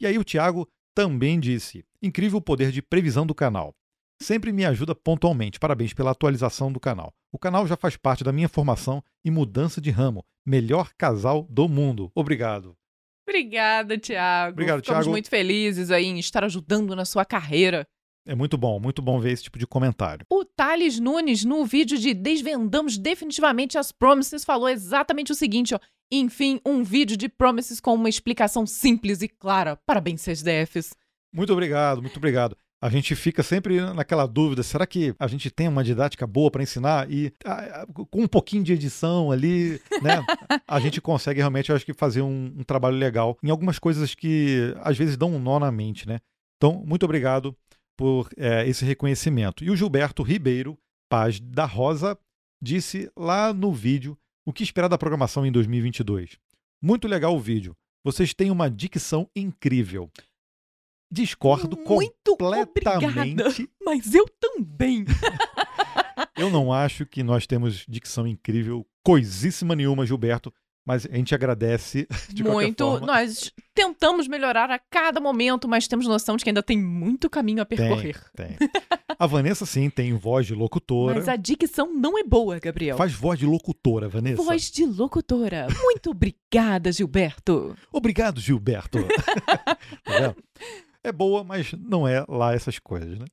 E 0.00 0.06
aí 0.06 0.16
o 0.16 0.22
Tiago 0.24 0.68
também 0.94 1.40
disse: 1.40 1.84
incrível 2.00 2.40
poder 2.40 2.70
de 2.70 2.80
previsão 2.80 3.26
do 3.26 3.34
canal. 3.34 3.74
Sempre 4.22 4.52
me 4.52 4.64
ajuda 4.64 4.94
pontualmente. 4.94 5.58
Parabéns 5.58 5.92
pela 5.92 6.12
atualização 6.12 6.72
do 6.72 6.78
canal. 6.78 7.12
O 7.32 7.38
canal 7.38 7.66
já 7.66 7.76
faz 7.76 7.96
parte 7.96 8.22
da 8.22 8.32
minha 8.32 8.48
formação 8.48 9.02
e 9.24 9.30
mudança 9.30 9.80
de 9.80 9.90
ramo. 9.90 10.24
Melhor 10.46 10.92
casal 10.96 11.44
do 11.50 11.68
mundo. 11.68 12.12
Obrigado. 12.14 12.76
Obrigada, 13.28 13.98
Tiago. 13.98 14.52
Obrigado, 14.52 14.80
Ficamos 14.80 15.00
Thiago. 15.00 15.10
muito 15.10 15.28
felizes 15.28 15.90
aí 15.90 16.04
em 16.04 16.18
estar 16.18 16.44
ajudando 16.44 16.94
na 16.94 17.04
sua 17.04 17.24
carreira. 17.24 17.84
É 18.26 18.34
muito 18.34 18.56
bom, 18.56 18.80
muito 18.80 19.02
bom 19.02 19.20
ver 19.20 19.32
esse 19.32 19.42
tipo 19.42 19.58
de 19.58 19.66
comentário. 19.66 20.24
O 20.30 20.46
Thales 20.46 20.98
Nunes, 20.98 21.44
no 21.44 21.66
vídeo 21.66 21.98
de 21.98 22.14
Desvendamos 22.14 22.96
Definitivamente 22.96 23.76
as 23.76 23.92
Promises, 23.92 24.44
falou 24.44 24.68
exatamente 24.68 25.30
o 25.30 25.34
seguinte, 25.34 25.74
ó. 25.74 25.78
Enfim, 26.10 26.58
um 26.64 26.82
vídeo 26.82 27.18
de 27.18 27.28
Promises 27.28 27.80
com 27.80 27.94
uma 27.94 28.08
explicação 28.08 28.66
simples 28.66 29.20
e 29.20 29.28
clara. 29.28 29.76
Parabéns, 29.84 30.22
CSDFs. 30.22 30.94
Muito 31.34 31.52
obrigado, 31.52 32.00
muito 32.00 32.16
obrigado. 32.16 32.56
A 32.80 32.88
gente 32.88 33.14
fica 33.14 33.42
sempre 33.42 33.80
naquela 33.92 34.26
dúvida: 34.26 34.62
será 34.62 34.86
que 34.86 35.14
a 35.18 35.26
gente 35.26 35.50
tem 35.50 35.68
uma 35.68 35.84
didática 35.84 36.26
boa 36.26 36.50
para 36.50 36.62
ensinar? 36.62 37.10
E 37.10 37.30
ah, 37.44 37.86
com 38.10 38.22
um 38.22 38.26
pouquinho 38.26 38.62
de 38.62 38.72
edição 38.72 39.30
ali, 39.30 39.80
né? 40.00 40.24
a 40.66 40.80
gente 40.80 41.00
consegue 41.00 41.40
realmente, 41.40 41.68
eu 41.68 41.76
acho 41.76 41.84
que, 41.84 41.92
fazer 41.92 42.22
um, 42.22 42.54
um 42.58 42.62
trabalho 42.62 42.96
legal 42.96 43.36
em 43.42 43.50
algumas 43.50 43.78
coisas 43.78 44.14
que 44.14 44.74
às 44.82 44.96
vezes 44.96 45.16
dão 45.16 45.34
um 45.34 45.38
nó 45.38 45.58
na 45.58 45.70
mente, 45.70 46.08
né? 46.08 46.20
Então, 46.56 46.82
muito 46.86 47.04
obrigado 47.04 47.54
por 47.96 48.28
é, 48.36 48.66
esse 48.68 48.84
reconhecimento. 48.84 49.64
E 49.64 49.70
o 49.70 49.76
Gilberto 49.76 50.22
Ribeiro, 50.22 50.78
Paz 51.08 51.40
da 51.40 51.64
Rosa, 51.64 52.18
disse 52.62 53.10
lá 53.16 53.52
no 53.52 53.72
vídeo 53.72 54.18
o 54.46 54.52
que 54.52 54.62
esperar 54.62 54.88
da 54.88 54.98
programação 54.98 55.46
em 55.46 55.52
2022. 55.52 56.38
Muito 56.82 57.08
legal 57.08 57.34
o 57.34 57.40
vídeo. 57.40 57.76
Vocês 58.04 58.34
têm 58.34 58.50
uma 58.50 58.70
dicção 58.70 59.28
incrível. 59.34 60.10
Discordo 61.10 61.76
Muito 61.76 62.36
completamente. 62.36 63.40
obrigada, 63.40 63.68
mas 63.84 64.14
eu 64.14 64.28
também. 64.28 65.04
Eu 66.36 66.50
não 66.50 66.72
acho 66.72 67.06
que 67.06 67.22
nós 67.22 67.46
temos 67.46 67.84
dicção 67.88 68.26
incrível, 68.26 68.84
coisíssima 69.04 69.76
nenhuma, 69.76 70.04
Gilberto, 70.04 70.52
mas 70.84 71.06
a 71.06 71.16
gente 71.16 71.34
agradece 71.34 72.06
de 72.28 72.44
muito. 72.44 72.84
forma. 72.84 73.06
Nós 73.06 73.52
tentamos 73.74 74.28
melhorar 74.28 74.70
a 74.70 74.78
cada 74.78 75.20
momento, 75.20 75.68
mas 75.68 75.88
temos 75.88 76.06
noção 76.06 76.36
de 76.36 76.44
que 76.44 76.50
ainda 76.50 76.62
tem 76.62 76.78
muito 76.78 77.30
caminho 77.30 77.62
a 77.62 77.66
percorrer. 77.66 78.20
Tem, 78.34 78.56
tem. 78.56 78.68
A 79.18 79.26
Vanessa, 79.26 79.64
sim, 79.64 79.88
tem 79.88 80.12
voz 80.14 80.46
de 80.46 80.54
locutora. 80.54 81.14
Mas 81.14 81.28
a 81.28 81.36
dicção 81.36 81.92
não 81.92 82.18
é 82.18 82.22
boa, 82.22 82.58
Gabriel. 82.58 82.96
Faz 82.96 83.12
voz 83.12 83.38
de 83.38 83.46
locutora, 83.46 84.08
Vanessa. 84.08 84.42
Voz 84.42 84.70
de 84.70 84.84
locutora. 84.84 85.68
Muito 85.82 86.10
obrigada, 86.10 86.92
Gilberto. 86.92 87.76
Obrigado, 87.92 88.40
Gilberto. 88.40 88.98
tá? 90.04 90.34
É 91.02 91.12
boa, 91.12 91.44
mas 91.44 91.72
não 91.72 92.06
é 92.06 92.24
lá 92.28 92.54
essas 92.54 92.78
coisas, 92.78 93.18
né? 93.18 93.26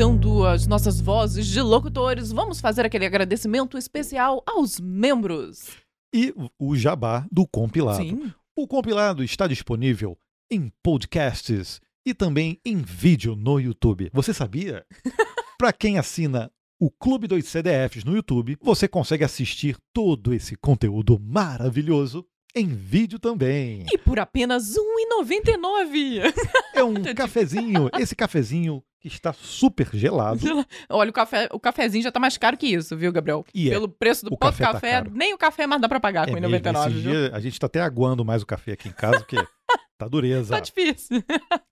Aproveitando 0.00 0.46
as 0.46 0.66
nossas 0.66 0.98
vozes 0.98 1.46
de 1.46 1.60
locutores, 1.60 2.32
vamos 2.32 2.58
fazer 2.58 2.86
aquele 2.86 3.04
agradecimento 3.04 3.76
especial 3.76 4.42
aos 4.46 4.80
membros. 4.80 5.76
E 6.10 6.34
o 6.58 6.74
jabá 6.74 7.26
do 7.30 7.46
compilado. 7.46 8.02
Sim. 8.02 8.32
O 8.56 8.66
compilado 8.66 9.22
está 9.22 9.46
disponível 9.46 10.16
em 10.50 10.72
podcasts 10.82 11.82
e 12.02 12.14
também 12.14 12.58
em 12.64 12.78
vídeo 12.78 13.36
no 13.36 13.60
YouTube. 13.60 14.08
Você 14.14 14.32
sabia? 14.32 14.86
Para 15.58 15.70
quem 15.70 15.98
assina 15.98 16.50
o 16.80 16.90
Clube 16.90 17.26
dos 17.26 17.44
CDFs 17.44 18.02
no 18.02 18.16
YouTube, 18.16 18.56
você 18.62 18.88
consegue 18.88 19.22
assistir 19.22 19.76
todo 19.92 20.32
esse 20.32 20.56
conteúdo 20.56 21.20
maravilhoso 21.20 22.26
em 22.54 22.66
vídeo 22.68 23.18
também. 23.18 23.84
E 23.92 23.98
por 23.98 24.18
apenas 24.18 24.76
R$ 24.76 24.82
1,99. 25.22 26.32
É 26.74 26.82
um 26.84 26.94
cafezinho, 27.14 27.90
esse 27.98 28.14
cafezinho 28.14 28.82
que 29.00 29.08
está 29.08 29.32
super 29.32 29.88
gelado. 29.94 30.40
Olha, 30.88 31.10
o, 31.10 31.12
café, 31.12 31.48
o 31.52 31.58
cafezinho 31.60 32.04
já 32.04 32.12
tá 32.12 32.20
mais 32.20 32.36
caro 32.36 32.56
que 32.56 32.66
isso, 32.66 32.96
viu, 32.96 33.10
Gabriel? 33.12 33.44
E 33.54 33.68
é. 33.68 33.70
Pelo 33.72 33.88
preço 33.88 34.26
do 34.26 34.34
O 34.34 34.36
pó 34.36 34.50
do 34.50 34.52
café 34.52 34.64
tá 34.66 34.72
café, 34.74 34.90
caro. 34.92 35.10
nem 35.14 35.32
o 35.32 35.38
café 35.38 35.66
mais 35.66 35.80
dá 35.80 35.88
pra 35.88 35.98
pagar 36.00 36.28
com 36.28 36.36
É 36.36 36.40
1,99, 36.40 36.86
esses 36.88 37.02
viu? 37.02 37.12
dias 37.12 37.34
a 37.34 37.40
gente 37.40 37.52
está 37.54 37.66
até 37.66 37.80
aguando 37.80 38.24
mais 38.24 38.42
o 38.42 38.46
café 38.46 38.72
aqui 38.72 38.88
em 38.88 38.92
casa, 38.92 39.20
porque 39.20 39.36
tá 39.96 40.06
dureza. 40.06 40.54
Tá 40.54 40.60
difícil. 40.60 41.22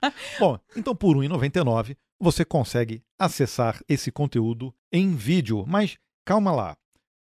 Bom, 0.40 0.58
então 0.76 0.94
por 0.94 1.16
R$ 1.18 1.28
1,99 1.28 1.96
você 2.20 2.44
consegue 2.44 3.02
acessar 3.18 3.80
esse 3.88 4.10
conteúdo 4.10 4.74
em 4.92 5.14
vídeo. 5.14 5.64
Mas 5.68 5.98
calma 6.24 6.50
lá. 6.50 6.76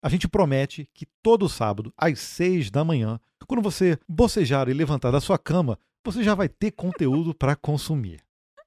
A 0.03 0.11
gente 0.11 0.29
promete 0.29 0.91
que 0.93 1.07
todo 1.23 1.49
sábado, 1.49 1.91
às 1.97 2.19
6 2.19 2.71
da 2.71 2.85
manhã, 2.85 3.19
quando 3.47 3.63
você 3.63 3.99
bocejar 4.07 4.69
e 4.69 4.75
levantar 4.75 5.11
da 5.11 5.19
sua 5.19 5.39
cama, 5.39 5.79
você 6.05 6.23
já 6.23 6.35
vai 6.35 6.51
ter 6.51 6.73
conteúdo 6.73 7.35
para 7.35 7.57
consumir. 7.57 8.21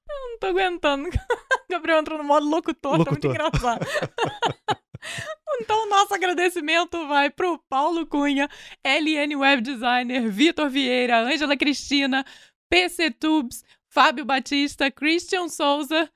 Não 0.08 0.40
tô 0.40 0.48
aguentando. 0.48 1.08
Gabriel 1.70 2.00
entrou 2.00 2.18
no 2.18 2.24
modo 2.24 2.50
locutor, 2.50 2.98
Locutor. 2.98 3.04
tá 3.04 3.10
muito 3.12 3.28
engraçado. 3.28 3.86
então, 5.60 5.88
nosso 5.88 6.14
agradecimento 6.14 7.06
vai 7.06 7.30
pro 7.30 7.58
Paulo 7.68 8.06
Cunha, 8.06 8.48
LN 8.84 9.36
Web 9.36 9.62
Designer, 9.62 10.30
Vitor 10.30 10.68
Vieira, 10.68 11.22
Ângela 11.22 11.56
Cristina, 11.56 12.24
PC 12.68 13.10
Tubes, 13.10 13.64
Fábio 13.88 14.24
Batista, 14.24 14.90
Christian 14.90 15.48
Souza, 15.48 16.10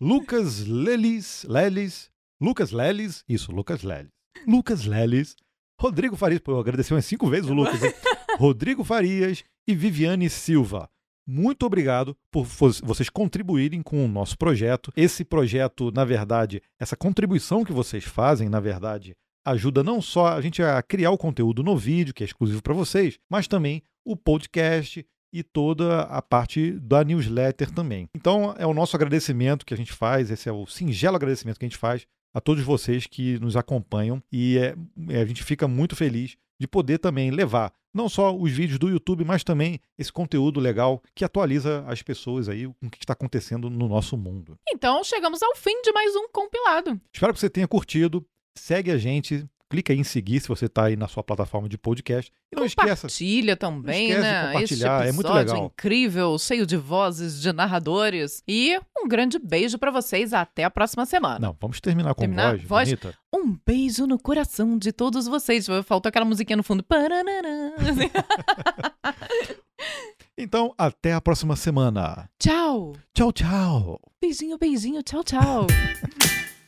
Lucas 0.00 0.66
Lelis, 0.66 1.44
Lelis, 1.48 2.10
Lucas 2.40 2.72
Lelis, 2.72 3.24
isso, 3.28 3.52
Lucas 3.52 3.82
Lelis. 3.82 4.10
Lucas 4.46 4.84
Lelis, 4.84 5.36
Rodrigo 5.80 6.16
Farias, 6.16 6.40
pô, 6.40 6.52
eu 6.52 6.58
agradeci 6.58 6.92
umas 6.92 7.06
cinco 7.06 7.28
vezes 7.28 7.48
o 7.48 7.54
Lucas, 7.54 7.82
hein? 7.82 7.92
Rodrigo 8.38 8.84
Farias 8.84 9.44
e 9.66 9.74
Viviane 9.74 10.28
Silva. 10.28 10.90
Muito 11.26 11.64
obrigado 11.64 12.16
por 12.30 12.44
vocês 12.44 13.08
contribuírem 13.08 13.82
com 13.82 14.04
o 14.04 14.08
nosso 14.08 14.36
projeto. 14.36 14.92
Esse 14.96 15.24
projeto, 15.24 15.90
na 15.90 16.04
verdade, 16.04 16.62
essa 16.78 16.96
contribuição 16.96 17.64
que 17.64 17.72
vocês 17.72 18.04
fazem, 18.04 18.48
na 18.48 18.60
verdade, 18.60 19.16
ajuda 19.44 19.82
não 19.82 20.00
só 20.00 20.28
a 20.28 20.40
gente 20.40 20.62
a 20.62 20.82
criar 20.82 21.10
o 21.10 21.18
conteúdo 21.18 21.62
no 21.62 21.76
vídeo, 21.76 22.14
que 22.14 22.22
é 22.22 22.26
exclusivo 22.26 22.62
para 22.62 22.74
vocês, 22.74 23.18
mas 23.28 23.46
também 23.46 23.82
o 24.04 24.16
podcast 24.16 25.04
e 25.32 25.42
toda 25.42 26.02
a 26.02 26.22
parte 26.22 26.72
da 26.72 27.02
newsletter 27.02 27.70
também. 27.70 28.08
Então, 28.14 28.54
é 28.56 28.66
o 28.66 28.74
nosso 28.74 28.94
agradecimento 28.94 29.66
que 29.66 29.74
a 29.74 29.76
gente 29.76 29.92
faz, 29.92 30.30
esse 30.30 30.48
é 30.48 30.52
o 30.52 30.66
singelo 30.66 31.16
agradecimento 31.16 31.58
que 31.58 31.64
a 31.64 31.68
gente 31.68 31.78
faz 31.78 32.06
a 32.32 32.40
todos 32.40 32.62
vocês 32.62 33.06
que 33.06 33.38
nos 33.38 33.56
acompanham 33.56 34.22
e 34.30 34.58
é, 34.58 34.74
é, 35.08 35.20
a 35.20 35.24
gente 35.24 35.42
fica 35.42 35.68
muito 35.68 35.94
feliz 35.94 36.36
de 36.60 36.66
poder 36.66 36.98
também 36.98 37.30
levar 37.30 37.72
não 37.94 38.08
só 38.08 38.36
os 38.36 38.50
vídeos 38.50 38.78
do 38.78 38.88
YouTube, 38.88 39.24
mas 39.24 39.44
também 39.44 39.78
esse 39.96 40.12
conteúdo 40.12 40.58
legal 40.58 41.00
que 41.14 41.24
atualiza 41.24 41.84
as 41.86 42.02
pessoas 42.02 42.48
aí 42.48 42.66
com 42.66 42.86
o 42.86 42.90
que 42.90 42.98
está 42.98 43.12
acontecendo 43.12 43.70
no 43.70 43.88
nosso 43.88 44.16
mundo. 44.16 44.58
Então, 44.68 45.04
chegamos 45.04 45.42
ao 45.42 45.54
fim 45.54 45.80
de 45.82 45.92
mais 45.92 46.14
um 46.16 46.28
compilado. 46.28 47.00
Espero 47.12 47.32
que 47.32 47.38
você 47.38 47.48
tenha 47.48 47.68
curtido. 47.68 48.26
Segue 48.56 48.90
a 48.90 48.98
gente, 48.98 49.48
clica 49.68 49.92
aí 49.92 49.98
em 49.98 50.04
seguir 50.04 50.40
se 50.40 50.48
você 50.48 50.66
está 50.66 50.84
aí 50.84 50.96
na 50.96 51.08
sua 51.08 51.22
plataforma 51.22 51.68
de 51.68 51.76
podcast. 51.76 52.32
E 52.52 52.56
não 52.56 52.62
Compartilha 52.68 52.92
esqueça, 52.92 53.56
também, 53.56 54.14
não 54.14 54.20
né? 54.20 54.46
Compartilhar, 54.52 55.06
é 55.06 55.12
muito 55.12 55.32
legal. 55.32 55.66
incrível, 55.66 56.38
cheio 56.38 56.66
de 56.66 56.76
vozes, 56.76 57.40
de 57.40 57.52
narradores. 57.52 58.42
E 58.46 58.78
um 58.96 59.08
grande 59.08 59.38
beijo 59.38 59.78
para 59.78 59.90
vocês. 59.90 60.32
Até 60.32 60.64
a 60.64 60.70
próxima 60.70 61.04
semana. 61.06 61.38
Não, 61.38 61.56
vamos 61.60 61.80
terminar 61.80 62.14
com 62.14 62.20
terminar? 62.20 62.56
voz, 62.56 62.62
voz 62.64 62.88
bonita. 62.88 63.14
Um 63.32 63.58
beijo 63.66 64.06
no 64.06 64.18
coração 64.18 64.78
de 64.78 64.92
todos 64.92 65.26
vocês. 65.26 65.66
Faltou 65.84 66.08
aquela 66.08 66.24
musiquinha 66.24 66.56
no 66.56 66.62
fundo. 66.62 66.84
então, 70.38 70.72
até 70.78 71.12
a 71.14 71.20
próxima 71.20 71.56
semana. 71.56 72.30
Tchau. 72.38 72.94
Tchau, 73.12 73.32
tchau. 73.32 74.00
Beijinho, 74.20 74.56
beijinho. 74.56 75.02
Tchau, 75.02 75.24
tchau. 75.24 75.66